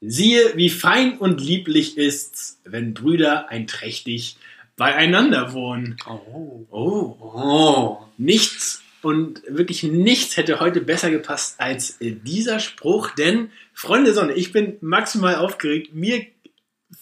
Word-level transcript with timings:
Siehe, 0.00 0.52
wie 0.56 0.70
fein 0.70 1.18
und 1.18 1.40
lieblich 1.40 1.96
ist's, 1.96 2.60
wenn 2.64 2.94
Brüder 2.94 3.48
einträchtig 3.48 4.36
beieinander 4.76 5.52
wohnen. 5.54 5.96
Oh. 6.06 6.66
Oh, 6.70 7.16
Oh. 7.20 7.98
nichts 8.18 8.82
und 9.02 9.42
wirklich 9.48 9.82
nichts 9.84 10.36
hätte 10.36 10.60
heute 10.60 10.80
besser 10.80 11.10
gepasst 11.10 11.56
als 11.58 11.96
dieser 12.00 12.60
Spruch, 12.60 13.10
denn 13.12 13.50
Freunde 13.72 14.12
Sonne, 14.12 14.34
ich 14.34 14.52
bin 14.52 14.76
maximal 14.80 15.36
aufgeregt. 15.36 15.94
Mir 15.94 16.26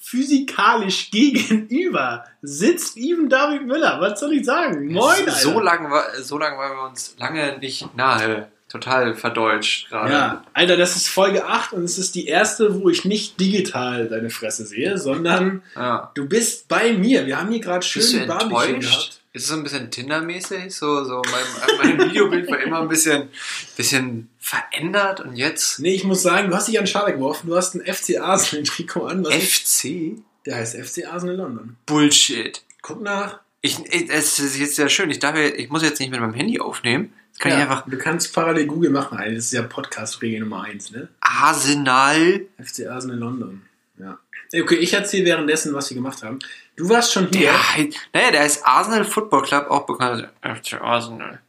physikalisch 0.01 1.11
gegenüber 1.11 2.25
sitzt 2.43 2.97
Even 2.97 3.29
David 3.29 3.67
Müller. 3.67 4.01
Was 4.01 4.21
soll 4.21 4.35
ich 4.35 4.45
sagen? 4.45 4.93
Moin, 4.93 5.25
So 5.29 5.51
Alter. 5.51 5.63
lange 5.63 5.91
war, 5.91 6.15
so 6.23 6.39
lang 6.39 6.57
waren 6.59 6.77
wir 6.77 6.89
uns 6.91 7.17
lange 7.19 7.59
nicht 7.59 7.97
nahe. 7.97 8.49
Total 8.75 9.15
verdeutscht 9.15 9.89
gerade. 9.89 10.13
Ja, 10.13 10.45
Alter, 10.53 10.77
das 10.77 10.97
ist 10.97 11.09
Folge 11.09 11.47
8 11.47 11.75
und 11.75 11.85
es 11.85 11.97
ist 11.97 12.17
die 12.17 12.27
erste, 12.27 12.83
wo 12.83 12.91
ich 12.91 13.05
nicht 13.05 13.39
digital 13.39 14.09
deine 14.09 14.31
Fresse 14.31 14.67
sehe, 14.67 14.99
sondern 14.99 15.63
ja. 15.77 16.11
du 16.17 16.27
bist 16.27 16.67
bei 16.67 16.93
mir. 16.93 17.25
Wir 17.25 17.41
haben 17.41 17.53
hier 17.53 17.61
gerade 17.61 17.87
schön 17.87 18.27
Barbecue 18.27 18.81
gehabt. 18.81 19.21
Ist 19.33 19.43
es 19.45 19.47
so 19.47 19.55
ein 19.55 19.63
bisschen 19.63 19.93
Tinder-mäßig? 19.93 20.75
So, 20.75 21.05
so 21.05 21.23
mein, 21.31 21.97
mein 21.99 22.09
Videobild 22.09 22.51
war 22.51 22.59
immer 22.59 22.81
ein 22.81 22.89
bisschen, 22.89 23.29
bisschen 23.77 24.29
verändert 24.41 25.21
und 25.21 25.37
jetzt 25.37 25.79
Nee, 25.79 25.95
ich 25.95 26.03
muss 26.03 26.23
sagen, 26.23 26.51
du 26.51 26.57
hast 26.57 26.67
dich 26.67 26.81
an 26.81 26.89
Schale 26.89 27.13
geworfen. 27.13 27.47
Du 27.47 27.55
hast 27.55 27.77
ein 27.77 27.81
FC 27.95 28.19
Arsenal-Trikot 28.21 29.07
an. 29.07 29.25
FC? 29.25 30.17
der 30.47 30.57
heißt 30.57 30.75
FC 30.77 31.07
Arsenal 31.07 31.37
London. 31.37 31.77
Bullshit. 31.87 32.61
Guck 32.83 33.03
nach. 33.03 33.39
Ich, 33.61 33.79
ich- 33.91 34.11
es 34.11 34.41
ist 34.41 34.59
jetzt 34.59 34.75
sehr 34.75 34.89
schön. 34.89 35.11
Ich 35.11 35.21
darf, 35.21 35.37
ich 35.39 35.71
muss 35.71 35.85
jetzt 35.85 36.01
nicht 36.01 36.11
mit 36.11 36.19
meinem 36.19 36.35
Handy 36.35 36.59
aufnehmen. 36.59 37.13
Kann 37.39 37.51
ja, 37.53 37.57
ich 37.59 37.63
einfach 37.65 37.85
Du 37.89 37.99
kannst 37.99 38.33
parallel 38.33 38.67
Google 38.67 38.91
machen. 38.91 39.19
Alter. 39.19 39.35
Das 39.35 39.45
ist 39.47 39.53
ja 39.53 39.63
Podcast-Regel 39.63 40.41
Nummer 40.41 40.63
1, 40.63 40.93
ne? 40.93 41.09
Arsenal. 41.21 42.47
FC 42.63 42.87
Arsenal 42.89 43.19
London. 43.19 43.63
Ja. 43.99 44.19
Okay, 44.57 44.77
ich 44.77 44.93
erzähle 44.93 45.25
währenddessen, 45.27 45.75
was 45.75 45.91
wir 45.91 45.97
gemacht 45.97 46.23
haben. 46.23 46.39
Du 46.77 46.89
warst 46.89 47.13
schon 47.13 47.29
hier. 47.33 47.53
Heißt- 47.53 47.95
naja, 48.13 48.31
der 48.31 48.41
heißt 48.43 48.67
Arsenal 48.67 49.05
Football 49.05 49.43
Club, 49.43 49.67
auch 49.71 49.87
bekannt 49.87 50.29
als 50.41 50.59
FC 50.61 50.81
Arsenal. 50.81 51.41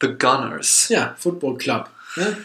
The 0.00 0.08
Gunners. 0.18 0.88
Ja, 0.90 1.14
Football 1.18 1.56
Club. 1.56 1.88
Ne? 2.16 2.36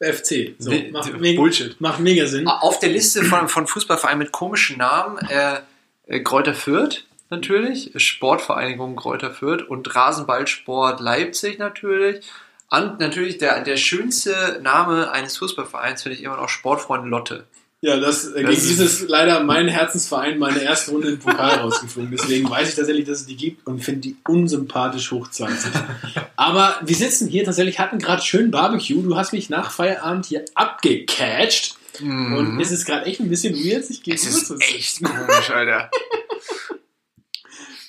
FC. 0.00 0.54
So, 0.58 0.70
Nee, 0.70 0.90
macht, 0.92 1.18
mega, 1.20 1.40
Bullshit. 1.40 1.80
macht 1.80 2.00
mega 2.00 2.26
Sinn. 2.26 2.46
Auf 2.46 2.78
der 2.78 2.88
Liste 2.90 3.22
von, 3.24 3.48
von 3.48 3.66
Fußballvereinen 3.66 4.18
mit 4.18 4.32
komischen 4.32 4.78
Namen 4.78 5.18
äh, 5.28 5.58
äh, 6.06 6.20
Kräuter 6.20 6.54
Fürth 6.54 7.04
natürlich, 7.30 7.92
Sportvereinigung 7.96 8.96
Kräuter 8.96 9.30
Fürth 9.30 9.62
und 9.68 9.94
Rasenballsport 9.94 11.00
Leipzig 11.00 11.58
natürlich. 11.58 12.24
Und 12.70 13.00
natürlich 13.00 13.38
der, 13.38 13.62
der 13.64 13.76
schönste 13.76 14.60
Name 14.62 15.10
eines 15.10 15.36
Fußballvereins 15.38 16.02
finde 16.02 16.16
ich 16.18 16.22
immer 16.24 16.36
noch 16.36 16.48
Sportfreund 16.48 17.06
Lotte. 17.08 17.44
Ja, 17.82 17.96
das, 17.98 18.26
äh, 18.28 18.40
gegen 18.42 18.50
ist- 18.52 18.68
dieses 18.68 19.08
leider 19.08 19.42
mein 19.42 19.66
Herzensverein 19.66 20.38
meine 20.38 20.60
erste 20.62 20.90
Runde 20.90 21.08
im 21.08 21.18
Pokal 21.18 21.60
rausgeflogen. 21.60 22.10
Deswegen 22.10 22.48
weiß 22.50 22.68
ich 22.68 22.74
tatsächlich, 22.74 23.06
dass 23.06 23.20
es 23.20 23.26
die 23.26 23.36
gibt 23.36 23.66
und 23.66 23.82
finde 23.82 24.00
die 24.02 24.16
unsympathisch 24.28 25.10
hoch 25.12 25.28
20. 25.28 25.72
Aber 26.36 26.78
wir 26.84 26.94
sitzen 26.94 27.26
hier 27.26 27.42
tatsächlich, 27.44 27.78
hatten 27.78 27.98
gerade 27.98 28.20
schön 28.22 28.50
Barbecue. 28.50 29.00
Du 29.02 29.16
hast 29.16 29.32
mich 29.32 29.48
nach 29.48 29.70
Feierabend 29.70 30.26
hier 30.26 30.44
abgecatcht. 30.54 31.76
Und 32.02 32.60
es 32.60 32.70
ist 32.70 32.84
gerade 32.86 33.04
echt 33.06 33.20
ein 33.20 33.28
bisschen 33.28 33.54
weird, 33.56 33.84
sich 33.84 34.06
Mhm. 34.06 34.12
es 34.12 34.22
gegenüber 34.22 34.38
ist 34.38 34.46
zu 34.46 34.56
echt 34.58 35.02
komisch, 35.02 35.50
Alter. 35.50 35.90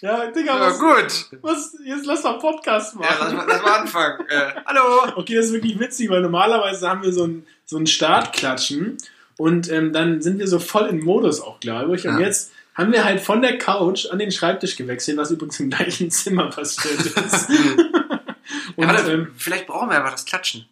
Ja, 0.02 0.26
Digga, 0.32 0.56
Ja, 0.56 0.60
was, 0.62 0.80
gut. 0.80 1.40
was, 1.44 1.78
jetzt 1.86 2.06
lass 2.06 2.24
mal 2.24 2.40
Podcast 2.40 2.96
machen. 2.96 3.08
Ja, 3.20 3.24
lass 3.26 3.34
mal, 3.34 3.46
lass 3.48 3.62
mal 3.62 3.80
anfangen. 3.82 4.26
Äh, 4.30 4.52
hallo. 4.66 5.12
Okay, 5.16 5.36
das 5.36 5.48
ist 5.48 5.54
wirklich 5.54 5.80
witzig, 5.80 6.10
weil 6.10 6.22
normalerweise 6.22 6.90
haben 6.90 7.04
wir 7.04 7.14
so 7.14 7.26
ein, 7.28 7.46
so 7.66 7.78
ein 7.78 7.86
Startklatschen 7.86 8.98
und 9.38 9.70
ähm, 9.70 9.94
dann 9.94 10.22
sind 10.22 10.40
wir 10.40 10.48
so 10.48 10.58
voll 10.60 10.88
in 10.88 11.04
Modus 11.04 11.40
auch, 11.42 11.60
glaube 11.60 11.96
ich. 11.96 12.08
Und 12.08 12.16
Ja. 12.20 12.26
jetzt 12.26 12.52
haben 12.74 12.92
wir 12.92 13.04
halt 13.04 13.22
von 13.22 13.42
der 13.44 13.58
Couch 13.60 14.08
an 14.10 14.18
den 14.18 14.32
Schreibtisch 14.32 14.76
gewechselt, 14.76 15.18
was 15.18 15.30
übrigens 15.30 15.60
im 15.60 15.70
gleichen 15.70 16.10
Zimmer 16.10 16.50
passiert 16.50 17.00
ist. 17.06 17.50
und 18.76 18.84
Ja, 18.84 18.88
warte, 18.94 19.11
ähm, 19.11 19.34
vielleicht 19.38 19.67
brauchen 19.67 19.90
wir 19.90 19.98
einfach 19.98 20.11
das 20.14 20.26
Klatschen. 20.26 20.67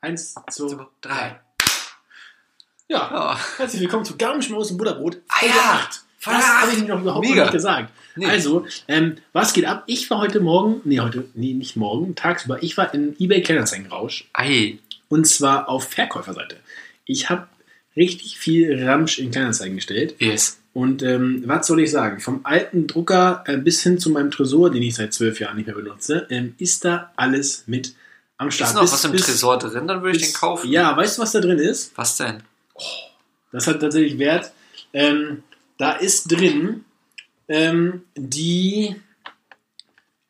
eins, 0.00 0.34
zwei, 0.50 0.86
drei. 1.00 1.40
Ja, 2.88 2.98
Ja. 3.12 3.38
herzlich 3.58 3.80
willkommen 3.80 4.04
zu 4.04 4.16
Garmischmaus 4.16 4.72
und 4.72 4.78
Butterbrot. 4.78 5.18
Ah 5.28 5.46
ja, 5.46 5.52
8. 5.88 6.00
Folge 6.22 6.38
Das 6.40 6.48
habe 6.62 6.72
ich 6.72 6.78
mir 6.80 6.88
noch 6.88 7.00
überhaupt 7.02 7.26
Mega. 7.28 7.42
nicht 7.42 7.52
gesagt. 7.52 7.92
Nee. 8.14 8.26
Also, 8.26 8.64
ähm, 8.88 9.16
was 9.32 9.52
geht 9.52 9.64
ab? 9.64 9.84
Ich 9.86 10.08
war 10.10 10.18
heute 10.18 10.40
Morgen, 10.40 10.80
nee, 10.84 11.00
heute, 11.00 11.24
nee, 11.34 11.52
nicht 11.54 11.76
morgen, 11.76 12.14
tagsüber, 12.14 12.62
ich 12.62 12.76
war 12.76 12.92
in 12.94 13.16
eBay 13.18 13.42
Kleinanzeigen-Rausch. 13.42 14.28
Ei. 14.34 14.78
Und 15.08 15.26
zwar 15.26 15.68
auf 15.68 15.88
Verkäuferseite. 15.88 16.56
Ich 17.06 17.28
habe 17.30 17.48
richtig 17.96 18.38
viel 18.38 18.84
Ramsch 18.84 19.18
in 19.18 19.30
Kleinanzeigen 19.30 19.76
gestellt. 19.76 20.14
Yes. 20.18 20.58
Und 20.74 21.02
ähm, 21.02 21.42
was 21.46 21.66
soll 21.66 21.80
ich 21.80 21.90
sagen? 21.90 22.20
Vom 22.20 22.40
alten 22.44 22.86
Drucker 22.86 23.44
äh, 23.46 23.56
bis 23.58 23.82
hin 23.82 23.98
zu 23.98 24.08
meinem 24.10 24.30
Tresor, 24.30 24.70
den 24.70 24.82
ich 24.82 24.94
seit 24.94 25.12
zwölf 25.12 25.40
Jahren 25.40 25.56
nicht 25.56 25.66
mehr 25.66 25.74
benutze, 25.74 26.26
ähm, 26.30 26.54
ist 26.58 26.84
da 26.84 27.12
alles 27.16 27.64
mit 27.66 27.94
am 28.38 28.50
Start. 28.50 28.70
Ist 28.70 28.74
noch 28.76 28.82
Bis- 28.82 28.92
was 28.92 29.04
im 29.04 29.12
bis- 29.12 29.26
Tresor 29.26 29.58
drin, 29.58 29.86
dann 29.86 30.02
würde 30.02 30.16
ich 30.16 30.22
den 30.24 30.32
kaufen. 30.32 30.70
Ja, 30.70 30.96
weißt 30.96 31.18
du, 31.18 31.22
was 31.22 31.32
da 31.32 31.40
drin 31.40 31.58
ist? 31.58 31.92
Was 31.96 32.16
denn? 32.16 32.42
Das 33.52 33.66
hat 33.66 33.80
tatsächlich 33.80 34.18
Wert. 34.18 34.52
Ähm, 34.94 35.42
da 35.82 35.92
ist 35.94 36.30
drin 36.30 36.84
ähm, 37.48 38.02
die 38.16 38.94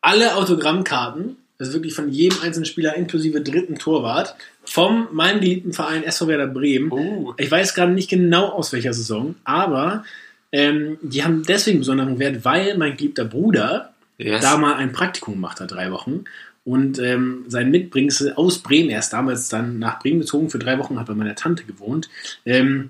alle 0.01 0.35
Autogrammkarten, 0.35 1.37
also 1.59 1.73
wirklich 1.73 1.93
von 1.93 2.09
jedem 2.09 2.41
einzelnen 2.41 2.65
Spieler 2.65 2.95
inklusive 2.95 3.39
dritten 3.39 3.77
Torwart, 3.77 4.35
vom 4.65 5.09
meinem 5.11 5.41
geliebten 5.41 5.71
Verein 5.71 6.03
SV 6.03 6.27
Werder 6.27 6.47
Bremen. 6.47 6.91
Oh. 6.91 7.35
Ich 7.37 7.51
weiß 7.51 7.75
gerade 7.75 7.91
nicht 7.91 8.09
genau 8.09 8.49
aus 8.49 8.73
welcher 8.73 8.93
Saison, 8.93 9.35
aber 9.43 10.03
ähm, 10.51 10.97
die 11.03 11.23
haben 11.23 11.43
deswegen 11.43 11.79
besonderen 11.79 12.17
Wert, 12.17 12.43
weil 12.43 12.75
mein 12.77 12.97
geliebter 12.97 13.25
Bruder 13.25 13.93
Yes. 14.17 14.41
da 14.41 14.57
mal 14.57 14.75
ein 14.75 14.91
Praktikum 14.91 15.35
gemacht 15.35 15.59
hat, 15.59 15.71
drei 15.71 15.91
Wochen. 15.91 16.25
Und 16.65 16.97
ähm, 16.97 17.45
sein 17.47 17.69
Mitbringsel 17.69 18.33
aus 18.33 18.59
Bremen, 18.59 18.89
er 18.89 18.99
ist 18.99 19.09
damals 19.09 19.49
dann 19.49 19.79
nach 19.79 19.99
Bremen 19.99 20.19
gezogen, 20.19 20.49
für 20.49 20.59
drei 20.59 20.79
Wochen 20.79 20.99
hat 20.99 21.07
bei 21.07 21.13
meiner 21.13 21.35
Tante 21.35 21.63
gewohnt, 21.63 22.09
ähm, 22.45 22.89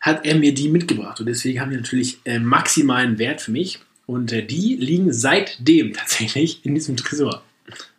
hat 0.00 0.24
er 0.24 0.36
mir 0.36 0.54
die 0.54 0.68
mitgebracht. 0.68 1.20
Und 1.20 1.26
deswegen 1.26 1.60
haben 1.60 1.70
die 1.70 1.76
natürlich 1.76 2.18
äh, 2.24 2.38
maximalen 2.38 3.18
Wert 3.18 3.40
für 3.40 3.50
mich. 3.50 3.80
Und 4.06 4.32
äh, 4.32 4.42
die 4.44 4.76
liegen 4.76 5.12
seitdem 5.12 5.92
tatsächlich 5.94 6.64
in 6.64 6.74
diesem 6.74 6.96
Tresor. 6.96 7.42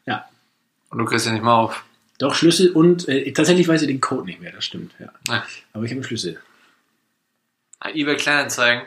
Ja, 0.06 0.28
Und 0.90 0.98
du 1.00 1.06
kriegst 1.06 1.26
ja 1.26 1.32
nicht 1.34 1.44
mal 1.44 1.56
auf. 1.56 1.84
doch 2.18 2.34
Schlüssel 2.36 2.72
und 2.72 3.08
äh, 3.08 3.32
tatsächlich 3.32 3.68
weiß 3.68 3.82
ich 3.84 3.88
den 3.88 4.02
Code 4.02 4.26
nicht 4.26 4.42
mehr, 4.42 4.52
das 4.52 4.66
stimmt. 4.66 4.94
Ja. 5.00 5.12
Ja. 5.28 5.46
Aber 5.74 5.84
ich 5.84 5.92
habe 5.92 6.00
einen 6.00 6.04
Schlüssel. 6.04 6.40
Ah, 7.80 7.90
eBay 7.94 8.18
Kleinanzeigen. 8.18 8.84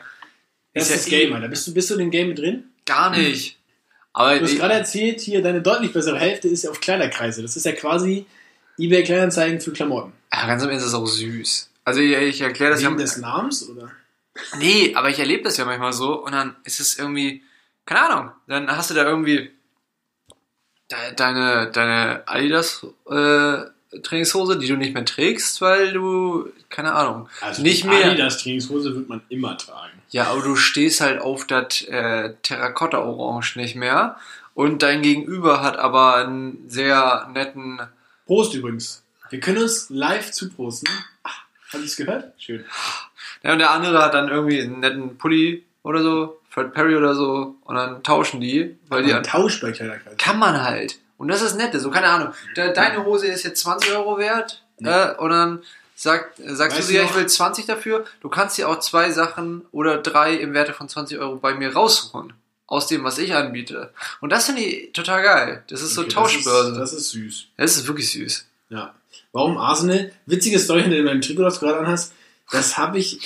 Das 0.73 0.89
ja 0.89 0.95
ist 0.95 1.05
das 1.05 1.09
Game, 1.11 1.31
eh- 1.31 1.35
Alter. 1.35 1.47
Bist 1.47 1.67
du, 1.67 1.73
bist 1.73 1.89
du 1.89 1.93
in 1.95 1.99
dem 2.01 2.11
Game 2.11 2.27
mit 2.29 2.39
drin? 2.39 2.65
Gar 2.85 3.11
nicht. 3.15 3.57
Aber 4.11 4.37
Du 4.37 4.43
hast 4.45 4.55
gerade 4.57 4.73
erzählt, 4.75 5.21
hier 5.21 5.41
deine 5.41 5.61
deutlich 5.61 5.91
bessere 5.93 6.19
Hälfte 6.19 6.47
ist 6.47 6.63
ja 6.63 6.69
auf 6.69 6.81
Kleiderkreise. 6.81 7.41
Das 7.41 7.55
ist 7.55 7.65
ja 7.65 7.71
quasi 7.71 8.25
eBay 8.77 9.03
Kleinanzeigen 9.03 9.59
für 9.61 9.71
Klamotten. 9.71 10.13
ja, 10.31 10.45
ganz 10.45 10.61
am 10.61 10.69
Ende 10.69 10.81
ist 10.81 10.87
es 10.89 10.93
auch 10.93 11.05
süß. 11.07 11.69
Also 11.85 11.99
ich, 11.99 12.11
ich 12.15 12.41
erkläre 12.41 12.71
das 12.71 12.81
Wegen 12.81 12.91
ja. 12.91 12.97
des 12.97 13.17
Namens, 13.17 13.67
oder? 13.69 13.91
Nee, 14.57 14.95
aber 14.95 15.09
ich 15.09 15.19
erlebe 15.19 15.43
das 15.43 15.57
ja 15.57 15.65
manchmal 15.65 15.93
so 15.93 16.23
und 16.23 16.31
dann 16.31 16.55
ist 16.63 16.79
es 16.79 16.97
irgendwie, 16.97 17.43
keine 17.85 18.01
Ahnung, 18.09 18.31
dann 18.47 18.69
hast 18.75 18.89
du 18.89 18.93
da 18.95 19.03
irgendwie 19.03 19.51
de- 20.91 21.15
deine, 21.15 21.71
deine 21.71 22.23
Adidas 22.25 22.85
äh, 23.09 23.57
Trainingshose, 24.01 24.57
die 24.57 24.67
du 24.67 24.75
nicht 24.75 24.93
mehr 24.95 25.05
trägst, 25.05 25.61
weil 25.61 25.93
du, 25.93 26.49
keine 26.69 26.93
Ahnung, 26.93 27.29
nicht 27.59 27.83
die 27.83 27.87
mehr. 27.87 28.07
Adidas 28.11 28.39
Trainingshose 28.41 28.95
wird 28.95 29.07
man 29.07 29.21
immer 29.29 29.55
tragen. 29.57 29.93
Ja, 30.09 30.27
aber 30.31 30.41
du 30.41 30.55
stehst 30.55 31.01
halt 31.01 31.21
auf 31.21 31.45
das 31.45 31.81
äh, 31.83 32.33
Terrakotta-Orange 32.41 33.57
nicht 33.59 33.75
mehr 33.75 34.17
und 34.55 34.81
dein 34.81 35.01
Gegenüber 35.03 35.61
hat 35.61 35.77
aber 35.77 36.15
einen 36.15 36.69
sehr 36.69 37.29
netten 37.33 37.79
Prost 38.25 38.53
übrigens. 38.55 39.03
Wir 39.29 39.39
können 39.39 39.59
uns 39.59 39.89
live 39.89 40.31
zuprosten. 40.31 40.89
Hast 41.73 41.81
du 41.81 41.85
es 41.85 41.95
gehört? 41.95 42.33
Schön. 42.37 42.63
Ja, 43.43 43.53
und 43.53 43.59
der 43.59 43.71
andere 43.71 44.01
hat 44.01 44.13
dann 44.13 44.29
irgendwie 44.29 44.61
einen 44.61 44.79
netten 44.79 45.17
Pulli 45.17 45.65
oder 45.83 46.01
so, 46.01 46.39
Fred 46.49 46.73
Perry 46.73 46.95
oder 46.95 47.15
so, 47.15 47.55
und 47.63 47.75
dann 47.75 48.03
tauschen 48.03 48.39
die, 48.39 48.77
weil 48.87 49.03
die 49.03 49.13
Ein 49.13 49.23
Tausch 49.23 49.59
bei 49.59 49.71
Kleiderkreisen. 49.71 50.17
kann 50.17 50.39
man 50.39 50.61
halt. 50.63 50.99
Und 51.17 51.27
das 51.27 51.41
ist 51.41 51.55
nett, 51.55 51.73
so 51.79 51.89
keine 51.89 52.07
Ahnung. 52.07 52.33
De 52.55 52.73
deine 52.73 53.03
Hose 53.05 53.27
ist 53.27 53.43
jetzt 53.43 53.61
20 53.61 53.91
Euro 53.91 54.17
wert, 54.17 54.63
äh, 54.79 55.13
und 55.15 55.29
dann 55.31 55.63
sagt, 55.95 56.37
sagst 56.37 56.77
Weißt 56.77 56.89
du 56.89 56.93
dir, 56.93 57.01
du 57.01 57.07
ich 57.07 57.15
will 57.15 57.27
20 57.27 57.65
dafür. 57.65 58.05
Du 58.21 58.29
kannst 58.29 58.57
dir 58.57 58.67
auch 58.69 58.79
zwei 58.79 59.11
Sachen 59.11 59.65
oder 59.71 59.97
drei 59.97 60.35
im 60.35 60.53
Werte 60.53 60.73
von 60.73 60.89
20 60.89 61.19
Euro 61.19 61.37
bei 61.37 61.53
mir 61.53 61.73
raussuchen. 61.73 62.33
Aus 62.65 62.87
dem, 62.87 63.03
was 63.03 63.17
ich 63.19 63.35
anbiete. 63.35 63.93
Und 64.19 64.31
das 64.31 64.45
finde 64.45 64.61
ich 64.61 64.93
total 64.93 65.21
geil. 65.21 65.63
Das 65.67 65.81
ist 65.81 65.93
so 65.93 66.01
Okay, 66.01 66.11
Tauschbörse. 66.11 66.73
Das 66.73 66.91
ist, 66.91 66.93
das 66.93 67.01
ist 67.01 67.09
süß. 67.11 67.45
Das 67.57 67.77
ist 67.77 67.87
wirklich 67.87 68.11
süß. 68.11 68.45
Ja. 68.69 68.95
Warum 69.31 69.57
Arsenal? 69.57 70.11
Witzige 70.25 70.59
Story 70.59 70.83
hinter 70.83 71.03
deinem 71.03 71.21
Trikot, 71.21 71.43
das 71.43 71.59
du 71.59 71.65
gerade 71.65 71.79
anhast. 71.79 72.13
Das 72.51 72.77
habe 72.77 72.97
ich. 72.99 73.19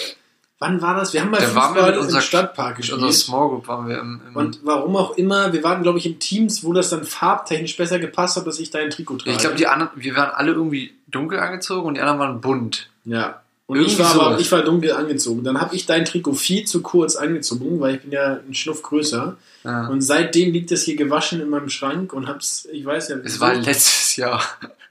Wann 0.59 0.81
war 0.81 0.95
das? 0.95 1.13
Wir 1.13 1.21
haben 1.21 1.29
mal 1.29 1.39
Da 1.39 1.53
waren 1.53 1.75
wir 1.75 1.83
Fußball 1.83 1.99
unserer, 1.99 2.19
im 2.19 2.23
Stadtpark 2.25 2.77
gespielt. 2.77 2.95
unserer 2.95 3.13
Small 3.13 3.49
Group 3.49 3.67
waren 3.67 3.87
wir 3.87 3.99
im, 3.99 4.21
im 4.27 4.35
Und 4.35 4.59
warum 4.63 4.95
auch 4.95 5.15
immer, 5.15 5.53
wir 5.53 5.63
waren, 5.63 5.83
glaube 5.83 5.99
ich, 5.99 6.07
in 6.07 6.17
Teams, 6.17 6.63
wo 6.63 6.73
das 6.73 6.89
dann 6.89 7.03
farbtechnisch 7.03 7.77
besser 7.77 7.99
gepasst 7.99 8.37
hat, 8.37 8.47
dass 8.47 8.57
ich 8.59 8.71
dein 8.71 8.89
Trikot 8.89 9.17
trage. 9.17 9.31
ich 9.31 9.37
glaube, 9.37 9.55
die 9.55 9.67
anderen, 9.67 9.91
wir 9.95 10.15
waren 10.15 10.31
alle 10.31 10.53
irgendwie 10.53 10.95
dunkel 11.07 11.39
angezogen 11.39 11.87
und 11.87 11.93
die 11.93 12.01
anderen 12.01 12.19
waren 12.19 12.41
bunt. 12.41 12.89
Ja. 13.05 13.41
Und 13.67 13.81
ich 13.81 13.99
war, 13.99 14.07
aber, 14.07 14.23
sowas. 14.23 14.41
ich 14.41 14.51
war 14.51 14.63
dunkel 14.63 14.93
angezogen. 14.93 15.43
Dann 15.43 15.59
habe 15.59 15.75
ich 15.75 15.85
dein 15.85 16.05
Trikot 16.05 16.33
viel 16.33 16.63
zu 16.65 16.81
kurz 16.81 17.17
angezogen, 17.17 17.81
weil 17.81 17.95
ich 17.95 18.01
bin 18.01 18.11
ja 18.11 18.39
ein 18.47 18.53
Schnuff 18.53 18.81
größer. 18.81 19.35
Ja. 19.65 19.87
Und 19.87 20.01
seitdem 20.01 20.53
liegt 20.53 20.71
es 20.71 20.83
hier 20.83 20.95
gewaschen 20.95 21.41
in 21.41 21.49
meinem 21.49 21.69
Schrank 21.69 22.13
und 22.13 22.27
hab's, 22.27 22.67
ich 22.71 22.85
weiß 22.85 23.09
ja, 23.09 23.17
Es 23.17 23.41
war 23.41 23.53
letztes 23.53 24.15
Jahr. 24.15 24.41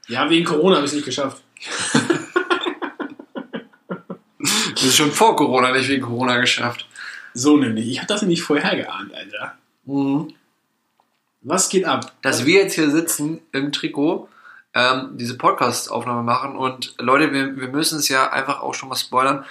Ja 0.07 0.29
wegen 0.29 0.45
Corona 0.45 0.77
habe 0.77 0.85
ich 0.85 0.91
es 0.91 0.95
nicht 0.95 1.05
geschafft. 1.05 1.41
Das 4.77 4.83
ist 4.83 4.97
schon 4.97 5.11
vor 5.11 5.35
Corona, 5.35 5.71
nicht 5.71 5.89
wegen 5.89 6.03
Corona 6.03 6.39
geschafft. 6.39 6.87
So 7.33 7.57
nämlich. 7.57 7.89
Ich 7.89 7.97
habe 7.97 8.07
das 8.07 8.21
nicht 8.21 8.43
vorher 8.43 8.75
geahnt, 8.75 9.13
Alter. 9.13 9.57
Mhm. 9.85 10.33
Was 11.41 11.69
geht 11.69 11.85
ab? 11.85 12.13
Dass 12.21 12.45
wir 12.45 12.61
jetzt 12.61 12.75
hier 12.75 12.91
sitzen 12.91 13.41
im 13.51 13.71
Trikot, 13.71 14.29
ähm, 14.73 15.11
diese 15.13 15.37
Podcast-Aufnahme 15.37 16.21
machen 16.21 16.55
und 16.55 16.93
Leute, 16.99 17.31
wir, 17.33 17.55
wir 17.57 17.69
müssen 17.69 17.99
es 17.99 18.07
ja 18.09 18.31
einfach 18.31 18.61
auch 18.61 18.75
schon 18.75 18.89
mal 18.89 18.95
spoilern. 18.95 19.45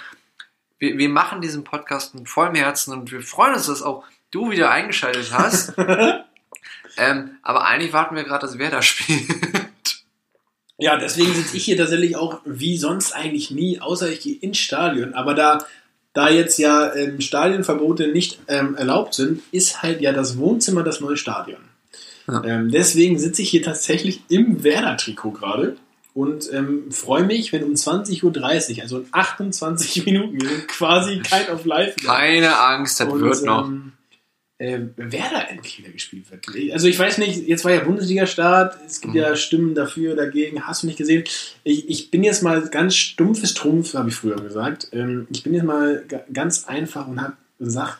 Wir, 0.79 0.97
wir 0.97 1.09
machen 1.09 1.41
diesen 1.41 1.63
Podcast 1.63 2.15
mit 2.15 2.29
vollem 2.29 2.55
Herzen 2.55 2.93
und 2.93 3.11
wir 3.11 3.21
freuen 3.21 3.55
uns, 3.55 3.67
dass 3.67 3.81
auch 3.81 4.05
du 4.31 4.51
wieder 4.51 4.71
eingeschaltet 4.71 5.33
hast. 5.33 5.73
ähm, 6.97 7.31
aber 7.41 7.65
eigentlich 7.65 7.93
warten 7.93 8.15
wir 8.15 8.23
gerade, 8.23 8.45
dass 8.45 8.57
wer 8.57 8.71
da 8.71 8.81
spielt. 8.81 9.66
Ja, 10.77 10.97
deswegen 10.97 11.33
sitze 11.33 11.57
ich 11.57 11.65
hier 11.65 11.77
tatsächlich 11.77 12.15
auch 12.15 12.41
wie 12.45 12.77
sonst 12.77 13.13
eigentlich 13.13 13.51
nie, 13.51 13.79
außer 13.79 14.11
ich 14.11 14.19
gehe 14.19 14.35
ins 14.35 14.59
Stadion. 14.59 15.13
Aber 15.13 15.33
da, 15.33 15.65
da 16.13 16.29
jetzt 16.29 16.59
ja 16.59 16.93
ähm, 16.93 17.19
Stadionverbote 17.19 18.09
nicht 18.09 18.39
ähm, 18.47 18.75
erlaubt 18.75 19.15
sind, 19.15 19.41
ist 19.51 19.81
halt 19.81 20.01
ja 20.01 20.13
das 20.13 20.37
Wohnzimmer 20.37 20.83
das 20.83 21.01
neue 21.01 21.17
Stadion. 21.17 21.61
Ja. 22.27 22.43
Ähm, 22.43 22.71
deswegen 22.71 23.17
sitze 23.17 23.41
ich 23.41 23.49
hier 23.49 23.63
tatsächlich 23.63 24.21
im 24.29 24.63
Werder-Trikot 24.63 25.31
gerade 25.31 25.77
und 26.13 26.51
ähm, 26.51 26.91
freue 26.91 27.23
mich, 27.23 27.53
wenn 27.53 27.63
um 27.63 27.73
20.30 27.73 28.23
Uhr, 28.23 28.81
also 28.83 28.99
in 28.99 29.05
28 29.11 30.03
Minuten, 30.05 30.41
wir 30.41 30.49
sind 30.49 30.67
quasi 30.67 31.19
kein 31.19 31.49
auf 31.49 31.65
live. 31.65 31.95
Keine 31.95 32.57
Angst, 32.57 32.99
das 32.99 33.07
Und, 33.07 33.21
wird 33.21 33.43
noch. 33.43 33.69
Äh, 34.59 34.79
Werder 34.95 35.49
endlich 35.51 35.77
wieder 35.77 35.89
gespielt 35.91 36.25
wird. 36.31 36.47
Also 36.73 36.87
ich 36.87 36.97
weiß 36.97 37.19
nicht, 37.19 37.47
jetzt 37.47 37.63
war 37.63 37.71
ja 37.73 37.81
Bundesliga-Start, 37.83 38.75
es 38.87 39.01
gibt 39.01 39.13
Mhm. 39.13 39.19
ja 39.19 39.35
Stimmen 39.35 39.75
dafür, 39.75 40.15
dagegen, 40.15 40.65
hast 40.65 40.81
du 40.81 40.87
nicht 40.87 40.97
gesehen. 40.97 41.25
Ich, 41.63 41.87
ich 41.87 42.09
bin 42.09 42.23
jetzt 42.23 42.41
mal 42.41 42.67
ganz 42.69 42.95
stumpfes 42.95 43.53
Trumpf, 43.53 43.93
habe 43.93 44.09
ich 44.09 44.15
früher 44.15 44.35
gesagt. 44.37 44.87
Ähm, 44.93 45.27
ich 45.29 45.43
bin 45.43 45.53
jetzt 45.53 45.63
mal 45.63 46.03
ga- 46.07 46.23
ganz 46.33 46.65
einfach 46.65 47.07
und 47.07 47.21
habe 47.21 47.33
gesagt, 47.59 47.99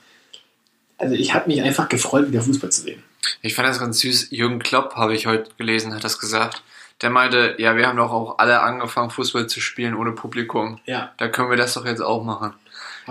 also 0.98 1.13
ich 1.13 1.36
habe 1.36 1.48
mich 1.48 1.62
einfach 1.62 1.89
gefreut, 1.89 2.27
wieder 2.30 2.42
Fußball 2.42 2.71
zu 2.71 2.81
sehen. 2.81 3.04
Ich 3.44 3.54
fand 3.54 3.68
das 3.68 3.80
ganz 3.80 4.00
süß. 4.00 4.30
Jürgen 4.31 4.57
Klopp, 4.57 4.95
habe 4.95 5.13
ich 5.13 5.27
heute 5.27 5.51
gelesen, 5.59 5.94
hat 5.94 6.04
das 6.04 6.18
gesagt. 6.18 6.63
Der 7.04 7.12
meinte, 7.12 7.54
ja, 7.59 7.75
wir 7.77 7.86
haben 7.86 7.98
doch 7.98 8.12
auch 8.12 8.39
alle 8.39 8.62
angefangen, 8.62 9.12
Fußball 9.12 9.45
zu 9.45 9.62
spielen 9.62 9.94
ohne 9.94 10.13
Publikum. 10.13 10.80
Ja, 10.88 11.13
Da 11.18 11.27
können 11.27 11.51
wir 11.51 11.57
das 11.57 11.75
doch 11.75 11.86
jetzt 11.86 12.01
auch 12.01 12.24
machen. 12.24 12.54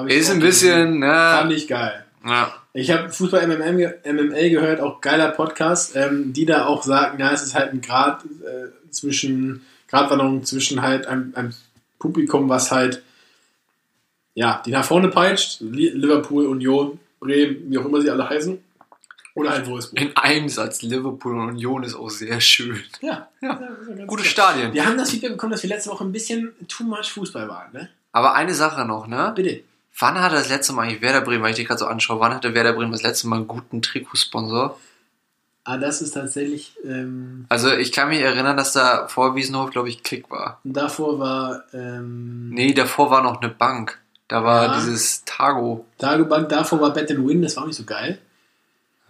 Ist 0.08 0.30
auch 0.30 0.34
ein 0.34 0.40
bisschen, 0.40 1.00
Fand 1.00 1.48
ne? 1.50 1.54
ich 1.54 1.68
geil. 1.68 2.02
Ja. 2.26 2.52
Ich 2.72 2.90
habe 2.90 3.08
Fußball 3.10 3.46
MML 3.46 4.50
gehört, 4.50 4.80
auch 4.80 5.00
geiler 5.00 5.30
Podcast, 5.30 5.94
ähm, 5.96 6.32
die 6.32 6.44
da 6.44 6.66
auch 6.66 6.82
sagen, 6.82 7.18
ja, 7.20 7.30
es 7.32 7.42
ist 7.42 7.54
halt 7.54 7.72
ein 7.72 7.80
Grad 7.80 8.24
äh, 8.24 8.90
zwischen, 8.90 9.64
Gratwanderung 9.88 10.44
zwischen 10.44 10.82
halt 10.82 11.06
einem, 11.06 11.32
einem 11.36 11.54
Publikum, 11.98 12.48
was 12.48 12.70
halt, 12.72 13.02
ja, 14.34 14.62
die 14.66 14.70
nach 14.70 14.84
vorne 14.84 15.08
peitscht, 15.08 15.60
Li- 15.60 15.90
Liverpool, 15.90 16.46
Union, 16.46 16.98
Bremen, 17.20 17.70
wie 17.70 17.78
auch 17.78 17.84
immer 17.86 18.00
sie 18.00 18.10
alle 18.10 18.28
heißen, 18.28 18.58
oder 19.34 19.50
halt 19.50 19.66
Wolfsburg. 19.66 20.00
In 20.00 20.16
einem 20.16 20.48
Satz, 20.48 20.82
Liverpool 20.82 21.34
und 21.38 21.48
Union 21.50 21.82
ist 21.84 21.94
auch 21.94 22.08
sehr 22.10 22.40
schön. 22.40 22.82
Ja, 23.00 23.28
Ja. 23.40 23.60
ja 23.96 24.04
Gute 24.06 24.22
geil. 24.22 24.30
Stadien. 24.30 24.72
Wir 24.74 24.84
haben 24.86 24.98
das 24.98 25.10
Feedback 25.10 25.32
bekommen, 25.32 25.52
dass 25.52 25.62
wir 25.62 25.70
letzte 25.70 25.90
Woche 25.90 26.04
ein 26.04 26.12
bisschen 26.12 26.52
too 26.68 26.84
much 26.84 27.10
Fußball 27.12 27.48
waren, 27.48 27.72
ne? 27.72 27.88
Aber 28.12 28.34
eine 28.34 28.54
Sache 28.54 28.84
noch, 28.86 29.06
ne? 29.06 29.32
Bitte. 29.36 29.62
Wann 29.98 30.20
hatte 30.20 30.34
das 30.34 30.48
letzte 30.48 30.72
Mal 30.72 30.82
eigentlich 30.82 31.00
Werder 31.02 31.22
Bremen, 31.22 31.42
weil 31.42 31.50
ich 31.50 31.56
dir 31.56 31.64
gerade 31.64 31.78
so 31.78 31.86
anschaue, 31.86 32.20
wann 32.20 32.34
hatte 32.34 32.54
Werder 32.54 32.72
Bremen 32.74 32.92
das 32.92 33.02
letzte 33.02 33.28
Mal 33.28 33.36
einen 33.36 33.48
guten 33.48 33.80
Trikotsponsor? 33.82 34.78
Ah, 35.64 35.78
das 35.78 36.00
ist 36.00 36.12
tatsächlich, 36.12 36.76
ähm, 36.84 37.46
Also 37.48 37.72
ich 37.72 37.90
kann 37.92 38.08
mich 38.10 38.20
erinnern, 38.20 38.56
dass 38.56 38.72
da 38.72 39.08
vor 39.08 39.34
Wiesenhof, 39.34 39.70
glaube 39.70 39.88
ich, 39.88 40.02
Kick 40.02 40.30
war. 40.30 40.60
davor 40.64 41.18
war, 41.18 41.64
ähm, 41.72 42.50
Nee, 42.50 42.72
davor 42.72 43.10
war 43.10 43.22
noch 43.22 43.40
eine 43.40 43.50
Bank. 43.50 43.98
Da 44.28 44.44
war 44.44 44.66
Ja. 44.66 44.74
dieses 44.74 45.24
Tago. 45.24 45.86
Tagebank, 45.98 46.48
davor 46.50 46.80
war 46.80 46.92
Bet 46.92 47.10
Win, 47.10 47.42
das 47.42 47.56
war 47.56 47.62
auch 47.64 47.66
nicht 47.68 47.76
so 47.76 47.84
geil. 47.84 48.18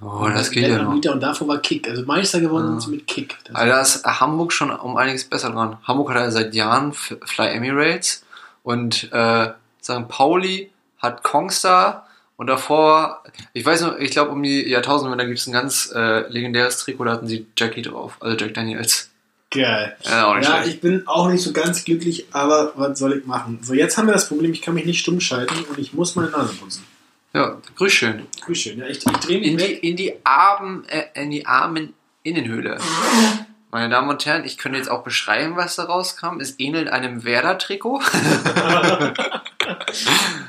Oh, 0.01 0.29
das 0.33 0.51
geht 0.51 0.69
ja 0.69 0.83
noch. 0.83 0.93
Und 0.93 1.05
davor 1.23 1.49
war 1.49 1.59
Kick. 1.59 1.89
Also 1.89 2.05
Meister 2.05 2.41
geworden 2.41 2.65
Ja. 2.67 2.71
sind 2.73 2.81
sie 2.83 2.91
mit 2.97 3.07
Kick. 3.07 3.37
Das 3.45 3.55
Also 3.57 3.73
da 3.73 3.81
ist 3.81 4.05
Hamburg 4.21 4.53
schon 4.53 4.71
um 4.71 4.97
einiges 4.97 5.25
besser 5.25 5.51
dran. 5.51 5.79
Hamburg 5.85 6.11
hat 6.11 6.17
ja 6.17 6.31
seit 6.31 6.55
Jahren 6.55 6.93
Fly 6.93 7.49
Emirates 7.49 8.25
und 8.63 9.11
äh, 9.13 9.53
St. 9.83 10.09
Pauli 10.09 10.71
hat 10.99 11.23
Kongstar 11.23 12.07
und 12.37 12.49
davor, 12.49 13.23
ich 13.55 13.65
weiß 13.65 13.81
noch, 13.83 13.99
ich 13.99 14.11
glaube 14.11 14.31
um 14.33 14.43
die 14.43 14.69
Jahrtausendwende 14.69 15.27
gibt 15.27 15.39
es 15.39 15.47
ein 15.47 15.53
ganz 15.53 15.91
äh, 15.95 16.29
legendäres 16.29 16.79
Trikot, 16.79 17.05
da 17.05 17.13
hatten 17.13 17.27
sie 17.27 17.47
Jackie 17.57 17.83
drauf, 17.83 18.17
also 18.21 18.37
Jack 18.37 18.55
Daniels. 18.55 19.11
geil. 19.51 19.97
Ja, 20.03 20.27
auch 20.27 20.37
nicht 20.37 20.49
Ja, 20.49 20.65
ich 20.65 20.81
bin 20.81 21.07
auch 21.07 21.29
nicht 21.29 21.43
so 21.43 21.53
ganz 21.53 21.85
glücklich, 21.85 22.27
aber 22.33 22.73
was 22.77 22.99
soll 22.99 23.17
ich 23.19 23.27
machen? 23.27 23.61
So, 23.63 23.73
jetzt 23.73 23.97
haben 23.97 24.07
wir 24.07 24.13
das 24.13 24.29
Problem, 24.29 24.53
ich 24.53 24.61
kann 24.61 24.75
mich 24.75 24.85
nicht 24.85 25.01
stumm 25.01 25.21
schalten 25.21 25.65
und 25.69 25.79
ich 25.79 25.95
muss 25.95 26.15
meine 26.15 26.31
Nase 26.31 26.55
putzen. 26.55 26.85
Ja, 27.33 27.59
grüß 27.77 27.93
schön. 27.93 28.27
Grüß 28.45 28.59
schön. 28.59 28.79
Ja, 28.79 28.87
ich, 28.87 28.99
ich 28.99 29.13
drehe 29.13 29.39
mich 29.41 29.49
In 29.49 29.59
die, 29.59 29.65
in 29.65 29.97
die 29.97 30.15
Armen, 30.25 30.85
äh, 30.89 31.05
in 31.15 31.31
die 31.31 31.47
armen 31.47 31.95
Innenhöhle. 32.23 32.79
Meine 33.73 33.91
Damen 33.91 34.09
und 34.09 34.25
Herren, 34.25 34.45
ich 34.45 34.57
könnte 34.57 34.79
jetzt 34.79 34.89
auch 34.89 35.03
beschreiben, 35.03 35.57
was 35.57 35.77
da 35.77 35.85
rauskam. 35.85 36.41
Es 36.41 36.59
ähnelt 36.59 36.89
einem 36.89 37.25
Werder-Trikot. 37.25 38.01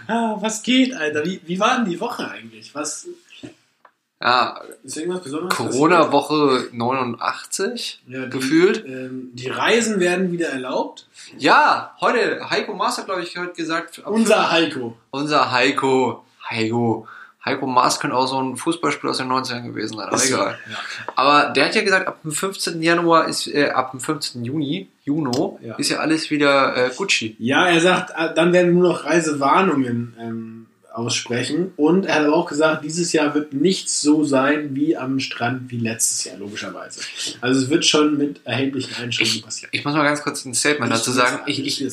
Ah, 0.08 0.38
was 0.40 0.64
geht, 0.64 0.94
Alter? 0.96 1.26
Wie, 1.26 1.42
wie 1.46 1.60
war 1.60 1.76
denn 1.78 1.86
die 1.90 2.00
Woche 2.00 2.30
eigentlich? 2.30 2.74
Was 2.74 3.08
Ja, 4.22 4.60
ist 4.84 4.98
irgendwas 4.98 5.22
Besonderes? 5.24 5.56
Corona-Woche 5.56 6.70
89 6.72 7.70
passiert? 7.70 8.00
Ja, 8.08 8.26
die, 8.26 8.30
gefühlt. 8.32 8.86
Ähm, 8.86 9.30
die 9.34 9.50
Reisen 9.50 10.00
werden 10.00 10.32
wieder 10.32 10.48
erlaubt. 10.50 11.08
Ja, 11.38 11.96
heute, 12.02 12.50
Heiko 12.50 12.74
Maas 12.74 12.98
hat, 12.98 13.06
glaube 13.06 13.22
ich, 13.24 13.38
heute 13.38 13.54
gesagt, 13.54 14.00
Unser 14.00 14.50
Heiko. 14.52 14.98
unser 15.12 15.52
Heiko, 15.52 16.24
Heiko, 16.50 17.08
Heiko 17.48 17.66
Maas 17.66 18.00
könnte 18.00 18.16
auch 18.16 18.28
so 18.28 18.40
ein 18.42 18.56
Fußballspieler 18.58 19.12
aus 19.12 19.18
den 19.18 19.28
90ern 19.28 19.64
gewesen 19.64 19.98
sein, 19.98 20.08
aber 20.08 20.24
egal. 20.24 20.60
Ja. 20.70 20.78
Aber 21.16 21.50
der 21.54 21.66
hat 21.66 21.76
ja 21.76 21.82
gesagt, 21.84 22.08
ab 22.08 22.22
dem 22.22 22.32
15. 22.32 22.82
Januar 22.84 23.28
ist, 23.28 23.48
äh, 23.48 23.70
ab 23.70 23.92
dem 23.92 24.00
15. 24.00 24.44
Juni, 24.46 24.90
Juno, 25.04 25.60
Ja. 25.64 25.76
ist 25.76 25.90
ja 25.90 25.98
alles 25.98 26.30
wieder 26.30 26.76
äh, 26.76 26.92
Gucci. 26.96 27.36
Ja, 27.40 27.68
er 27.68 27.80
sagt, 27.82 28.12
äh, 28.16 28.34
dann 28.36 28.54
werden 28.54 28.74
nur 28.74 28.90
noch 28.90 29.06
Reisewarnungen 29.06 30.16
ähm, 30.20 30.66
aussprechen. 30.94 31.74
Und 31.78 32.06
er 32.06 32.16
hat 32.16 32.26
aber 32.26 32.36
auch 32.36 32.50
gesagt, 32.50 32.84
dieses 32.84 33.14
Jahr 33.14 33.34
wird 33.36 33.54
nichts 33.54 34.02
so 34.02 34.24
sein 34.24 34.76
wie 34.76 34.98
am 34.98 35.20
Strand 35.20 35.70
wie 35.70 35.78
letztes 35.78 36.24
Jahr, 36.26 36.38
logischerweise. 36.38 37.02
Also 37.40 37.62
es 37.62 37.70
wird 37.70 37.86
schon 37.86 38.18
mit 38.18 38.42
erheblichen 38.46 38.96
Einschränkungen 39.02 39.44
passieren. 39.44 39.70
Ich 39.74 39.86
muss 39.86 39.94
mal 39.94 40.04
ganz 40.04 40.24
kurz 40.24 40.44
ein 40.46 40.54
Statement 40.56 40.92
dazu 40.92 41.12
sagen. 41.12 41.40
Ich, 41.46 41.64
ich, 41.66 41.86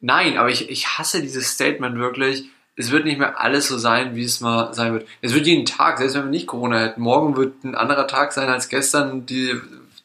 nein, 0.00 0.38
aber 0.38 0.48
ich, 0.48 0.70
ich 0.70 0.86
hasse 0.98 1.20
dieses 1.20 1.50
Statement 1.50 1.98
wirklich. 1.98 2.44
Es 2.76 2.90
wird 2.90 3.04
nicht 3.04 3.18
mehr 3.18 3.40
alles 3.40 3.68
so 3.68 3.76
sein, 3.78 4.14
wie 4.14 4.24
es 4.24 4.40
mal 4.40 4.72
sein 4.72 4.92
wird. 4.92 5.06
Es 5.20 5.34
wird 5.34 5.46
jeden 5.46 5.66
Tag, 5.66 5.98
selbst 5.98 6.14
wenn 6.14 6.24
wir 6.24 6.30
nicht 6.30 6.46
Corona 6.46 6.78
hätten, 6.78 7.02
morgen 7.02 7.36
wird 7.36 7.64
ein 7.64 7.74
anderer 7.74 8.06
Tag 8.06 8.32
sein 8.32 8.48
als 8.48 8.68
gestern. 8.68 9.26
Die 9.26 9.60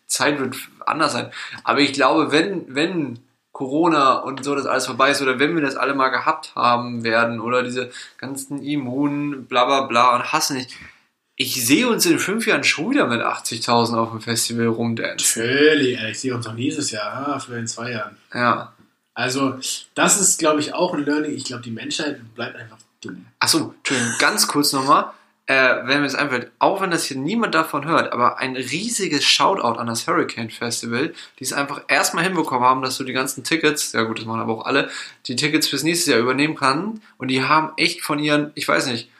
Zeit 0.07 0.39
wird 0.39 0.55
anders 0.86 1.13
sein. 1.13 1.31
Aber 1.63 1.79
ich 1.79 1.93
glaube, 1.93 2.31
wenn, 2.31 2.65
wenn 2.74 3.19
Corona 3.55 4.15
und 4.15 4.43
so 4.43 4.53
das 4.53 4.65
alles 4.65 4.86
vorbei 4.86 5.12
ist 5.12 5.22
oder 5.22 5.39
wenn 5.39 5.55
wir 5.55 5.62
das 5.62 5.77
alle 5.77 5.95
mal 5.95 6.10
gehabt 6.10 6.53
haben 6.55 7.05
werden 7.05 7.39
oder 7.39 7.63
diese 7.63 7.89
ganzen 8.17 8.62
Immun, 8.62 9.45
bla 9.45 9.63
bla 9.63 9.84
bla 9.84 10.15
und 10.15 10.34
hasse 10.34 10.55
nicht. 10.55 10.75
Ich 11.38 11.65
sehe 11.65 11.88
uns 11.88 12.05
in 12.05 12.19
fünf 12.19 12.48
Jahren 12.48 12.65
schon 12.65 12.91
wieder 12.91 13.07
mit 13.07 13.22
80.000 13.22 13.95
auf 13.98 14.12
dem 14.12 14.22
Festival 14.22 14.67
rumdancen. 14.67 15.41
Natürlich, 15.41 16.00
ich 16.01 16.19
sehe 16.19 16.36
uns 16.36 16.45
noch 16.45 16.53
nächstes 16.53 16.91
Jahr, 16.91 17.27
ah, 17.27 17.39
vielleicht 17.39 17.62
in 17.62 17.67
zwei 17.67 17.91
Jahren. 17.91 18.17
Ja. 18.34 18.75
Also, 19.15 19.57
das 19.95 20.19
ist, 20.19 20.39
glaube 20.39 20.60
ich, 20.60 20.74
auch 20.74 20.93
ein 20.93 21.05
Learning. 21.05 21.31
Ich 21.34 21.45
glaube, 21.45 21.63
die 21.63 21.72
Menschheit 21.72 22.19
bleibt 22.36 22.57
einfach 22.57 22.77
dumm. 23.01 23.25
Achso, 23.39 23.74
Entschuldigung, 23.77 24.13
ganz 24.19 24.48
kurz 24.48 24.74
nochmal. 24.74 25.12
Äh, 25.48 25.86
wenn 25.86 26.01
mir 26.01 26.07
es 26.07 26.15
einfällt, 26.15 26.51
auch 26.57 26.81
wenn 26.81 26.89
das 26.89 27.05
hier 27.05 27.17
niemand 27.17 27.53
davon 27.53 27.86
hört, 27.86 28.12
aber 28.12 28.39
ein 28.39 28.55
riesiges 28.55 29.24
Shoutout 29.24 29.77
an 29.77 29.86
das 29.86 30.07
Hurricane 30.07 30.50
Festival, 30.50 31.13
die 31.38 31.43
es 31.43 31.53
einfach 31.53 31.84
erstmal 31.88 32.24
hinbekommen 32.24 32.67
haben, 32.67 32.81
dass 32.81 32.98
du 32.98 33.03
die 33.03 33.13
ganzen 33.13 33.43
Tickets, 33.43 33.91
ja 33.91 34.01
gut, 34.01 34.17
das 34.17 34.25
machen 34.25 34.41
aber 34.41 34.53
auch 34.53 34.65
alle, 34.65 34.89
die 35.27 35.36
Tickets 35.36 35.67
fürs 35.67 35.84
nächste 35.84 36.12
Jahr 36.12 36.19
übernehmen 36.19 36.55
kann. 36.55 37.00
Und 37.19 37.27
die 37.27 37.43
haben 37.43 37.74
echt 37.77 38.01
von 38.01 38.17
ihren, 38.17 38.51
ich 38.55 38.67
weiß 38.67 38.88
nicht, 38.88 39.12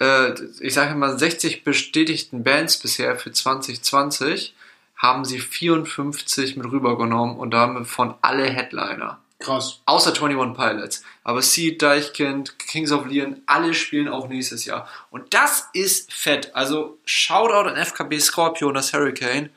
äh, 0.00 0.34
ich 0.60 0.72
sage 0.72 0.94
mal 0.94 1.18
60 1.18 1.64
bestätigten 1.64 2.44
Bands 2.44 2.78
bisher 2.78 3.16
für 3.16 3.32
2020, 3.32 4.54
haben 4.96 5.24
sie 5.24 5.40
54 5.40 6.56
mit 6.56 6.70
rübergenommen 6.70 7.36
und 7.36 7.50
damit 7.50 7.88
von 7.88 8.14
alle 8.22 8.44
Headliner. 8.44 9.18
Krass. 9.38 9.80
Außer 9.84 10.10
21 10.12 10.56
Pilots. 10.56 11.02
Aber 11.22 11.42
Seed, 11.42 11.82
Deichkind, 11.82 12.58
Kings 12.58 12.90
of 12.90 13.06
Leon, 13.06 13.42
alle 13.46 13.74
spielen 13.74 14.08
auch 14.08 14.28
nächstes 14.28 14.64
Jahr. 14.64 14.88
Und 15.10 15.34
das 15.34 15.68
ist 15.74 16.12
fett. 16.12 16.54
Also 16.54 16.98
Shoutout 17.04 17.68
an 17.68 17.76
FKB 17.76 18.18
Scorpio 18.18 18.68
und 18.68 18.74
das 18.74 18.92
Hurricane. 18.92 19.50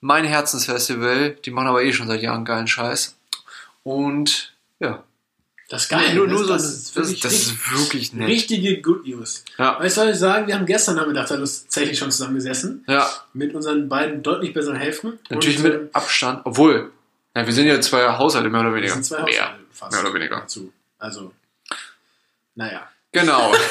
Mein 0.00 0.24
Herzensfestival. 0.24 1.36
Die 1.44 1.50
machen 1.50 1.66
aber 1.68 1.82
eh 1.82 1.92
schon 1.92 2.06
seit 2.06 2.22
Jahren 2.22 2.44
geilen 2.44 2.68
Scheiß. 2.68 3.16
Und 3.82 4.52
ja, 4.78 5.02
Das 5.68 5.82
ist 5.84 5.88
geil. 5.88 6.14
Nur, 6.14 6.28
nur 6.28 6.38
so, 6.38 6.48
das, 6.48 6.62
das, 6.62 6.72
ist 6.72 6.96
das, 6.96 7.04
wirklich 7.04 7.20
das 7.22 7.32
richtig, 7.32 7.52
ist 7.52 7.72
wirklich 7.72 8.12
nett. 8.12 8.28
richtige 8.28 8.80
Good 8.82 9.06
News. 9.06 9.44
Ja. 9.58 9.78
Weißt 9.80 9.96
du, 9.96 10.00
was 10.02 10.10
ich 10.10 10.16
sagen? 10.18 10.46
Wir 10.46 10.54
haben 10.54 10.66
gestern 10.66 10.96
Nachmittag 10.96 11.26
tatsächlich 11.28 11.98
schon 11.98 12.10
zusammengesessen. 12.10 12.84
Ja, 12.86 13.08
Mit 13.32 13.54
unseren 13.54 13.88
beiden 13.88 14.22
deutlich 14.22 14.52
besseren 14.52 14.76
Hälften. 14.76 15.18
natürlich 15.30 15.56
Und, 15.58 15.62
mit 15.64 15.94
Abstand. 15.94 16.42
Obwohl, 16.44 16.92
ja, 17.34 17.46
wir 17.46 17.52
sind 17.52 17.66
ja 17.66 17.80
zwei 17.80 18.06
Haushalte, 18.08 18.50
mehr 18.50 18.60
oder 18.60 18.74
weniger. 18.74 18.94
sind 18.94 19.04
zwei 19.04 19.22
Mehr. 19.22 19.42
Haushalte 19.42 19.62
fast. 19.70 19.92
Mehr 19.92 20.02
oder 20.02 20.14
weniger. 20.14 20.40
Dazu. 20.40 20.72
Also, 20.98 21.32
naja. 22.54 22.88
Genau. 23.10 23.52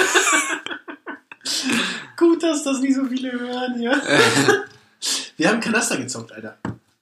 Gut, 2.17 2.43
dass 2.43 2.63
das 2.63 2.79
nicht 2.79 2.95
so 2.95 3.05
viele 3.05 3.31
hören 3.31 3.77
hier. 3.77 3.91
wir 5.37 5.49
haben 5.49 5.59
Kanaster 5.59 5.97
gezockt, 5.97 6.31
Alter. 6.31 6.57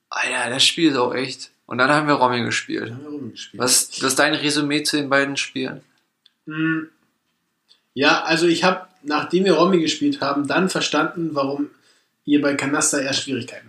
Alter, 0.09 0.49
das 0.49 0.65
Spiel 0.65 0.91
ist 0.91 0.97
auch 0.97 1.13
echt. 1.13 1.51
Und 1.65 1.77
dann 1.77 1.89
haben 1.89 2.07
wir 2.07 2.15
Romy 2.15 2.43
gespielt. 2.43 2.91
haben 2.91 3.03
wir 3.03 3.09
rumgespielt. 3.09 3.61
Was, 3.61 3.91
was 4.01 4.11
ist 4.11 4.19
dein 4.19 4.33
Resümee 4.33 4.83
zu 4.83 4.97
den 4.97 5.09
beiden 5.09 5.37
Spielen? 5.37 5.81
Hm. 6.45 6.89
Ja, 7.93 8.23
also 8.23 8.47
ich 8.47 8.63
habe, 8.63 8.87
nachdem 9.03 9.45
wir 9.45 9.53
Romy 9.53 9.79
gespielt 9.79 10.21
haben, 10.21 10.47
dann 10.47 10.69
verstanden, 10.69 11.31
warum 11.33 11.69
ihr 12.25 12.41
bei 12.41 12.55
Kanaster 12.55 13.01
eher 13.01 13.13
Schwierigkeiten. 13.13 13.68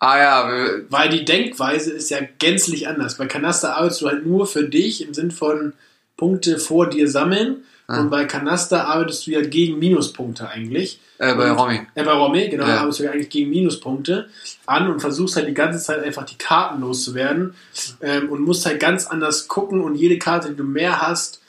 Ah 0.00 0.18
ja, 0.18 0.50
Weil 0.90 1.08
die 1.08 1.24
Denkweise 1.24 1.92
ist 1.92 2.10
ja 2.10 2.18
gänzlich 2.38 2.88
anders. 2.88 3.16
Bei 3.16 3.26
Kanaster 3.26 3.76
arbeitest 3.76 4.02
du 4.02 4.08
halt 4.08 4.26
nur 4.26 4.46
für 4.46 4.64
dich 4.68 5.06
im 5.06 5.14
Sinn 5.14 5.30
von 5.30 5.72
Punkte 6.16 6.58
vor 6.58 6.88
dir 6.90 7.08
sammeln. 7.08 7.64
Ah. 7.86 8.00
Und 8.00 8.10
bei 8.10 8.24
Kanaster 8.24 8.86
arbeitest 8.88 9.26
du 9.26 9.30
ja 9.32 9.40
gegen 9.42 9.78
Minuspunkte 9.78 10.48
eigentlich. 10.48 11.00
äh, 11.18 11.32
bei 11.36 11.50
Und- 11.52 11.58
Romy. 11.58 11.80
Äh, 11.94 12.02
bei 12.02 12.12
Romy, 12.12 12.48
genau, 12.48 12.66
Ja. 12.66 12.78
arbeitest 12.78 12.98
du 13.00 13.04
ja 13.04 13.12
eigentlich 13.12 13.30
gegen 13.30 13.48
Minuspunkte 13.50 14.28
an 14.66 14.90
und 14.90 15.00
versuchst 15.00 15.36
halt 15.36 15.46
die 15.46 15.54
ganze 15.54 15.78
Zeit 15.78 16.02
einfach 16.02 16.24
die 16.24 16.36
Karten 16.36 16.80
loszuwerden 16.80 17.54
ähm, 18.00 18.30
und 18.30 18.40
musst 18.40 18.66
halt 18.66 18.80
ganz 18.80 19.06
anders 19.06 19.46
gucken 19.46 19.80
und 19.80 19.94
jede 19.94 20.18
Karte, 20.18 20.48
die 20.50 20.56
du 20.56 20.64
mehr 20.64 21.00
hast, 21.00 21.40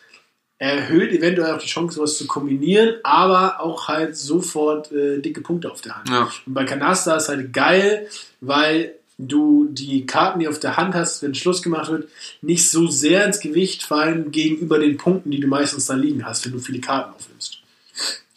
erhöht 0.58 1.12
eventuell 1.12 1.54
auch 1.54 1.60
die 1.60 1.68
Chance, 1.68 1.96
sowas 1.96 2.18
zu 2.18 2.28
kombinieren, 2.28 2.96
aber 3.04 3.60
auch 3.60 3.88
halt 3.88 4.16
sofort 4.16 4.92
äh, 4.92 5.20
dicke 5.20 5.42
Punkte 5.42 5.72
auf 5.72 5.82
der 5.82 5.98
Hand. 5.98 6.10
Ja. 6.10 6.30
Und 6.46 6.54
bei 6.54 6.64
Canasta 6.64 7.18
ist 7.18 7.30
halt 7.30 7.52
geil, 7.52 8.08
weil 8.42 8.94
du 9.18 9.68
die 9.70 10.06
Karten, 10.06 10.40
die 10.40 10.48
auf 10.48 10.60
der 10.60 10.78
Hand 10.78 10.94
hast, 10.94 11.22
wenn 11.24 11.36
Schluss 11.36 11.62
gemacht 11.62 11.90
wird, 11.90 12.10
nicht 12.42 12.70
so 12.70 12.88
sehr 12.88 13.26
ins 13.26 13.40
Gewicht 13.40 13.84
fallen 13.84 14.32
gegenüber 14.32 14.80
den 14.80 14.98
Punkten, 14.98 15.32
die 15.32 15.40
du 15.40 15.48
meistens 15.48 15.86
da 15.86 15.94
liegen 15.94 16.26
hast, 16.26 16.46
wenn 16.46 16.54
du 16.54 16.60
viele 16.60 16.80
Karten 16.80 17.14
aufnimmst. 17.14 17.60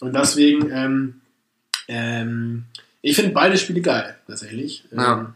Und 0.00 0.14
deswegen, 0.14 0.70
ähm, 0.70 1.20
ähm, 1.88 2.64
ich 3.02 3.16
finde 3.16 3.32
beide 3.32 3.58
Spiele 3.58 3.80
geil, 3.80 4.16
tatsächlich. 4.26 4.84
Ja. 4.92 5.20
Ähm, 5.20 5.34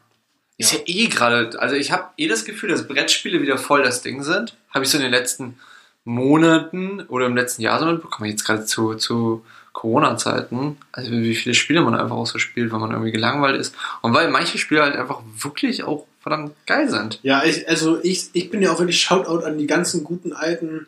Ist 0.58 0.72
ja 0.72 0.78
eh 0.86 1.06
gerade, 1.08 1.58
also 1.58 1.74
ich 1.74 1.90
habe 1.90 2.10
eh 2.16 2.28
das 2.28 2.44
Gefühl, 2.44 2.70
dass 2.70 2.86
Brettspiele 2.86 3.42
wieder 3.42 3.58
voll 3.58 3.82
das 3.82 4.02
Ding 4.02 4.22
sind. 4.22 4.56
Habe 4.70 4.84
ich 4.84 4.90
so 4.90 4.98
in 4.98 5.02
den 5.02 5.12
letzten 5.12 5.58
Monaten 6.04 7.00
oder 7.08 7.26
im 7.26 7.36
letzten 7.36 7.62
Jahr 7.62 7.78
so 7.78 7.86
mitbekommen, 7.86 8.30
jetzt 8.30 8.44
gerade 8.44 8.64
zu, 8.64 8.94
zu 8.94 9.44
Corona-Zeiten, 9.72 10.76
also 10.92 11.10
wie 11.12 11.34
viele 11.34 11.54
Spiele 11.54 11.80
man 11.80 11.94
einfach 11.94 12.16
auch 12.16 12.26
so 12.26 12.38
spielt, 12.38 12.72
wenn 12.72 12.80
man 12.80 12.90
irgendwie 12.90 13.12
gelangweilt 13.12 13.58
ist. 13.58 13.74
Und 14.02 14.12
weil 14.12 14.30
manche 14.30 14.58
Spiele 14.58 14.82
halt 14.82 14.96
einfach 14.96 15.22
wirklich 15.38 15.84
auch 15.84 16.06
verdammt 16.20 16.52
geil 16.66 16.88
sind. 16.88 17.18
Ja, 17.22 17.42
ich, 17.44 17.68
also 17.68 17.98
ich, 18.02 18.30
ich 18.32 18.50
bin 18.50 18.62
ja 18.62 18.72
auch 18.72 18.78
wirklich 18.78 19.00
Shoutout 19.00 19.44
an 19.44 19.58
die 19.58 19.66
ganzen 19.66 20.04
guten 20.04 20.32
alten, 20.32 20.86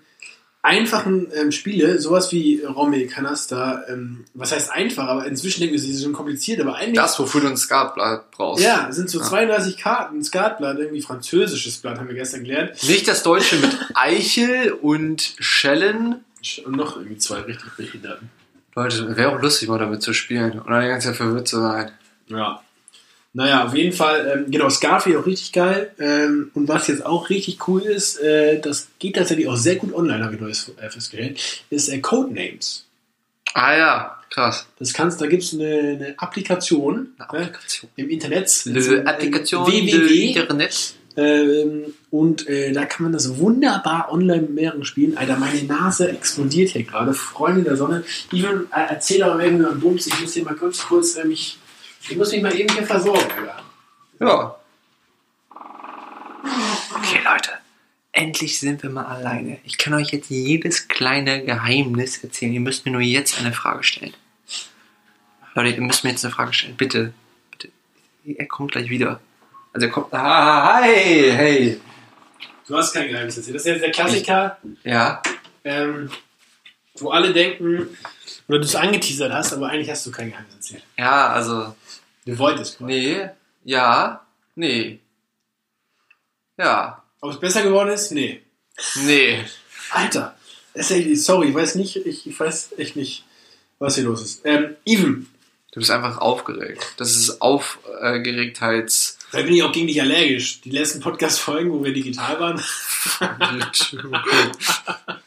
einfachen 0.64 1.28
ähm, 1.34 1.52
Spiele, 1.52 1.98
sowas 2.00 2.32
wie 2.32 2.62
Romy, 2.64 3.06
Canasta, 3.06 3.82
ähm, 3.88 4.24
was 4.32 4.50
heißt 4.50 4.72
einfach, 4.72 5.06
aber 5.06 5.26
inzwischen 5.26 5.60
denken 5.60 5.74
wir, 5.74 5.80
sie 5.80 5.92
sind 5.92 6.02
schon 6.04 6.12
kompliziert, 6.14 6.58
aber 6.60 6.76
eigentlich 6.76 6.94
Das, 6.96 7.18
wofür 7.18 7.42
du 7.42 7.48
ein 7.48 7.56
Skatblatt 7.56 8.30
brauchst. 8.30 8.64
ja, 8.64 8.90
sind 8.90 9.10
so 9.10 9.18
Ja. 9.20 9.26
32 9.26 9.76
Karten, 9.76 10.18
ein 10.18 10.24
Skatblatt, 10.24 10.78
irgendwie 10.78 11.02
französisches 11.02 11.76
Blatt, 11.78 11.98
haben 11.98 12.08
wir 12.08 12.14
gestern 12.14 12.44
gelernt. 12.44 12.72
Nicht 12.88 13.06
das 13.06 13.22
Deutsche 13.22 13.56
mit 13.56 13.76
Eichel 13.94 14.72
und 14.72 15.34
Schellen. 15.38 16.24
Und 16.64 16.76
noch 16.76 16.96
irgendwie 16.96 17.18
zwei 17.18 17.40
richtig 17.40 17.70
Behinderten. 17.76 18.30
Leute, 18.74 19.16
wäre 19.16 19.36
auch 19.36 19.40
lustig, 19.40 19.68
mal 19.68 19.78
damit 19.78 20.02
zu 20.02 20.12
spielen. 20.14 20.58
Und 20.58 20.68
dann 20.70 20.82
die 20.82 20.88
ganze 20.88 21.08
Zeit 21.08 21.16
verwirrt 21.16 21.46
zu 21.46 21.60
sein. 21.60 21.90
Ja. 22.26 22.60
Naja, 23.36 23.66
auf 23.66 23.74
jeden 23.74 23.92
Fall, 23.92 24.44
ähm, 24.46 24.50
genau, 24.50 24.70
Scarfi 24.70 25.16
auch 25.16 25.26
richtig 25.26 25.52
geil. 25.52 25.90
Ähm, 25.98 26.52
und 26.54 26.68
was 26.68 26.86
jetzt 26.86 27.04
auch 27.04 27.30
richtig 27.30 27.66
cool 27.66 27.82
ist, 27.82 28.20
äh, 28.20 28.60
das 28.60 28.88
geht 29.00 29.16
tatsächlich 29.16 29.48
auch 29.48 29.56
sehr 29.56 29.74
gut 29.74 29.92
online, 29.92 30.24
habe 30.24 30.36
ich 30.36 30.40
neues 30.40 30.72
äh, 30.80 30.88
festgestellt, 30.88 31.40
ist 31.68 31.88
äh, 31.88 31.98
Codenames. 31.98 32.86
Ah 33.52 33.76
ja, 33.76 34.20
krass. 34.30 34.66
Das 34.78 34.92
kannst, 34.92 35.20
da 35.20 35.26
gibt 35.26 35.42
es 35.42 35.52
eine, 35.52 35.66
eine 35.66 36.14
Applikation 36.16 36.94
Eine 36.94 37.06
ne, 37.18 37.46
Applikation. 37.46 37.90
im 37.96 38.08
Internet. 38.08 38.64
Die 38.66 38.98
Applikation 39.04 39.66
www. 39.66 40.32
Internet. 40.32 40.94
Ähm, 41.16 41.94
und 42.10 42.48
äh, 42.48 42.72
da 42.72 42.86
kann 42.86 43.04
man 43.04 43.12
das 43.12 43.38
wunderbar 43.38 44.12
online 44.12 44.42
mit 44.42 44.54
mehreren 44.54 44.84
spielen. 44.84 45.16
Alter, 45.16 45.36
meine 45.36 45.62
Nase 45.64 46.08
explodiert 46.08 46.70
hier 46.70 46.84
gerade. 46.84 47.14
Freunde 47.14 47.62
der 47.62 47.76
Sonne. 47.76 48.04
Ich 48.32 48.42
will, 48.42 48.68
äh, 48.72 48.80
erzähl 48.90 49.22
aber 49.24 49.42
irgendwie 49.42 49.64
mal 49.64 49.74
Bums. 49.74 50.06
Ich 50.06 50.20
muss 50.20 50.34
hier 50.34 50.44
mal 50.44 50.54
ganz 50.54 50.82
kurz 50.82 51.16
äh, 51.16 51.24
mich. 51.24 51.58
Ich 52.08 52.16
muss 52.16 52.32
mich 52.32 52.42
mal 52.42 52.54
eben 52.54 52.72
hier 52.74 52.86
versorgen, 52.86 53.30
Alter. 53.36 53.62
Ja. 54.20 54.56
Okay, 56.96 57.20
Leute. 57.24 57.50
Endlich 58.12 58.60
sind 58.60 58.82
wir 58.82 58.90
mal 58.90 59.06
alleine. 59.06 59.58
Ich 59.64 59.76
kann 59.78 59.94
euch 59.94 60.10
jetzt 60.10 60.30
jedes 60.30 60.86
kleine 60.88 61.44
Geheimnis 61.44 62.22
erzählen. 62.22 62.52
Ihr 62.52 62.60
müsst 62.60 62.84
mir 62.86 62.92
nur 62.92 63.00
jetzt 63.00 63.38
eine 63.40 63.52
Frage 63.52 63.82
stellen. 63.82 64.14
Leute, 65.54 65.70
ihr 65.76 65.80
müsst 65.82 66.04
mir 66.04 66.10
jetzt 66.10 66.24
eine 66.24 66.32
Frage 66.32 66.52
stellen. 66.52 66.76
Bitte. 66.76 67.12
Bitte. 67.50 67.70
Er 68.24 68.46
kommt 68.46 68.72
gleich 68.72 68.88
wieder. 68.88 69.20
Also 69.72 69.86
er 69.86 69.92
kommt. 69.92 70.12
Ah, 70.14 70.74
hi, 70.80 71.32
hey. 71.32 71.80
Du 72.68 72.76
hast 72.76 72.92
kein 72.92 73.08
Geheimnis 73.08 73.36
erzählt. 73.36 73.56
Das 73.56 73.62
ist 73.62 73.68
jetzt 73.72 73.82
der 73.82 73.90
Klassiker, 73.90 74.58
Ja. 74.84 75.22
ähm, 75.64 76.08
wo 76.98 77.10
alle 77.10 77.32
denken, 77.32 77.96
oder 78.48 78.58
du 78.58 78.64
es 78.64 78.76
angeteasert 78.76 79.32
hast, 79.32 79.52
aber 79.52 79.68
eigentlich 79.68 79.90
hast 79.90 80.06
du 80.06 80.10
kein 80.10 80.30
Geheimnis 80.30 80.54
erzählt. 80.54 80.82
Ja, 80.98 81.28
also. 81.28 81.74
Du 82.26 82.38
wolltest 82.38 82.78
quasi. 82.78 82.92
Nee. 82.92 83.28
Ja. 83.64 84.24
Nee. 84.54 85.00
Ja. 86.56 87.02
Ob 87.20 87.32
es 87.32 87.40
besser 87.40 87.62
geworden 87.62 87.90
ist? 87.90 88.12
Nee. 88.12 88.42
Nee. 88.96 89.44
Alter, 89.90 90.36
sorry, 90.74 91.48
ich 91.48 91.54
weiß 91.54 91.74
nicht, 91.76 91.96
ich, 91.96 92.26
ich 92.26 92.40
weiß 92.40 92.70
echt 92.78 92.96
nicht, 92.96 93.24
was 93.78 93.96
hier 93.96 94.04
los 94.04 94.22
ist. 94.22 94.40
Ähm, 94.44 94.76
Even, 94.84 95.28
Du 95.74 95.80
bist 95.80 95.90
einfach 95.90 96.18
aufgeregt. 96.18 96.94
Das 96.98 97.16
ist 97.16 97.42
Aufgeregtheits. 97.42 99.18
da 99.32 99.42
bin 99.42 99.54
ich 99.54 99.62
auch 99.64 99.72
gegen 99.72 99.88
dich 99.88 100.00
allergisch. 100.00 100.60
Die 100.60 100.70
letzten 100.70 101.00
Podcast-Folgen, 101.00 101.72
wo 101.72 101.82
wir 101.82 101.92
digital 101.92 102.38
waren, 102.38 102.62